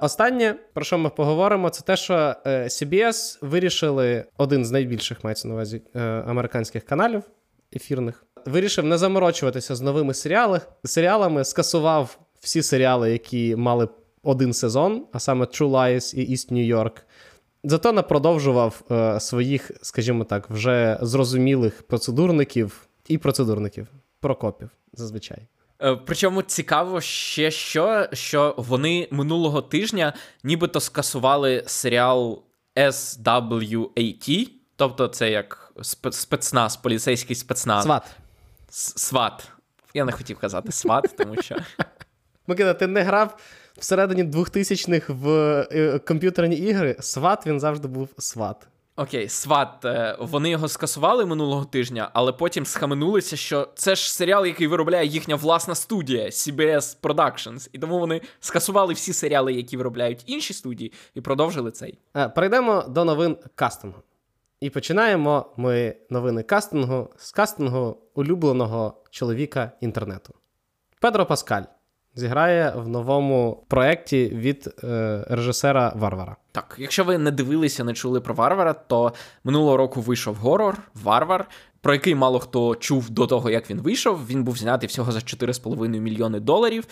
Останнє, 0.00 0.54
про 0.74 0.84
що 0.84 0.98
ми 0.98 1.10
поговоримо, 1.10 1.70
це 1.70 1.82
те, 1.82 1.96
що 1.96 2.14
е, 2.14 2.64
CBS 2.64 3.38
вирішили 3.40 4.24
один 4.36 4.64
з 4.64 4.70
найбільших 4.70 5.24
мається 5.24 5.48
на 5.48 5.54
увазі 5.54 5.82
е, 5.94 6.00
американських 6.00 6.84
каналів 6.84 7.22
ефірних 7.76 8.24
вирішив 8.48 8.84
не 8.84 8.98
заморочуватися 8.98 9.74
з 9.76 9.80
новими 9.80 10.14
серіали, 10.14 10.60
серіалами, 10.84 11.44
скасував 11.44 12.18
всі 12.40 12.62
серіали, 12.62 13.12
які 13.12 13.56
мали 13.56 13.88
один 14.22 14.52
сезон, 14.52 15.06
а 15.12 15.18
саме 15.18 15.44
True 15.44 15.70
Lies 15.70 16.14
і 16.14 16.32
East 16.32 16.52
New 16.52 16.76
York. 16.76 16.92
Зато 17.64 17.92
не 17.92 18.02
продовжував 18.02 18.82
е, 18.90 19.20
своїх, 19.20 19.70
скажімо 19.82 20.24
так, 20.24 20.50
вже 20.50 20.98
зрозумілих 21.02 21.82
процедурників 21.82 22.88
і 23.08 23.18
процедурників, 23.18 23.86
прокопів 24.20 24.70
зазвичай. 24.92 25.38
Е, 25.82 25.96
причому 25.96 26.42
цікаво 26.42 27.00
ще 27.00 27.50
що, 27.50 28.06
що 28.12 28.54
вони 28.56 29.08
минулого 29.10 29.62
тижня 29.62 30.12
нібито 30.42 30.80
скасували 30.80 31.62
серіал 31.66 32.42
SWAT, 32.76 34.48
тобто 34.76 35.08
це 35.08 35.30
як 35.30 35.72
спецназ, 36.10 36.76
поліцейський 36.76 37.36
спецназ. 37.36 37.84
Сват. 37.84 38.02
Сват. 38.70 39.48
Я 39.94 40.04
не 40.04 40.12
хотів 40.12 40.38
казати 40.38 40.72
сват, 40.72 41.14
тому 41.18 41.42
що. 41.42 41.56
Микита, 42.46 42.74
ти 42.74 42.86
не 42.86 43.02
грав 43.02 43.38
всередині 43.78 44.24
2000-х 44.24 45.12
в 45.12 45.28
е, 45.72 45.98
комп'ютерні 45.98 46.56
ігри. 46.56 46.96
Сват 47.00 47.46
він 47.46 47.60
завжди 47.60 47.88
був 47.88 48.08
сват. 48.18 48.68
Окей, 48.96 49.28
сват. 49.28 49.84
Е, 49.84 50.16
вони 50.20 50.50
його 50.50 50.68
скасували 50.68 51.26
минулого 51.26 51.64
тижня, 51.64 52.10
але 52.12 52.32
потім 52.32 52.66
схаменулися, 52.66 53.36
що 53.36 53.68
це 53.74 53.94
ж 53.94 54.14
серіал, 54.14 54.46
який 54.46 54.66
виробляє 54.66 55.06
їхня 55.06 55.36
власна 55.36 55.74
студія 55.74 56.26
CBS 56.26 56.96
Productions. 57.02 57.68
І 57.72 57.78
тому 57.78 57.98
вони 57.98 58.20
скасували 58.40 58.94
всі 58.94 59.12
серіали, 59.12 59.52
які 59.52 59.76
виробляють 59.76 60.22
інші 60.26 60.54
студії, 60.54 60.92
і 61.14 61.20
продовжили 61.20 61.70
цей. 61.70 61.98
Е, 62.16 62.28
перейдемо 62.28 62.84
до 62.88 63.04
новин 63.04 63.36
кастингу. 63.54 64.02
І 64.60 64.70
починаємо 64.70 65.46
ми 65.56 65.94
новини 66.10 66.42
кастингу 66.42 67.08
з 67.16 67.32
кастингу 67.32 67.96
улюбленого 68.14 68.94
чоловіка 69.10 69.72
інтернету. 69.80 70.34
Педро 71.00 71.26
Паскаль 71.26 71.62
зіграє 72.14 72.72
в 72.76 72.88
новому 72.88 73.64
проєкті 73.68 74.28
від 74.28 74.74
е, 74.84 75.24
режисера 75.28 75.92
Варвара. 75.96 76.36
Так, 76.58 76.76
якщо 76.78 77.04
ви 77.04 77.18
не 77.18 77.30
дивилися, 77.30 77.84
не 77.84 77.94
чули 77.94 78.20
про 78.20 78.34
Варвара, 78.34 78.72
то 78.72 79.12
минулого 79.44 79.76
року 79.76 80.00
вийшов 80.00 80.34
горор 80.34 80.78
Варвар, 80.94 81.48
про 81.80 81.92
який 81.92 82.14
мало 82.14 82.38
хто 82.38 82.74
чув 82.74 83.10
до 83.10 83.26
того, 83.26 83.50
як 83.50 83.70
він 83.70 83.80
вийшов. 83.80 84.26
Він 84.26 84.44
був 84.44 84.56
знятий 84.56 84.88
всього 84.88 85.12
за 85.12 85.18
4,5 85.18 85.88
мільйони 85.88 86.40
доларів 86.40 86.86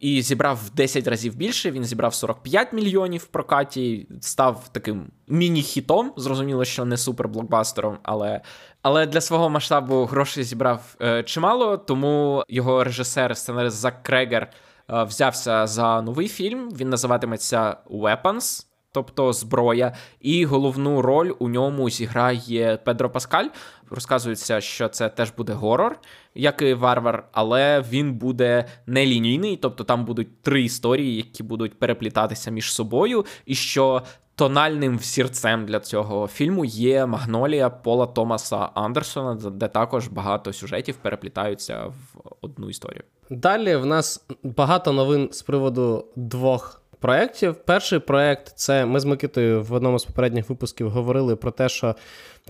і 0.00 0.22
зібрав 0.22 0.60
в 0.66 0.70
10 0.70 1.08
разів 1.08 1.34
більше. 1.34 1.70
Він 1.70 1.84
зібрав 1.84 2.14
45 2.14 2.72
мільйонів 2.72 3.20
в 3.20 3.26
прокаті, 3.26 4.06
став 4.20 4.68
таким 4.72 5.06
міні-хітом. 5.28 6.12
Зрозуміло, 6.16 6.64
що 6.64 6.84
не 6.84 6.96
суперблокбастером, 6.96 7.98
але 8.02 8.40
але 8.82 9.06
для 9.06 9.20
свого 9.20 9.50
масштабу 9.50 10.04
грошей 10.04 10.44
зібрав 10.44 10.96
е, 11.02 11.22
чимало. 11.22 11.76
Тому 11.76 12.44
його 12.48 12.84
режисер, 12.84 13.36
сценарист 13.36 13.76
Зак 13.76 14.02
Крегер 14.02 14.50
е, 14.90 15.02
взявся 15.02 15.66
за 15.66 16.02
новий 16.02 16.28
фільм. 16.28 16.70
Він 16.70 16.90
називатиметься 16.90 17.76
Weapons. 17.90 18.68
Тобто 18.92 19.32
зброя, 19.32 19.94
і 20.20 20.44
головну 20.44 21.02
роль 21.02 21.32
у 21.38 21.48
ньому 21.48 21.90
зіграє 21.90 22.76
Педро 22.76 23.10
Паскаль. 23.10 23.48
Розказується, 23.90 24.60
що 24.60 24.88
це 24.88 25.08
теж 25.08 25.32
буде 25.36 25.52
горор, 25.52 25.98
як 26.34 26.62
і 26.62 26.74
варвар, 26.74 27.28
але 27.32 27.84
він 27.90 28.12
буде 28.12 28.64
нелінійний, 28.86 29.56
тобто 29.56 29.84
там 29.84 30.04
будуть 30.04 30.42
три 30.42 30.62
історії, 30.62 31.16
які 31.16 31.42
будуть 31.42 31.78
переплітатися 31.78 32.50
між 32.50 32.72
собою, 32.72 33.24
і 33.46 33.54
що 33.54 34.02
тональним 34.38 34.98
всірцем 34.98 35.66
для 35.66 35.80
цього 35.80 36.26
фільму 36.26 36.64
є 36.64 37.06
Магнолія 37.06 37.70
Пола 37.70 38.06
Томаса 38.06 38.56
Андерсона, 38.74 39.50
де 39.50 39.68
також 39.68 40.08
багато 40.08 40.52
сюжетів 40.52 40.96
переплітаються 40.96 41.86
в 41.86 42.20
одну 42.40 42.70
історію. 42.70 43.02
Далі 43.30 43.76
в 43.76 43.86
нас 43.86 44.26
багато 44.42 44.92
новин 44.92 45.28
з 45.32 45.42
приводу 45.42 46.04
двох 46.16 46.82
проєктів. 47.00 47.54
Перший 47.54 47.98
проєкт 47.98 48.52
це 48.56 48.86
ми 48.86 49.00
з 49.00 49.04
Микитою 49.04 49.62
в 49.62 49.72
одному 49.72 49.98
з 49.98 50.04
попередніх 50.04 50.48
випусків 50.48 50.90
говорили 50.90 51.36
про 51.36 51.50
те, 51.50 51.68
що 51.68 51.94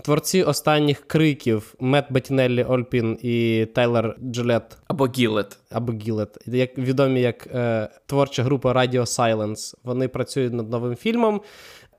творці 0.01 0.43
останніх 0.43 1.07
криків 1.07 1.75
Мет 1.79 2.05
Бетінеллі 2.09 2.63
Ольпін 2.63 3.17
і 3.21 3.67
Тайлер 3.75 4.15
Джилет 4.21 4.77
або 4.87 5.07
Гілет. 5.07 5.57
Або 5.71 5.93
Гілет, 5.93 6.37
як 6.45 6.77
відомі 6.77 7.21
як 7.21 7.47
е, 7.47 7.89
творча 8.05 8.43
група 8.43 8.73
Radio 8.73 9.01
Silence. 9.01 9.75
Вони 9.83 10.07
працюють 10.07 10.53
над 10.53 10.69
новим 10.69 10.95
фільмом 10.95 11.41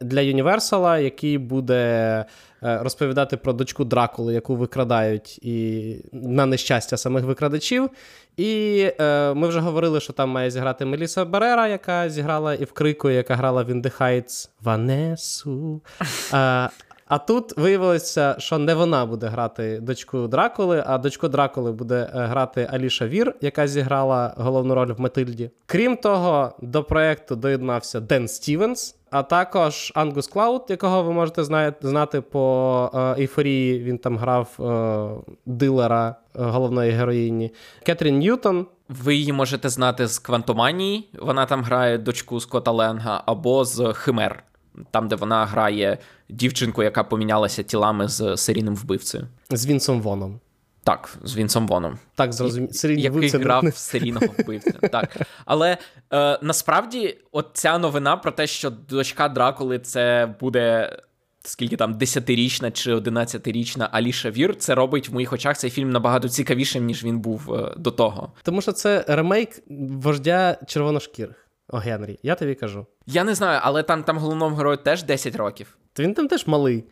для 0.01 0.21
Юніверсала, 0.21 0.99
який 0.99 1.39
буде 1.39 2.25
розповідати 2.63 3.37
про 3.37 3.53
дочку 3.53 3.85
Дракули, 3.85 4.35
яку 4.35 4.57
викрадають, 4.57 5.39
і 5.43 5.97
на 6.13 6.47
нещастя 6.47 6.97
самих 6.97 7.25
викрадачів. 7.25 7.91
І 8.37 8.87
е, 9.01 9.35
ми 9.35 9.49
вже 9.49 9.61
говорили, 9.61 10.01
що 10.01 10.13
там 10.13 10.31
має 10.31 10.51
зіграти 10.51 10.85
Меліса 10.85 11.25
Барера, 11.25 11.69
яка 11.69 12.09
зіграла 12.11 12.55
і 12.55 12.65
в 12.65 12.73
Крику, 12.73 13.11
яка 13.11 13.35
грала 13.35 13.63
в 13.63 13.71
In 13.71 14.01
Heights 14.01 14.49
Ванесу. 14.63 15.81
Е, 16.35 16.71
а 17.11 17.19
тут 17.19 17.57
виявилося, 17.57 18.37
що 18.39 18.59
не 18.59 18.75
вона 18.75 19.07
буде 19.07 19.27
грати 19.27 19.81
дочку 19.81 20.27
Дракули, 20.27 20.85
а 20.87 20.99
дочку 20.99 21.29
Дракули 21.29 21.73
буде 21.73 22.11
е, 22.15 22.27
грати 22.27 22.69
Аліша 22.73 23.07
Вір, 23.07 23.35
яка 23.41 23.67
зіграла 23.67 24.35
головну 24.37 24.75
роль 24.75 24.93
в 24.93 25.01
Метильді. 25.01 25.51
Крім 25.67 25.97
того, 25.97 26.53
до 26.63 26.85
проекту 26.85 27.37
доєднався 27.37 28.01
Ден 28.01 28.29
Стівенс, 28.29 28.97
а 29.11 29.23
також 29.23 29.93
Ангус 29.95 30.27
Клауд, 30.27 30.63
якого 30.69 31.03
ви 31.03 31.13
можете 31.13 31.45
знати 31.83 32.21
по 32.21 32.91
е, 32.95 33.21
ейфорії. 33.21 33.83
Він 33.83 33.99
там 33.99 34.19
грав 34.19 34.57
е, 34.61 35.33
дилера 35.47 36.09
е, 36.09 36.43
головної 36.43 36.91
героїні. 36.91 37.53
Кетрін 37.83 38.19
Ньютон. 38.19 38.67
Ви 38.89 39.15
її 39.15 39.33
можете 39.33 39.69
знати 39.69 40.07
з 40.07 40.19
Квантоманії. 40.19 41.09
Вона 41.23 41.47
там 41.47 41.63
грає 41.63 41.99
дочку 41.99 42.41
Скотта 42.41 42.71
Ленга 42.71 43.23
або 43.27 43.65
з 43.65 43.93
Химер 43.93 44.45
там, 44.91 45.09
де 45.09 45.17
вона 45.17 45.47
грає 45.47 45.99
дівчинку, 46.29 46.83
яка 46.83 47.05
помінялася 47.05 47.63
тілами 47.63 48.09
з 48.09 48.37
серійним 48.37 48.77
вбивцею. 48.77 49.27
З 49.51 49.67
Вінсом 49.67 50.03
Воном. 50.03 50.41
Так, 50.85 51.17
з 51.23 51.37
Вінсом 51.37 51.67
Воном. 51.67 51.99
Так, 52.15 52.33
зрозуміло. 52.33 52.73
Який 52.83 53.11
вбивця 53.11 53.39
грав 53.39 53.69
в 53.69 53.77
серійного 53.77 54.27
вбивця. 54.39 54.71
Так. 54.71 55.17
Але 55.45 55.79
е, 56.13 56.39
насправді, 56.43 57.19
от 57.33 57.47
ця 57.53 57.79
новина 57.79 58.17
про 58.17 58.33
те, 58.33 58.47
що 58.47 58.71
дочка 58.71 59.29
Дракули 59.29 59.79
це 59.79 60.35
буде. 60.41 60.97
Скільки 61.43 61.77
там 61.77 61.99
десятирічна 61.99 62.71
чи 62.71 62.93
одинадцятирічна 62.93 63.89
Аліша 63.93 64.31
Вір, 64.31 64.57
це 64.57 64.75
робить 64.75 65.09
в 65.09 65.13
моїх 65.13 65.33
очах 65.33 65.59
цей 65.59 65.71
фільм 65.71 65.91
набагато 65.91 66.29
цікавішим, 66.29 66.85
ніж 66.85 67.05
він 67.05 67.19
був 67.19 67.55
е, 67.55 67.75
до 67.77 67.91
того. 67.91 68.33
Тому 68.43 68.63
що 68.63 68.73
це 68.73 69.05
ремейк 69.09 69.63
вождя 69.91 70.59
червоношкірих. 70.67 71.49
О, 71.69 71.77
Генрі, 71.77 72.19
я 72.23 72.35
тобі 72.35 72.55
кажу. 72.55 72.87
Я 73.07 73.25
не 73.25 73.35
знаю, 73.35 73.61
але 73.63 73.83
там 73.83 74.03
там 74.03 74.19
головному 74.19 74.57
герою 74.57 74.77
теж 74.77 75.03
10 75.03 75.37
років. 75.37 75.79
То 75.93 76.03
він 76.03 76.15
там 76.15 76.29
теж 76.29 76.47
малий. 76.47 76.85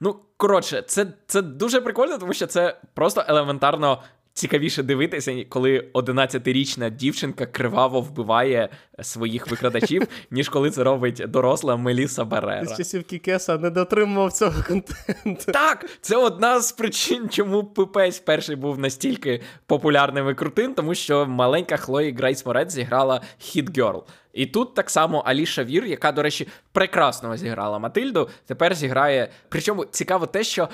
Ну, 0.00 0.16
коротше, 0.36 0.82
це 0.82 1.06
це 1.26 1.42
дуже 1.42 1.80
прикольно, 1.80 2.18
тому 2.18 2.32
що 2.32 2.46
це 2.46 2.76
просто 2.94 3.24
елементарно 3.28 4.02
цікавіше 4.32 4.82
дивитися, 4.82 5.44
коли 5.48 5.88
11-річна 5.94 6.90
дівчинка 6.90 7.46
криваво 7.46 8.00
вбиває 8.00 8.68
своїх 9.02 9.50
викрадачів, 9.50 10.02
ніж 10.30 10.48
коли 10.48 10.70
це 10.70 10.84
робить 10.84 11.22
доросла 11.28 11.76
Меліса 11.76 12.24
Барера. 12.24 12.64
З 12.66 12.76
часів 12.76 13.04
Кікеса 13.04 13.58
не 13.58 13.70
дотримував 13.70 14.32
цього 14.32 14.62
контенту. 14.68 15.52
Так, 15.52 15.86
це 16.00 16.16
одна 16.16 16.60
з 16.60 16.72
причин, 16.72 17.28
чому 17.28 17.64
Пипець 17.64 18.18
перший 18.18 18.56
був 18.56 18.78
настільки 18.78 19.40
популярним 19.66 20.30
і 20.30 20.34
крутим, 20.34 20.74
тому 20.74 20.94
що 20.94 21.26
маленька 21.26 21.76
Хлої 21.76 22.12
Грейс 22.12 22.46
Морет 22.46 22.70
зіграла 22.70 23.20
Hit 23.40 23.70
Girl. 23.70 24.02
І 24.32 24.46
тут 24.46 24.74
так 24.74 24.90
само 24.90 25.18
Аліша 25.18 25.64
Вір, 25.64 25.84
яка, 25.84 26.12
до 26.12 26.22
речі, 26.22 26.48
прекрасно 26.72 27.36
зіграла 27.36 27.78
Матильду, 27.78 28.28
тепер 28.46 28.74
зіграє. 28.74 29.30
Причому 29.48 29.84
цікаво 29.84 30.26
те, 30.26 30.44
що 30.44 30.68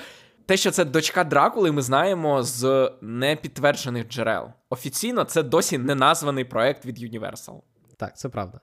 те, 0.47 0.57
що 0.57 0.71
це 0.71 0.85
дочка 0.85 1.23
Дракули, 1.23 1.71
ми 1.71 1.81
знаємо 1.81 2.43
з 2.43 2.91
непідтверджених 3.01 4.07
джерел. 4.07 4.49
Офіційно 4.69 5.23
це 5.23 5.43
досі 5.43 5.77
не 5.77 5.95
названий 5.95 6.45
проект 6.45 6.85
від 6.85 6.99
Universal. 6.99 7.61
Так, 7.97 8.17
це 8.17 8.29
правда. 8.29 8.59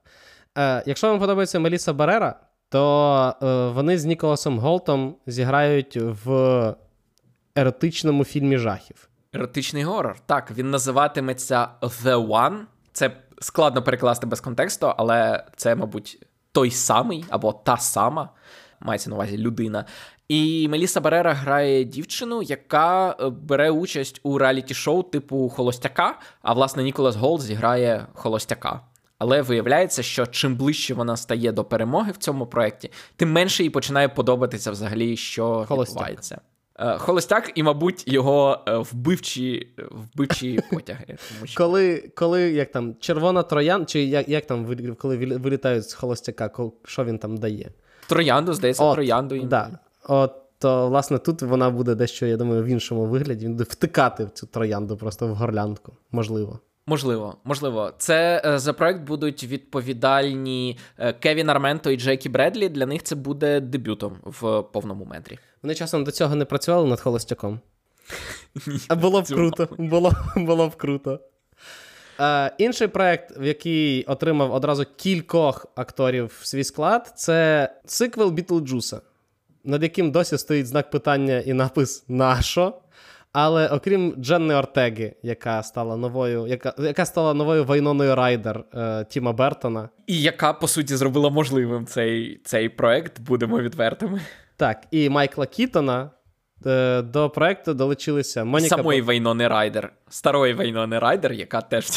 Е, 0.58 0.82
Якщо 0.86 1.08
вам 1.08 1.18
подобається 1.20 1.58
Меліса 1.58 1.92
Барера, 1.92 2.40
то 2.68 3.34
е, 3.42 3.74
вони 3.74 3.98
з 3.98 4.04
Ніколасом 4.04 4.58
Голтом 4.58 5.16
зіграють 5.26 5.96
в 6.00 6.74
еротичному 7.54 8.24
фільмі 8.24 8.58
жахів. 8.58 9.08
Еротичний 9.32 9.82
горор. 9.82 10.16
Так, 10.26 10.50
він 10.50 10.70
називатиметься 10.70 11.68
The 11.82 12.28
One. 12.28 12.58
Це 12.92 13.10
складно 13.40 13.82
перекласти 13.82 14.26
без 14.26 14.40
контексту, 14.40 14.94
але 14.96 15.44
це, 15.56 15.74
мабуть, 15.74 16.26
той 16.52 16.70
самий 16.70 17.24
або 17.28 17.52
та 17.52 17.76
сама. 17.76 18.30
Мається 18.80 19.10
на 19.10 19.16
увазі 19.16 19.38
людина, 19.38 19.84
і 20.28 20.68
Меліса 20.68 21.00
Барера 21.00 21.32
грає 21.32 21.84
дівчину, 21.84 22.42
яка 22.42 23.16
е, 23.20 23.28
бере 23.28 23.70
участь 23.70 24.20
у 24.22 24.38
реаліті-шоу 24.38 25.02
типу 25.02 25.48
Холостяка. 25.48 26.18
А 26.42 26.52
власне 26.52 26.82
Ніколас 26.82 27.16
Голд 27.16 27.40
зіграє 27.40 28.06
Холостяка. 28.14 28.80
Але 29.18 29.42
виявляється, 29.42 30.02
що 30.02 30.26
чим 30.26 30.56
ближче 30.56 30.94
вона 30.94 31.16
стає 31.16 31.52
до 31.52 31.64
перемоги 31.64 32.12
в 32.12 32.16
цьому 32.16 32.46
проєкті, 32.46 32.90
тим 33.16 33.32
менше 33.32 33.62
їй 33.62 33.70
починає 33.70 34.08
подобатися 34.08 34.70
взагалі, 34.70 35.16
що 35.16 35.64
Холостяк. 35.68 35.96
відбувається. 35.96 36.40
Е, 36.78 36.98
Холостяк 36.98 37.52
і, 37.54 37.62
мабуть, 37.62 38.08
його 38.08 38.64
е, 38.68 38.76
вбивчі 38.76 39.68
вбивчі 39.90 40.60
потяги. 40.72 41.06
Тому 41.06 41.46
що... 41.46 41.58
Коли 41.58 42.10
коли 42.16 42.42
як 42.42 42.72
там 42.72 42.94
червона 43.00 43.42
троян, 43.42 43.86
чи 43.86 44.04
як 44.04 44.28
як 44.28 44.46
там 44.46 44.76
коли 44.98 45.16
вилітають 45.16 45.90
з 45.90 45.94
холостяка, 45.94 46.50
що 46.84 47.04
він 47.04 47.18
там 47.18 47.36
дає? 47.36 47.70
Троянду, 48.08 48.52
здається, 48.54 48.84
От, 48.84 48.94
троянду. 48.94 49.38
Да. 49.38 49.78
От, 50.08 50.32
то, 50.58 50.88
власне, 50.88 51.18
тут 51.18 51.42
вона 51.42 51.70
буде 51.70 51.94
дещо, 51.94 52.26
я 52.26 52.36
думаю, 52.36 52.62
в 52.62 52.66
іншому 52.66 53.06
вигляді. 53.06 53.44
Він 53.44 53.52
буде 53.52 53.64
втикати 53.64 54.24
в 54.24 54.30
цю 54.30 54.46
троянду 54.46 54.96
просто 54.96 55.26
в 55.26 55.34
горлянку. 55.34 55.92
Можливо. 56.12 56.60
Можливо, 56.86 57.36
можливо, 57.44 57.92
це 57.98 58.42
е, 58.44 58.58
за 58.58 58.72
проект 58.72 59.00
будуть 59.00 59.44
відповідальні 59.44 60.78
е, 60.98 61.12
Кевін 61.12 61.50
Арменто 61.50 61.90
і 61.90 61.96
Джекі 61.96 62.28
Бредлі. 62.28 62.68
Для 62.68 62.86
них 62.86 63.02
це 63.02 63.14
буде 63.14 63.60
дебютом 63.60 64.16
в 64.22 64.62
повному 64.62 65.04
метрі. 65.04 65.38
Вони 65.62 65.74
часом 65.74 66.04
до 66.04 66.10
цього 66.10 66.34
не 66.34 66.44
працювали 66.44 66.88
над 66.88 67.00
холостяком. 67.00 67.60
А 68.88 68.94
було 68.94 69.22
б 69.22 69.26
круто. 69.26 69.68
Було 69.78 70.12
було 70.36 70.68
б 70.68 70.76
круто. 70.76 71.20
Е, 72.20 72.54
Інший 72.58 72.88
проект, 72.88 73.38
в 73.38 73.44
який 73.44 74.04
отримав 74.04 74.52
одразу 74.54 74.84
кількох 74.96 75.66
акторів 75.74 76.38
в 76.40 76.46
свій 76.46 76.64
склад, 76.64 77.12
це 77.16 77.70
сиквел 77.86 78.30
Бітлджуса 78.30 79.00
над 79.64 79.82
яким 79.82 80.10
досі 80.10 80.38
стоїть 80.38 80.66
знак 80.66 80.90
питання 80.90 81.38
і 81.38 81.52
напис 81.52 82.04
Нашо. 82.08 82.80
Але 83.34 83.68
окрім 83.68 84.14
Дженни 84.18 84.54
Ортеги, 84.54 85.14
яка 85.22 85.62
стала 85.62 85.96
новою, 85.96 86.46
яка 86.46 86.74
яка 86.78 87.06
стала 87.06 87.34
новою 87.34 87.64
Вайноною 87.64 88.14
Райдер 88.14 88.64
е, 88.74 89.04
Тіма 89.04 89.32
Бертона, 89.32 89.88
і 90.06 90.22
яка 90.22 90.52
по 90.52 90.68
суті 90.68 90.96
зробила 90.96 91.30
можливим 91.30 91.86
цей 91.86 92.40
цей 92.44 92.68
проект, 92.68 93.20
будемо 93.20 93.60
відвертими. 93.60 94.20
Так, 94.56 94.86
і 94.90 95.08
Майкла 95.08 95.46
Кітона 95.46 96.10
е, 96.66 97.02
до 97.02 97.30
проекту 97.30 97.74
долучилися 97.74 98.44
Моніка 98.44 98.76
самої 98.76 99.02
Б... 99.02 99.04
Вайнони 99.04 99.48
Райдер, 99.48 99.92
старої 100.08 100.54
Вайнони 100.54 100.98
Райдер, 100.98 101.32
яка 101.32 101.60
теж 101.60 101.84
в 101.84 101.90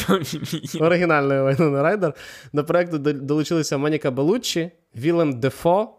цьому 0.68 0.86
оригінальної 0.86 1.40
Вайнони 1.40 1.82
Райдер. 1.82 2.14
До 2.52 2.64
проекту 2.64 2.98
долучилися 2.98 3.78
Моніка 3.78 4.10
Белуччі, 4.10 4.70
Вілем 4.96 5.40
Дефо 5.40 5.94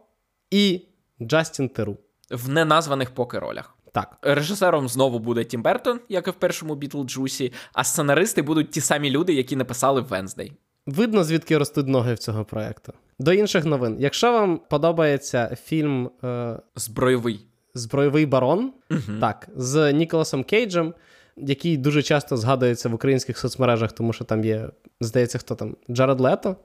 і 0.51 0.88
Джастін 1.21 1.69
Теру. 1.69 1.97
В 2.31 2.49
неназваних 2.49 3.11
поки 3.11 3.39
ролях. 3.39 3.75
Так. 3.93 4.17
Режисером 4.21 4.89
знову 4.89 5.19
буде 5.19 5.43
Тім 5.43 5.61
Бертон, 5.61 5.99
як 6.09 6.27
і 6.27 6.31
в 6.31 6.33
першому 6.33 6.75
Бітлджусі, 6.75 7.53
а 7.73 7.83
сценаристи 7.83 8.41
будуть 8.41 8.71
ті 8.71 8.81
самі 8.81 9.09
люди, 9.09 9.33
які 9.33 9.55
написали 9.55 10.01
Венздей. 10.01 10.53
Видно, 10.85 11.23
звідки 11.23 11.57
ростуть 11.57 11.87
ноги 11.87 12.13
в 12.13 12.19
цього 12.19 12.45
проекту. 12.45 12.93
До 13.19 13.33
інших 13.33 13.65
новин. 13.65 13.95
Якщо 13.99 14.31
вам 14.31 14.61
подобається 14.69 15.57
фільм 15.65 16.09
е... 16.23 16.59
Збройовий 16.75 17.45
Збройовий 17.73 18.25
барон, 18.25 18.73
угу. 18.91 19.19
так, 19.21 19.47
з 19.55 19.93
Ніколасом 19.93 20.43
Кейджем, 20.43 20.93
який 21.37 21.77
дуже 21.77 22.03
часто 22.03 22.37
згадується 22.37 22.89
в 22.89 22.93
українських 22.93 23.37
соцмережах, 23.37 23.91
тому 23.91 24.13
що 24.13 24.25
там 24.25 24.43
є, 24.43 24.69
здається, 25.01 25.37
хто 25.37 25.55
там 25.55 25.75
Джаред 25.89 26.19
Лето. 26.21 26.55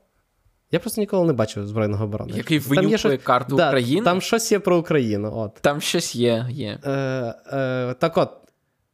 Я 0.70 0.80
просто 0.80 1.00
ніколи 1.00 1.26
не 1.26 1.32
бачив 1.32 1.66
збройного 1.66 2.04
оборони. 2.04 2.32
Який 2.36 2.58
винюхує 2.58 2.98
щось... 2.98 3.22
карту 3.22 3.56
да, 3.56 3.68
України? 3.68 4.04
Там 4.04 4.20
щось 4.20 4.52
є 4.52 4.58
про 4.58 4.78
Україну. 4.78 5.32
от. 5.36 5.54
Там 5.60 5.80
щось 5.80 6.14
є. 6.14 6.46
є. 6.50 6.78
Е, 6.84 6.90
е, 7.52 7.94
Так 7.98 8.16
от, 8.16 8.30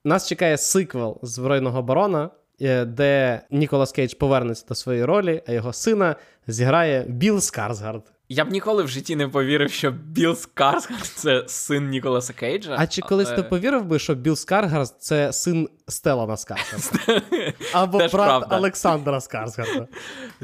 нас 0.04 0.28
чекає 0.28 0.58
сиквел 0.58 1.18
Збройового 1.22 1.78
барона, 1.78 2.30
е, 2.60 2.84
де 2.84 3.40
Ніколас 3.50 3.92
Кейдж 3.92 4.14
повернеться 4.14 4.64
до 4.68 4.74
своєї 4.74 5.04
ролі, 5.04 5.42
а 5.46 5.52
його 5.52 5.72
сина 5.72 6.16
зіграє 6.46 7.04
Білл 7.08 7.40
Скарсгард. 7.40 8.12
Я 8.32 8.44
б 8.44 8.50
ніколи 8.50 8.82
в 8.82 8.88
житті 8.88 9.16
не 9.16 9.28
повірив, 9.28 9.70
що 9.70 9.90
Білл 9.90 10.34
Скарсгард— 10.34 11.04
це 11.14 11.44
син 11.46 11.88
Ніколаса 11.88 12.32
Кейджа. 12.32 12.76
А 12.78 12.86
чи 12.86 13.02
колись 13.02 13.30
ти 13.30 13.42
повірив 13.42 13.84
би, 13.84 13.98
що 13.98 14.14
Білл 14.14 14.36
Скарсгард— 14.36 14.96
це 14.98 15.32
син 15.32 15.68
Стелана 15.88 16.36
Скарсгарда? 16.36 17.22
Або 17.72 17.98
брат 17.98 18.10
правда. 18.10 18.56
Олександра 18.56 19.20
Скарсгарда? 19.20 19.88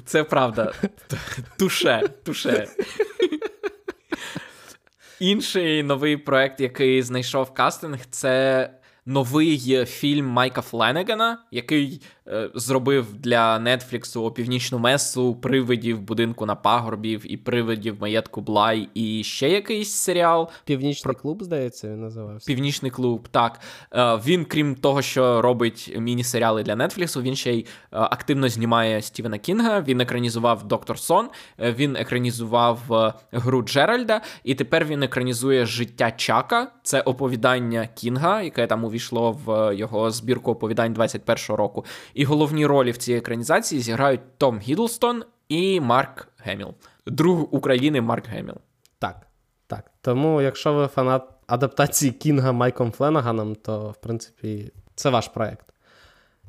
Це 0.04 0.24
правда. 0.24 0.72
Туше, 1.58 2.08
туше. 2.24 2.68
Інший 5.20 5.82
новий 5.82 6.16
проект, 6.16 6.60
який 6.60 7.02
знайшов 7.02 7.54
кастинг, 7.54 7.98
це 8.10 8.70
новий 9.06 9.84
фільм 9.86 10.26
Майка 10.26 10.60
Фленегана, 10.60 11.38
який 11.50 12.02
зробив 12.54 13.14
для 13.14 13.58
Нетфліксу 13.58 14.24
Опівнічну 14.24 14.78
месу, 14.78 15.34
привидів 15.34 16.00
будинку 16.00 16.46
на 16.46 16.54
пагорбів 16.54 17.32
і 17.32 17.36
привидів 17.36 17.96
маєтку 18.00 18.40
Блай, 18.40 18.88
і 18.94 19.24
ще 19.24 19.50
якийсь 19.50 19.92
серіал. 19.92 20.50
Опівнічний 20.64 21.14
клуб, 21.14 21.42
здається, 21.42 21.88
він 21.88 22.00
називався. 22.00 22.46
Опівнічний 22.46 22.90
клуб, 22.90 23.28
так. 23.30 23.60
Е, 23.92 24.16
він, 24.26 24.44
крім 24.44 24.74
того, 24.74 25.02
що 25.02 25.42
робить 25.42 25.94
міні-серіали 25.98 26.62
для 26.62 26.76
Нетфліксу, 26.76 27.22
він 27.22 27.36
ще 27.36 27.52
й 27.54 27.60
е, 27.60 27.66
активно 27.90 28.48
знімає 28.48 29.02
Стівена 29.02 29.38
Кінга. 29.38 29.80
Він 29.80 30.00
екранізував 30.00 30.68
Доктор 30.68 30.98
Сон, 30.98 31.28
е, 31.60 31.72
він 31.72 31.96
екранізував 31.96 32.80
гру 33.32 33.62
Джеральда, 33.62 34.20
і 34.44 34.54
тепер 34.54 34.84
він 34.84 35.02
екранізує 35.02 35.66
життя 35.66 36.10
Чака. 36.10 36.72
Це 36.82 37.00
оповідання 37.00 37.88
Кінга, 37.94 38.42
яке 38.42 38.66
там 38.66 38.84
увійшло 38.84 39.38
в 39.46 39.76
його 39.76 40.10
збірку 40.10 40.50
оповідань 40.50 40.94
21-го 40.94 41.56
року. 41.56 41.84
І 42.16 42.24
головні 42.24 42.66
ролі 42.66 42.90
в 42.90 42.96
цій 42.96 43.12
екранізації 43.14 43.80
зіграють 43.80 44.20
Том 44.38 44.58
Гідлстон 44.58 45.24
і 45.48 45.80
Марк 45.80 46.28
Геміл. 46.38 46.74
Друг 47.06 47.54
України 47.54 48.00
Марк 48.00 48.28
Геміл. 48.28 48.54
Так, 48.98 49.26
так. 49.66 49.90
Тому, 50.00 50.42
якщо 50.42 50.72
ви 50.72 50.86
фанат 50.86 51.22
адаптації 51.46 52.12
Кінга 52.12 52.52
Майком 52.52 52.92
Фленаганом, 52.92 53.54
то 53.54 53.90
в 53.90 53.96
принципі 53.96 54.72
це 54.94 55.10
ваш 55.10 55.28
проект. 55.28 55.66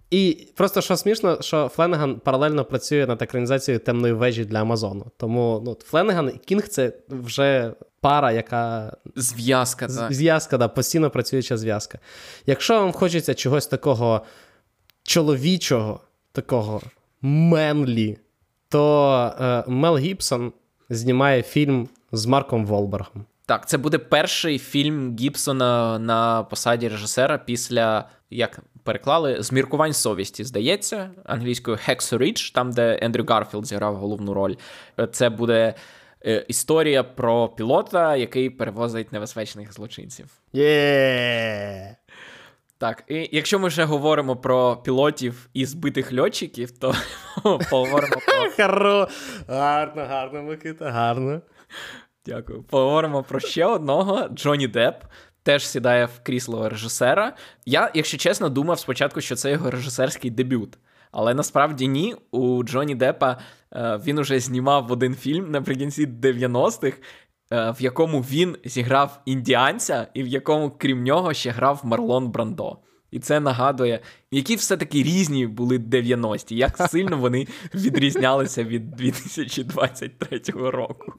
І 0.09 0.47
просто 0.55 0.81
що 0.81 0.97
смішно, 0.97 1.41
що 1.41 1.67
Фленеган 1.67 2.19
паралельно 2.19 2.65
працює 2.65 3.05
над 3.07 3.21
екранізацією 3.21 3.79
темної 3.79 4.13
вежі 4.13 4.45
для 4.45 4.61
Амазону. 4.61 5.05
Тому 5.17 5.61
ну, 5.65 5.77
Фленеган 5.85 6.31
і 6.35 6.37
Кінг 6.37 6.67
це 6.67 6.93
вже 7.09 7.73
пара, 8.01 8.31
яка. 8.31 8.93
Зв'язка, 9.15 9.87
так. 9.87 10.13
Зв'язка, 10.13 10.57
да, 10.57 10.67
постійно 10.67 11.09
працююча 11.09 11.57
зв'язка. 11.57 11.99
Якщо 12.45 12.79
вам 12.79 12.91
хочеться 12.91 13.33
чогось 13.33 13.67
такого 13.67 14.21
чоловічого, 15.07 15.99
такого 16.31 16.81
менлі, 17.21 18.17
то 18.69 19.13
е, 19.39 19.63
Мел 19.67 19.97
Гібсон 19.97 20.53
знімає 20.89 21.41
фільм 21.41 21.89
з 22.11 22.25
Марком 22.25 22.65
Волбергом. 22.65 23.25
Так, 23.45 23.67
це 23.69 23.77
буде 23.77 23.97
перший 23.97 24.59
фільм 24.59 25.15
Гібсона 25.19 25.99
на 25.99 26.43
посаді 26.43 26.87
режисера 26.87 27.37
після, 27.37 28.09
як 28.29 28.59
переклали, 28.83 29.43
З 29.43 29.48
міркувань 29.48 29.93
совісті, 29.93 30.43
здається, 30.43 31.09
англійською 31.25 31.77
Hacksaw 31.77 32.17
Ridge, 32.17 32.53
там, 32.53 32.71
де 32.71 32.99
Ендрю 33.01 33.25
Гарфілд 33.27 33.65
зіграв 33.65 33.95
головну 33.95 34.33
роль. 34.33 34.55
Це 35.11 35.29
буде 35.29 35.73
е, 36.25 36.45
історія 36.47 37.03
про 37.03 37.49
пілота, 37.49 38.15
який 38.15 38.49
перевозить 38.49 39.11
небезпечних 39.11 39.73
злочинців. 39.73 40.25
Yeah! 40.53 41.95
Так, 42.77 43.03
і 43.07 43.29
якщо 43.31 43.59
ми 43.59 43.67
вже 43.67 43.83
говоримо 43.83 44.35
про 44.35 44.77
пілотів 44.77 45.49
і 45.53 45.65
збитих 45.65 46.13
льотчиків, 46.13 46.71
то 46.71 46.95
поговоримо 47.69 48.15
про. 48.57 49.07
Гарно, 49.47 50.05
гарно, 50.05 50.43
Микита, 50.43 50.91
гарно. 50.91 51.41
Дякую. 52.25 52.63
Поговоримо 52.63 53.23
про 53.23 53.39
ще 53.39 53.65
одного 53.65 54.27
Джонні 54.27 54.67
Депп. 54.67 55.03
Теж 55.43 55.67
сідає 55.67 56.05
в 56.05 56.19
крісло 56.23 56.69
режисера. 56.69 57.33
Я, 57.65 57.91
якщо 57.93 58.17
чесно, 58.17 58.49
думав 58.49 58.79
спочатку, 58.79 59.21
що 59.21 59.35
це 59.35 59.51
його 59.51 59.71
режисерський 59.71 60.31
дебют. 60.31 60.77
Але 61.11 61.33
насправді 61.33 61.87
ні. 61.87 62.15
У 62.31 62.63
Джонні 62.63 62.95
Деппа 62.95 63.37
е, 63.73 63.99
він 64.05 64.17
уже 64.17 64.39
знімав 64.39 64.91
один 64.91 65.15
фільм 65.15 65.51
наприкінці 65.51 66.07
90-х, 66.07 66.97
е, 66.97 67.01
в 67.51 67.75
якому 67.79 68.21
він 68.21 68.57
зіграв 68.65 69.21
індіанця, 69.25 70.07
і 70.13 70.23
в 70.23 70.27
якому, 70.27 70.71
крім 70.77 71.03
нього, 71.03 71.33
ще 71.33 71.51
грав 71.51 71.81
Марлон 71.83 72.27
Брандо. 72.27 72.77
І 73.11 73.19
це 73.19 73.39
нагадує, 73.39 73.99
які 74.31 74.55
все-таки 74.55 75.03
різні 75.03 75.47
були 75.47 75.77
90-ті, 75.77 76.55
як 76.55 76.77
сильно 76.89 77.17
вони 77.17 77.47
відрізнялися 77.73 78.63
від 78.63 78.91
2023 78.91 80.41
року. 80.47 81.13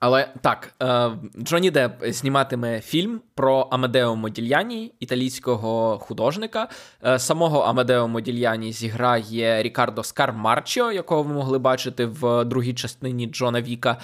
Але 0.00 0.28
так, 0.40 0.74
е, 0.82 1.10
Джонні 1.42 1.70
Депп 1.70 2.04
зніматиме 2.06 2.80
фільм 2.80 3.20
про 3.34 3.68
Амедео 3.70 4.16
Модільяні, 4.16 4.94
італійського 5.00 5.98
художника. 5.98 6.68
Е, 7.04 7.18
самого 7.18 7.60
Амедео 7.60 8.08
Модільяні 8.08 8.72
зіграє 8.72 9.62
Рікардо 9.62 10.02
Скамарчо, 10.02 10.92
якого 10.92 11.22
ви 11.22 11.34
могли 11.34 11.58
бачити 11.58 12.06
в 12.06 12.44
другій 12.44 12.74
частині 12.74 13.26
Джона 13.26 13.62
Віка. 13.62 13.96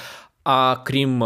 А 0.48 0.76
крім 0.84 1.24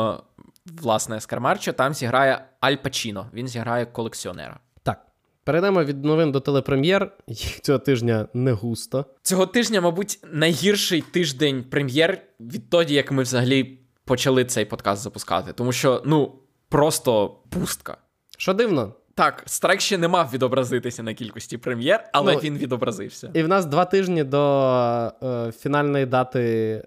власне 0.83 1.21
Скамарчо, 1.21 1.73
там 1.73 1.95
зіграє 1.95 2.45
Аль 2.61 2.77
Пачіно. 2.77 3.27
Він 3.35 3.49
зіграє 3.49 3.87
колекціонера. 3.87 4.61
Так. 4.83 5.07
Перейдемо 5.45 5.85
від 5.85 6.05
новин 6.05 6.33
до 6.33 6.41
телепрем'єр. 6.41 7.13
Їх 7.27 7.61
цього 7.61 7.79
тижня 7.79 8.29
не 8.35 8.53
густо. 8.53 9.05
Цього 9.23 9.47
тижня, 9.47 9.81
мабуть, 9.81 10.19
найгірший 10.33 11.01
тиждень 11.01 11.65
прем'єр 11.71 12.23
відтоді, 12.41 12.95
як 12.95 13.13
ми 13.13 13.23
взагалі 13.23 13.79
почали 14.05 14.45
цей 14.45 14.65
подкаст 14.65 15.03
запускати, 15.03 15.53
тому 15.53 15.73
що 15.73 16.03
ну 16.07 16.35
просто 16.69 17.29
пустка. 17.51 17.97
Що 18.39 18.55
дивно. 18.55 18.95
Так, 19.15 19.43
страйк 19.47 19.81
ще 19.81 19.99
не 19.99 20.09
мав 20.09 20.31
відобразитися 20.33 21.03
на 21.03 21.15
кількості 21.15 21.59
прем'єр, 21.59 22.05
але 22.13 22.33
ну, 22.33 22.39
він 22.39 22.59
відобразився. 22.59 23.31
І 23.35 23.43
в 23.43 23.49
нас 23.49 23.67
два 23.67 23.85
тижні 23.85 24.25
до 24.25 25.13
е, 25.23 25.53
фінальної 25.53 26.07
дати 26.07 26.41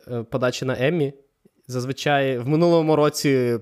е, 0.07 0.23
подачі 0.23 0.65
на 0.65 0.87
Еммі. 0.87 1.13
Зазвичай 1.73 2.37
в 2.37 2.47
минулому 2.47 2.95
році 2.95 3.59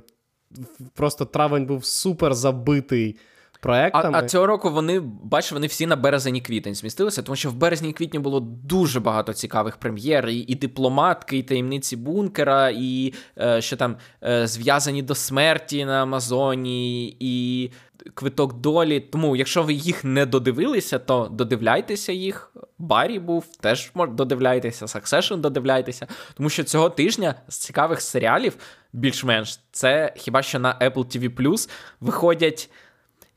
просто 0.93 1.25
травень 1.25 1.65
був 1.65 1.85
супер 1.85 2.33
забитий 2.33 3.17
проектами. 3.61 4.17
А 4.17 4.21
а 4.21 4.27
цього 4.27 4.47
року 4.47 4.69
вони 4.69 4.99
бач, 5.23 5.51
вони 5.51 5.67
всі 5.67 5.85
на 5.85 5.95
березень 5.95 6.35
і 6.35 6.41
квітень 6.41 6.75
змістилися, 6.75 7.21
тому 7.21 7.35
що 7.35 7.49
в 7.49 7.53
березні 7.53 7.89
і 7.89 7.93
квітні 7.93 8.19
було 8.19 8.39
дуже 8.39 8.99
багато 8.99 9.33
цікавих 9.33 9.77
прем'єр, 9.77 10.27
і, 10.27 10.37
і 10.37 10.55
дипломатки, 10.55 11.37
і 11.37 11.43
таємниці 11.43 11.95
бункера, 11.95 12.69
і 12.69 13.13
е, 13.37 13.61
що 13.61 13.77
там 13.77 13.95
е, 14.23 14.47
зв'язані 14.47 15.01
до 15.01 15.15
смерті 15.15 15.85
на 15.85 16.01
Амазоні, 16.01 17.17
і 17.19 17.71
квиток 18.13 18.53
долі. 18.53 18.99
Тому, 18.99 19.35
якщо 19.35 19.63
ви 19.63 19.73
їх 19.73 20.03
не 20.03 20.25
додивилися, 20.25 20.99
то 20.99 21.27
додивляйтеся 21.31 22.11
їх. 22.11 22.51
Барі 22.77 23.19
був, 23.19 23.45
теж 23.59 23.91
додивляйтеся, 23.95 24.85
Succession 24.85 25.37
додивляйтеся. 25.37 26.07
Тому 26.33 26.49
що 26.49 26.63
цього 26.63 26.89
тижня 26.89 27.35
з 27.47 27.57
цікавих 27.57 28.01
серіалів 28.01 28.57
більш-менш 28.93 29.59
це 29.71 30.13
хіба 30.17 30.41
що 30.41 30.59
на 30.59 30.79
Apple 30.79 31.05
TV 31.17 31.67
виходять. 31.99 32.69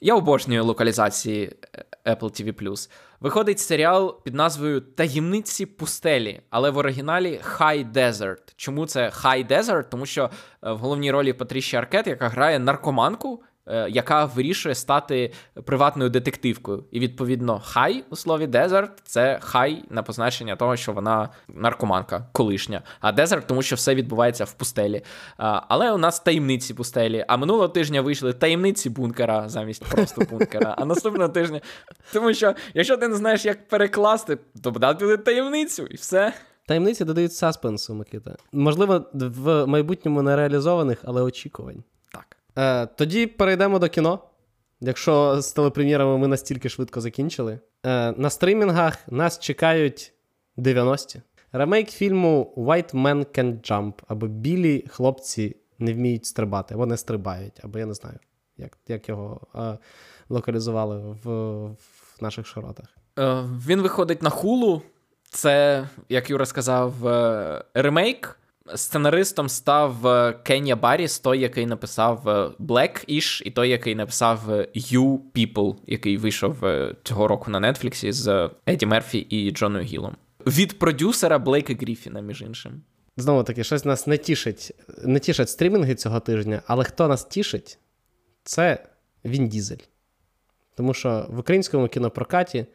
Я 0.01 0.15
обожнюю 0.15 0.65
локалізації 0.65 1.53
е, 2.07 2.15
Apple 2.15 2.19
TV+. 2.21 2.89
Виходить 3.21 3.59
серіал 3.59 4.23
під 4.23 4.35
назвою 4.35 4.81
Таємниці 4.81 5.67
пустелі, 5.67 6.41
але 6.51 6.71
в 6.71 6.79
оригіналі 6.79 7.41
High 7.59 7.93
Desert. 7.93 8.53
Чому 8.57 8.87
це 8.87 9.09
High 9.09 9.47
Desert? 9.47 9.85
Тому 9.91 10.07
що 10.07 10.31
е, 10.63 10.73
в 10.73 10.79
головній 10.79 11.11
ролі 11.11 11.33
Патріші 11.33 11.77
Аркет, 11.77 12.07
яка 12.07 12.29
грає 12.29 12.59
наркоманку, 12.59 13.43
яка 13.89 14.25
вирішує 14.25 14.75
стати 14.75 15.33
приватною 15.65 16.11
детективкою. 16.11 16.85
І 16.91 17.01
відповідно, 17.01 17.63
хай 17.65 18.05
у 18.11 18.17
слові 18.17 18.47
дезерт 18.47 18.91
це 19.05 19.39
хай 19.43 19.85
на 19.91 20.03
позначення 20.03 20.57
того, 20.57 20.77
що 20.77 20.93
вона 20.93 21.29
наркоманка 21.49 22.29
колишня. 22.33 22.83
А 23.01 23.13
дезерт, 23.13 23.47
тому 23.47 23.63
що 23.63 23.77
все 23.77 23.95
відбувається 23.95 24.45
в 24.45 24.53
пустелі. 24.53 25.03
Але 25.69 25.93
у 25.93 25.99
нас 25.99 26.21
таємниці 26.21 26.75
пустелі. 26.75 27.25
А 27.29 27.37
минулого 27.37 27.69
тижня 27.69 28.01
вийшли 28.01 28.33
таємниці 28.33 28.91
бункера 28.91 29.49
замість 29.49 29.85
просто 29.85 30.23
бункера. 30.31 30.75
А 30.79 30.85
наступного 30.85 31.29
тижня, 31.29 31.61
тому 32.13 32.35
що, 32.35 32.55
якщо 32.75 32.97
ти 32.97 33.09
не 33.09 33.17
знаєш, 33.17 33.45
як 33.45 33.69
перекласти, 33.69 34.39
то 34.63 34.71
дати 34.71 35.17
таємницю 35.17 35.87
і 35.87 35.95
все. 35.95 36.33
Таємниці 36.67 37.05
додають 37.05 37.33
саспенсу, 37.33 37.95
Микита. 37.95 38.37
Можливо, 38.53 39.05
в 39.13 39.67
майбутньому 39.67 40.23
нереалізованих, 40.23 40.99
але 41.05 41.23
очікувань. 41.23 41.85
Е, 42.59 42.87
Тоді 42.87 43.27
перейдемо 43.27 43.79
до 43.79 43.89
кіно. 43.89 44.19
Якщо 44.81 45.41
з 45.43 45.53
телепрем'єрами 45.53 46.19
ми 46.19 46.29
настільки 46.29 46.69
швидко 46.69 47.01
закінчили. 47.01 47.59
Е, 47.87 48.13
На 48.13 48.31
стрімінгах 48.31 48.99
нас 49.09 49.39
чекають 49.39 50.13
90-ті. 50.59 51.23
Ремейк 51.53 51.91
фільму 51.91 52.55
White 52.57 52.95
Men 52.95 53.39
Can 53.39 53.71
Jump, 53.71 53.93
або 54.09 54.27
Білі 54.27 54.85
хлопці 54.91 55.57
не 55.79 55.93
вміють 55.93 56.27
стрибати, 56.27 56.75
або 56.75 56.87
не 56.87 56.97
стрибають, 56.97 57.61
або 57.65 57.79
я 57.79 57.87
не 57.87 57.95
знаю, 57.95 58.19
як 58.57 58.79
як 58.89 59.09
його 59.09 59.41
е, 59.55 59.79
локалізували 60.29 60.99
в, 61.25 61.29
в 61.67 62.17
наших 62.21 62.47
широтах. 62.47 62.87
Е, 63.19 63.43
Він 63.67 63.83
виходить 63.83 64.23
на 64.23 64.31
хулу. 64.31 64.83
Це, 65.31 65.89
як 66.09 66.31
Юра 66.31 66.47
сказав, 66.47 67.07
е, 67.09 67.65
ремейк. 67.75 68.39
Сценаристом 68.75 69.49
став 69.49 70.07
е, 70.07 70.33
Кенія 70.33 70.77
Барріс, 70.77 71.19
той, 71.19 71.41
який 71.41 71.67
написав 71.67 72.29
е, 72.29 72.51
Black-ish, 72.61 73.43
і 73.43 73.51
той, 73.51 73.69
який 73.69 73.95
написав 73.95 74.51
е, 74.51 74.69
You 74.75 75.19
People, 75.35 75.77
який 75.87 76.17
вийшов 76.17 76.57
цього 77.03 77.29
року 77.29 77.51
на 77.51 77.73
Нетфліксі 77.73 78.13
з 78.13 78.51
Еді 78.67 78.87
Мерфі 78.87 79.19
і 79.19 79.51
Джоною 79.51 79.85
Гілом. 79.85 80.17
Від 80.47 80.79
продюсера 80.79 81.39
Блейка 81.39 81.75
Гріфіна, 81.75 82.21
між 82.21 82.43
іншим. 82.43 82.83
Знову 83.17 83.43
таки, 83.43 83.65
щось 83.65 83.85
нас 83.85 84.07
не 84.07 84.19
тішить. 84.19 84.73
Не 85.05 85.19
тішать 85.19 85.49
стрімінги 85.49 85.95
цього 85.95 86.21
тижня, 86.21 86.63
але 86.67 86.85
хто 86.85 87.09
нас 87.09 87.25
тішить, 87.25 87.79
це 88.43 88.87
Він 89.25 89.49
Дізель. 89.49 89.77
Тому 90.75 90.95
що 90.95 91.27
в 91.29 91.39
українському 91.39 91.89
кінопрокаті 91.89 92.67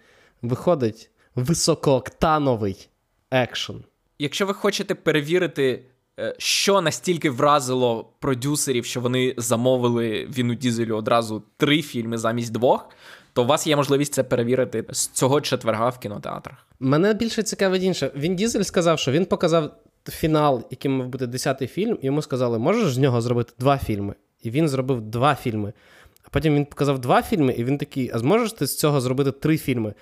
виходить 0.41 1.11
високооктановий 1.35 2.89
екшен. 3.31 3.83
Якщо 4.19 4.45
ви 4.45 4.53
хочете 4.53 4.95
перевірити, 4.95 5.83
е, 6.19 6.35
що 6.37 6.81
настільки 6.81 7.29
вразило 7.29 8.09
продюсерів, 8.19 8.85
що 8.85 9.01
вони 9.01 9.33
замовили 9.37 10.27
Віну 10.37 10.55
Дізелю 10.55 10.95
одразу 10.95 11.43
три 11.57 11.81
фільми 11.81 12.17
замість 12.17 12.51
двох, 12.51 12.89
то 13.33 13.43
у 13.43 13.45
вас 13.45 13.67
є 13.67 13.75
можливість 13.75 14.13
це 14.13 14.23
перевірити 14.23 14.85
з 14.89 15.07
цього 15.07 15.41
четверга 15.41 15.89
в 15.89 15.99
кінотеатрах. 15.99 16.67
Мене 16.79 17.13
більше 17.13 17.43
цікавить 17.43 17.83
інше. 17.83 18.11
Він 18.15 18.35
Дізель 18.35 18.61
сказав, 18.61 18.99
що 18.99 19.11
він 19.11 19.25
показав 19.25 19.71
фінал, 20.09 20.67
яким 20.71 20.91
мав 20.97 21.07
бути 21.07 21.27
десятий 21.27 21.67
фільм, 21.67 21.97
йому 22.01 22.21
сказали, 22.21 22.59
можеш 22.59 22.93
з 22.93 22.97
нього 22.97 23.21
зробити 23.21 23.53
два 23.59 23.77
фільми? 23.77 24.15
І 24.43 24.49
він 24.49 24.69
зробив 24.69 25.01
два 25.01 25.35
фільми. 25.35 25.73
А 26.23 26.29
потім 26.29 26.55
він 26.55 26.65
показав 26.65 26.99
два 26.99 27.21
фільми, 27.21 27.53
і 27.53 27.63
він 27.63 27.77
такий: 27.77 28.11
а 28.13 28.19
зможеш 28.19 28.53
ти 28.53 28.67
з 28.67 28.77
цього 28.77 29.01
зробити 29.01 29.31
три 29.31 29.57
фільми? 29.57 29.93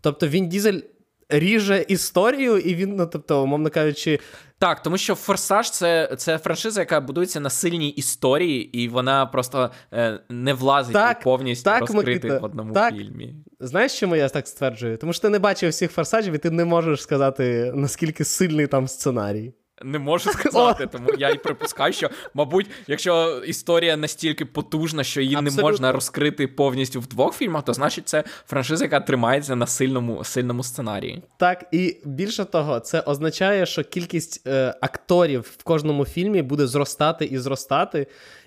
Тобто 0.00 0.28
він 0.28 0.48
Дізель 0.48 0.80
ріже 1.28 1.84
історію, 1.88 2.58
і 2.58 2.74
він, 2.74 2.96
ну 2.96 3.06
тобто, 3.06 3.42
умовно 3.42 3.70
кажучи. 3.70 4.20
Так, 4.58 4.82
тому 4.82 4.98
що 4.98 5.14
Форсаж 5.14 5.70
це 5.70 6.14
це 6.18 6.38
франшиза, 6.38 6.80
яка 6.80 7.00
будується 7.00 7.40
на 7.40 7.50
сильній 7.50 7.88
історії, 7.88 8.82
і 8.82 8.88
вона 8.88 9.26
просто 9.26 9.70
е, 9.92 10.20
не 10.28 10.54
влазить 10.54 10.92
так, 10.92 11.20
повністю 11.20 11.64
так, 11.64 11.80
розкрити 11.80 12.10
Микита, 12.10 12.38
в 12.38 12.44
одному 12.44 12.74
так. 12.74 12.94
фільмі. 12.94 13.34
Знаєш, 13.60 14.00
чому 14.00 14.16
я 14.16 14.28
так 14.28 14.48
стверджую? 14.48 14.96
Тому 14.96 15.12
що 15.12 15.22
ти 15.22 15.28
не 15.28 15.38
бачив 15.38 15.70
всіх 15.70 15.90
форсажів, 15.90 16.34
і 16.34 16.38
ти 16.38 16.50
не 16.50 16.64
можеш 16.64 17.02
сказати, 17.02 17.72
наскільки 17.74 18.24
сильний 18.24 18.66
там 18.66 18.88
сценарій. 18.88 19.54
Не 19.84 19.98
можу 19.98 20.30
сказати, 20.30 20.86
тому 20.86 21.08
я 21.18 21.30
й 21.30 21.38
припускаю, 21.38 21.92
що, 21.92 22.10
мабуть, 22.34 22.66
якщо 22.86 23.42
історія 23.46 23.96
настільки 23.96 24.44
потужна, 24.44 25.04
що 25.04 25.20
її 25.20 25.34
Абсолютно. 25.34 25.56
не 25.56 25.62
можна 25.62 25.92
розкрити 25.92 26.46
повністю 26.48 27.00
в 27.00 27.06
двох 27.06 27.34
фільмах, 27.34 27.64
то 27.64 27.74
значить 27.74 28.08
це 28.08 28.24
франшиза, 28.46 28.84
яка 28.84 29.00
тримається 29.00 29.56
на 29.56 29.66
сильному 29.66 30.24
сильному 30.24 30.62
сценарії. 30.62 31.22
Так, 31.36 31.64
і 31.72 31.96
більше 32.04 32.44
того, 32.44 32.80
це 32.80 33.00
означає, 33.00 33.66
що 33.66 33.84
кількість 33.84 34.46
е, 34.46 34.74
акторів 34.80 35.54
в 35.58 35.62
кожному 35.62 36.04
фільмі 36.04 36.42
буде 36.42 36.66
зростати 36.66 37.24
і 37.24 37.38
зростати. 37.38 38.06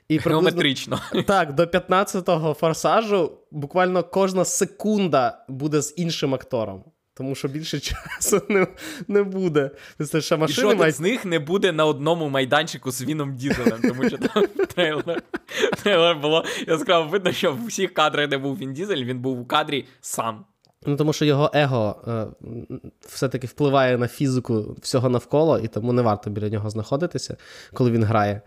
І 0.09 0.17
Геометрично. 0.17 0.99
Так, 1.27 1.53
до 1.53 1.63
15-го 1.63 2.53
форсажу 2.53 3.31
буквально 3.51 4.03
кожна 4.03 4.45
секунда 4.45 5.45
буде 5.47 5.81
з 5.81 5.93
іншим 5.97 6.33
актором 6.33 6.83
тому 7.17 7.35
що 7.35 7.47
більше 7.47 7.79
часу 8.19 8.41
не 8.49 8.67
не 9.07 9.23
буде. 9.23 9.71
Це 10.11 10.21
ще 10.21 10.37
машини 10.37 10.59
І 10.59 10.61
жоден 10.61 10.77
мають... 10.77 10.95
з 10.95 10.99
них 10.99 11.25
не 11.25 11.39
буде 11.39 11.71
на 11.71 11.85
одному 11.85 12.29
майданчику 12.29 12.91
з 12.91 13.03
Віном 13.03 13.35
Дізелем, 13.35 13.79
тому 13.81 14.07
що 14.07 14.17
там 14.17 14.47
трейлер 14.75 15.21
трейлер 15.83 16.15
було 16.15 16.45
яскраво 16.67 17.09
видно, 17.09 17.31
що 17.31 17.51
в 17.51 17.65
всіх 17.65 17.93
кадрах, 17.93 18.27
де 18.27 18.37
був 18.37 18.57
Він 18.57 18.73
Дізель, 18.73 19.03
він 19.03 19.19
був 19.19 19.39
у 19.39 19.45
кадрі 19.45 19.85
сам. 20.01 20.45
Ну, 20.85 20.95
Тому 20.95 21.13
що 21.13 21.25
його 21.25 21.51
его 21.53 21.95
е, 22.07 22.27
все-таки 23.07 23.47
впливає 23.47 23.97
на 23.97 24.07
фізику 24.07 24.75
всього 24.81 25.09
навколо, 25.09 25.59
і 25.59 25.67
тому 25.67 25.93
не 25.93 26.01
варто 26.01 26.29
біля 26.29 26.49
нього 26.49 26.69
знаходитися, 26.69 27.37
коли 27.73 27.91
він 27.91 28.03
грає. 28.03 28.41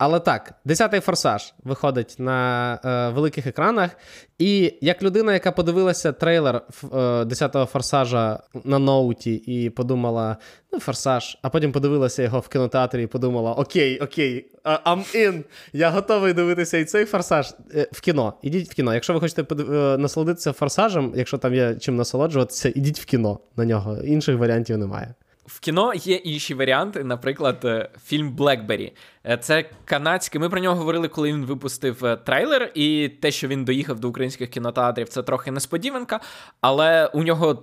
Але 0.00 0.20
так, 0.20 0.54
десятий 0.64 1.00
форсаж 1.00 1.54
виходить 1.64 2.14
на 2.18 2.74
е, 2.84 3.14
великих 3.14 3.46
екранах. 3.46 3.90
І 4.38 4.74
як 4.80 5.02
людина, 5.02 5.32
яка 5.32 5.52
подивилася 5.52 6.12
трейлер 6.12 6.62
е, 6.84 6.86
10-го 7.24 7.66
форсажа 7.66 8.40
на 8.64 8.78
ноуті 8.78 9.34
і 9.34 9.70
подумала, 9.70 10.36
ну, 10.72 10.80
форсаж, 10.80 11.38
а 11.42 11.48
потім 11.48 11.72
подивилася 11.72 12.22
його 12.22 12.40
в 12.40 12.48
кінотеатрі 12.48 13.02
і 13.02 13.06
подумала: 13.06 13.52
Окей, 13.52 13.98
окей, 13.98 14.46
I'm 14.64 15.16
in, 15.16 15.44
я 15.72 15.90
готовий 15.90 16.32
дивитися 16.32 16.78
і 16.78 16.84
цей 16.84 17.04
форсаж 17.04 17.54
е, 17.74 17.88
в 17.92 18.00
кіно. 18.00 18.34
Ідіть 18.42 18.70
в 18.70 18.74
кіно. 18.74 18.94
Якщо 18.94 19.12
ви 19.12 19.20
хочете. 19.20 19.54
Е, 19.54 19.98
насолодитися 19.98 20.52
форсажем, 20.52 21.12
якщо 21.16 21.38
там 21.38 21.54
є 21.54 21.74
чим 21.74 21.96
насолоджуватися, 21.96 22.72
ідіть 22.74 23.00
в 23.00 23.04
кіно 23.04 23.38
на 23.56 23.64
нього. 23.64 23.96
Інших 24.04 24.36
варіантів 24.36 24.78
немає. 24.78 25.14
В 25.50 25.60
кіно 25.60 25.92
є 25.94 26.14
інші 26.14 26.54
варіанти, 26.54 27.04
наприклад, 27.04 27.64
е, 27.64 27.88
фільм 28.04 28.30
Блекбері. 28.30 28.92
Це 29.40 29.70
канадський. 29.84 30.40
Ми 30.40 30.48
про 30.48 30.60
нього 30.60 30.76
говорили, 30.76 31.08
коли 31.08 31.28
він 31.28 31.44
випустив 31.44 32.04
е, 32.04 32.16
трейлер, 32.16 32.70
і 32.74 33.08
те, 33.08 33.30
що 33.30 33.48
він 33.48 33.64
доїхав 33.64 34.00
до 34.00 34.08
українських 34.08 34.50
кінотеатрів, 34.50 35.08
це 35.08 35.22
трохи 35.22 35.50
несподіванка, 35.50 36.20
але 36.60 37.06
у 37.06 37.22
нього 37.22 37.62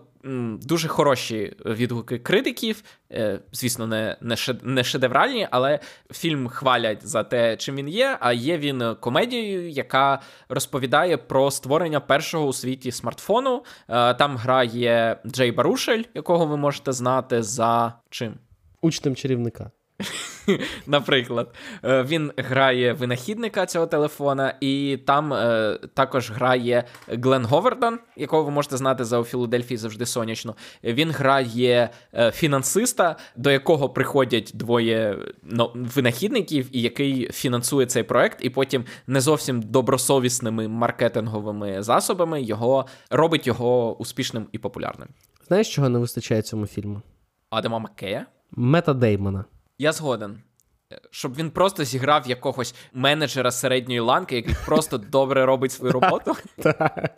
дуже 0.61 0.88
хороші 0.88 1.55
відгуки 1.65 2.19
критиків. 2.19 2.84
Е, 3.11 3.39
звісно, 3.51 3.88
не 3.88 4.17
не 4.63 4.84
шедевральні, 4.84 5.47
але 5.51 5.80
фільм 6.11 6.47
хвалять 6.47 7.07
за 7.07 7.23
те, 7.23 7.57
чим 7.57 7.75
він 7.75 7.88
є. 7.88 8.17
А 8.19 8.34
є 8.34 8.57
він 8.57 8.95
комедією, 8.99 9.69
яка 9.69 10.21
розповідає 10.49 11.17
про 11.17 11.51
створення 11.51 11.99
першого 11.99 12.47
у 12.47 12.53
світі 12.53 12.91
смартфону. 12.91 13.63
Е, 13.89 14.13
там 14.13 14.38
грає 14.38 15.17
Джей 15.25 15.51
Барушель, 15.51 16.03
якого 16.13 16.45
ви 16.45 16.57
можете 16.57 16.91
знати 16.91 17.43
за 17.43 17.93
чим? 18.09 18.34
Учнем 18.82 19.15
чарівника. 19.15 19.71
Наприклад, 20.88 21.56
е, 21.84 22.04
він 22.04 22.32
грає 22.38 22.93
винахідника 22.93 23.66
цього 23.66 23.88
телефона, 23.88 24.54
і 24.62 25.00
там 25.06 25.34
е, 25.34 25.80
також 25.93 26.32
грає 26.32 26.84
Глен 27.08 27.45
Говардан, 27.45 28.00
якого 28.16 28.43
ви 28.43 28.52
можете 28.52 28.78
знати 28.78 29.06
за 29.06 29.20
у 29.20 29.24
Філадельфії 29.24 29.78
завжди 29.78 30.06
сонячно. 30.06 30.56
Він 30.84 31.12
грає 31.12 31.89
е, 32.14 32.32
фінансиста, 32.32 33.16
до 33.36 33.52
якого 33.52 33.89
приходять 33.89 34.52
двоє 34.54 35.18
ну, 35.43 35.72
винахідників, 35.76 36.70
і 36.72 36.82
який 36.82 37.32
фінансує 37.32 37.86
цей 37.86 38.04
проект, 38.04 38.38
і 38.41 38.50
потім 38.50 38.86
не 39.08 39.22
зовсім 39.22 39.62
добросовісними 39.62 40.68
маркетинговими 40.68 41.84
засобами 41.84 42.41
його 42.41 42.86
робить 43.10 43.48
його 43.48 43.98
успішним 43.98 44.48
і 44.52 44.58
популярним. 44.58 45.08
Знаєш, 45.48 45.76
чого 45.76 45.89
не 45.89 46.00
вистачає 46.00 46.41
цьому 46.41 46.68
фільму? 46.68 47.02
Адама 47.50 47.80
Маккея? 47.80 48.26
Мета 48.52 48.93
Деймона. 48.93 49.45
Я 49.80 49.91
згоден. 49.91 50.39
Щоб 51.11 51.36
він 51.36 51.51
просто 51.51 51.84
зіграв 51.84 52.28
якогось 52.28 52.75
менеджера 52.93 53.51
середньої 53.51 53.99
ланки, 53.99 54.36
який 54.36 54.55
просто 54.65 54.97
добре 54.97 55.45
робить 55.45 55.71
свою 55.71 55.93
роботу. 55.93 56.36
Так. 56.57 57.11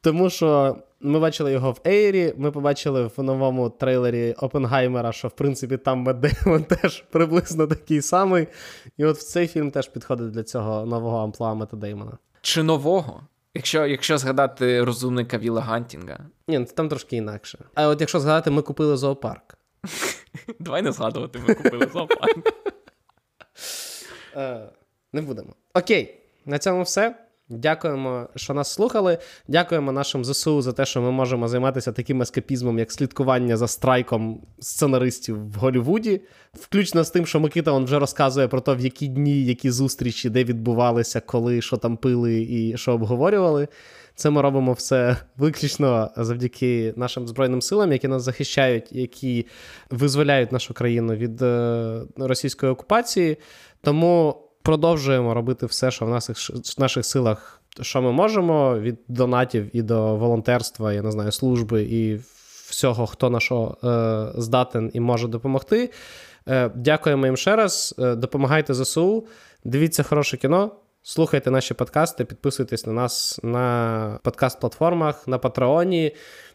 Тому 0.00 0.30
що 0.30 0.76
ми 1.00 1.18
бачили 1.18 1.52
його 1.52 1.72
в 1.72 1.80
Ейрі, 1.86 2.34
ми 2.36 2.50
побачили 2.50 3.10
в 3.16 3.22
новому 3.22 3.70
трейлері 3.70 4.32
Опенгаймера, 4.32 5.12
що 5.12 5.28
в 5.28 5.30
принципі 5.30 5.76
там 5.76 5.98
Меддеймон 5.98 6.64
теж 6.82 7.04
приблизно 7.10 7.66
такий 7.66 8.02
самий. 8.02 8.48
І 8.96 9.04
от 9.04 9.16
в 9.16 9.22
цей 9.22 9.46
фільм 9.46 9.70
теж 9.70 9.88
підходить 9.88 10.30
для 10.30 10.42
цього 10.42 10.86
нового 10.86 11.18
амплуа 11.18 11.54
Мета 11.54 11.76
Деймона. 11.76 12.18
Чи 12.40 12.62
нового? 12.62 13.20
Якщо 13.54 13.86
якщо 13.86 14.18
згадати 14.18 14.84
розумника 14.84 15.38
Віла 15.38 15.60
Гантінга. 15.60 16.18
Ні, 16.48 16.58
ну 16.58 16.66
там 16.76 16.88
трошки 16.88 17.16
інакше. 17.16 17.58
А 17.74 17.86
от 17.88 18.00
якщо 18.00 18.20
згадати, 18.20 18.50
ми 18.50 18.62
купили 18.62 18.96
зоопарк. 18.96 19.58
Давай 20.58 20.82
не 20.82 20.92
згадувати, 20.92 21.38
ми 21.38 21.54
купили 21.54 21.86
зоопарк. 21.92 22.36
Е, 24.36 24.68
не 25.12 25.22
будемо. 25.22 25.54
Окей, 25.74 26.20
на 26.44 26.58
цьому 26.58 26.82
все. 26.82 27.14
Дякуємо, 27.48 28.28
що 28.36 28.54
нас 28.54 28.72
слухали. 28.72 29.18
Дякуємо 29.48 29.92
нашим 29.92 30.24
ЗСУ 30.24 30.62
за 30.62 30.72
те, 30.72 30.86
що 30.86 31.02
ми 31.02 31.10
можемо 31.10 31.48
займатися 31.48 31.92
таким 31.92 32.22
ескапізмом, 32.22 32.78
як 32.78 32.92
слідкування 32.92 33.56
за 33.56 33.68
страйком 33.68 34.40
сценаристів 34.60 35.50
в 35.50 35.54
Голлівуді. 35.54 36.20
Включно 36.54 37.04
з 37.04 37.10
тим, 37.10 37.26
що 37.26 37.40
Микита 37.40 37.72
он 37.72 37.84
вже 37.84 37.98
розказує 37.98 38.48
про 38.48 38.60
те, 38.60 38.74
в 38.74 38.80
які 38.80 39.08
дні, 39.08 39.44
які 39.44 39.70
зустрічі, 39.70 40.30
де 40.30 40.44
відбувалися, 40.44 41.20
коли, 41.20 41.62
що 41.62 41.76
там 41.76 41.96
пили 41.96 42.42
і 42.42 42.76
що 42.76 42.92
обговорювали. 42.92 43.68
Це 44.14 44.30
ми 44.30 44.42
робимо 44.42 44.72
все 44.72 45.16
виключно 45.36 46.10
завдяки 46.16 46.94
нашим 46.96 47.28
збройним 47.28 47.62
силам, 47.62 47.92
які 47.92 48.08
нас 48.08 48.22
захищають, 48.22 48.92
які 48.92 49.46
визволяють 49.90 50.52
нашу 50.52 50.74
країну 50.74 51.14
від 51.14 51.42
е, 51.42 52.00
російської 52.16 52.72
окупації. 52.72 53.36
Тому 53.82 54.43
продовжуємо 54.64 55.34
робити 55.34 55.66
все, 55.66 55.90
що 55.90 56.06
в 56.06 56.08
наших, 56.08 56.36
в 56.38 56.80
наших 56.80 57.06
силах, 57.06 57.60
що 57.80 58.02
ми 58.02 58.12
можемо, 58.12 58.78
від 58.78 58.98
донатів 59.08 59.76
і 59.76 59.82
до 59.82 60.16
волонтерства, 60.16 60.92
я 60.92 61.02
не 61.02 61.10
знаю, 61.10 61.32
служби 61.32 61.82
і 61.82 62.20
всього, 62.68 63.06
хто 63.06 63.30
на 63.30 63.40
що 63.40 63.76
е, 63.84 64.40
здатен 64.40 64.90
і 64.94 65.00
може 65.00 65.28
допомогти. 65.28 65.90
Е, 66.48 66.70
Дякуємо 66.74 67.26
їм 67.26 67.36
ще 67.36 67.56
раз. 67.56 67.94
Е, 67.98 68.14
допомагайте 68.14 68.74
ЗСУ, 68.74 69.26
дивіться 69.64 70.02
хороше 70.02 70.36
кіно. 70.36 70.70
Слухайте 71.02 71.50
наші 71.50 71.74
подкасти, 71.74 72.24
підписуйтесь 72.24 72.86
на 72.86 72.92
нас 72.92 73.40
на 73.42 74.18
подкаст-платформах, 74.22 75.28
на 75.28 75.38
Патреоні. 75.38 76.12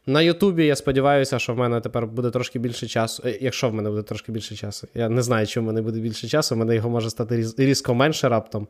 На 0.09 0.21
Ютубі 0.21 0.65
я 0.65 0.75
сподіваюся, 0.75 1.39
що 1.39 1.53
в 1.53 1.57
мене 1.57 1.81
тепер 1.81 2.07
буде 2.07 2.29
трошки 2.29 2.59
більше 2.59 2.87
часу. 2.87 3.23
Е, 3.25 3.37
якщо 3.41 3.69
в 3.69 3.73
мене 3.73 3.89
буде 3.89 4.01
трошки 4.01 4.31
більше 4.31 4.55
часу. 4.55 4.87
Я 4.95 5.09
не 5.09 5.21
знаю, 5.21 5.47
чому 5.47 5.65
в 5.65 5.67
мене 5.67 5.81
буде 5.81 5.99
більше 5.99 6.27
часу, 6.27 6.55
в 6.55 6.57
мене 6.57 6.75
його 6.75 6.89
може 6.89 7.09
стати 7.09 7.45
різко 7.57 7.93
менше 7.93 8.29
раптом. 8.29 8.67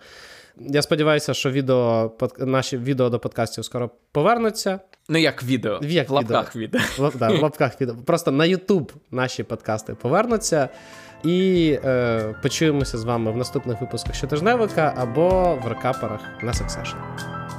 Я 0.58 0.82
сподіваюся, 0.82 1.34
що 1.34 1.52
відео, 1.52 2.12
наші 2.40 2.78
відео 2.78 3.10
до 3.10 3.20
подкастів 3.20 3.66
скоро 3.66 3.90
повернуться. 4.12 4.80
Ну, 5.10 5.18
як 5.18 5.44
відео. 5.44 5.80
Як 5.84 6.10
в 6.10 6.14
лапках 6.14 6.56
відео. 6.56 6.82
відео. 6.98 7.10
В, 7.10 7.18
да, 7.18 7.28
в 7.28 7.42
лапках 7.42 7.82
відео. 7.82 7.96
Просто 8.06 8.32
на 8.32 8.46
Ютуб 8.46 8.92
наші 9.12 9.44
подкасти 9.44 9.94
повернуться. 9.94 10.70
І 11.24 11.72
е, 11.86 12.36
почуємося 12.44 12.98
з 12.98 13.04
вами 13.04 13.32
в 13.32 13.38
наступних 13.38 13.82
випусках 13.82 14.16
щотижневика 14.16 14.94
або 14.98 15.60
в 15.64 15.68
рекаперах 15.68 16.22
на 16.44 16.52
Succession. 16.52 16.96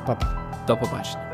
Па-па. 0.06 0.40
До 0.66 0.76
побачення. 0.76 1.29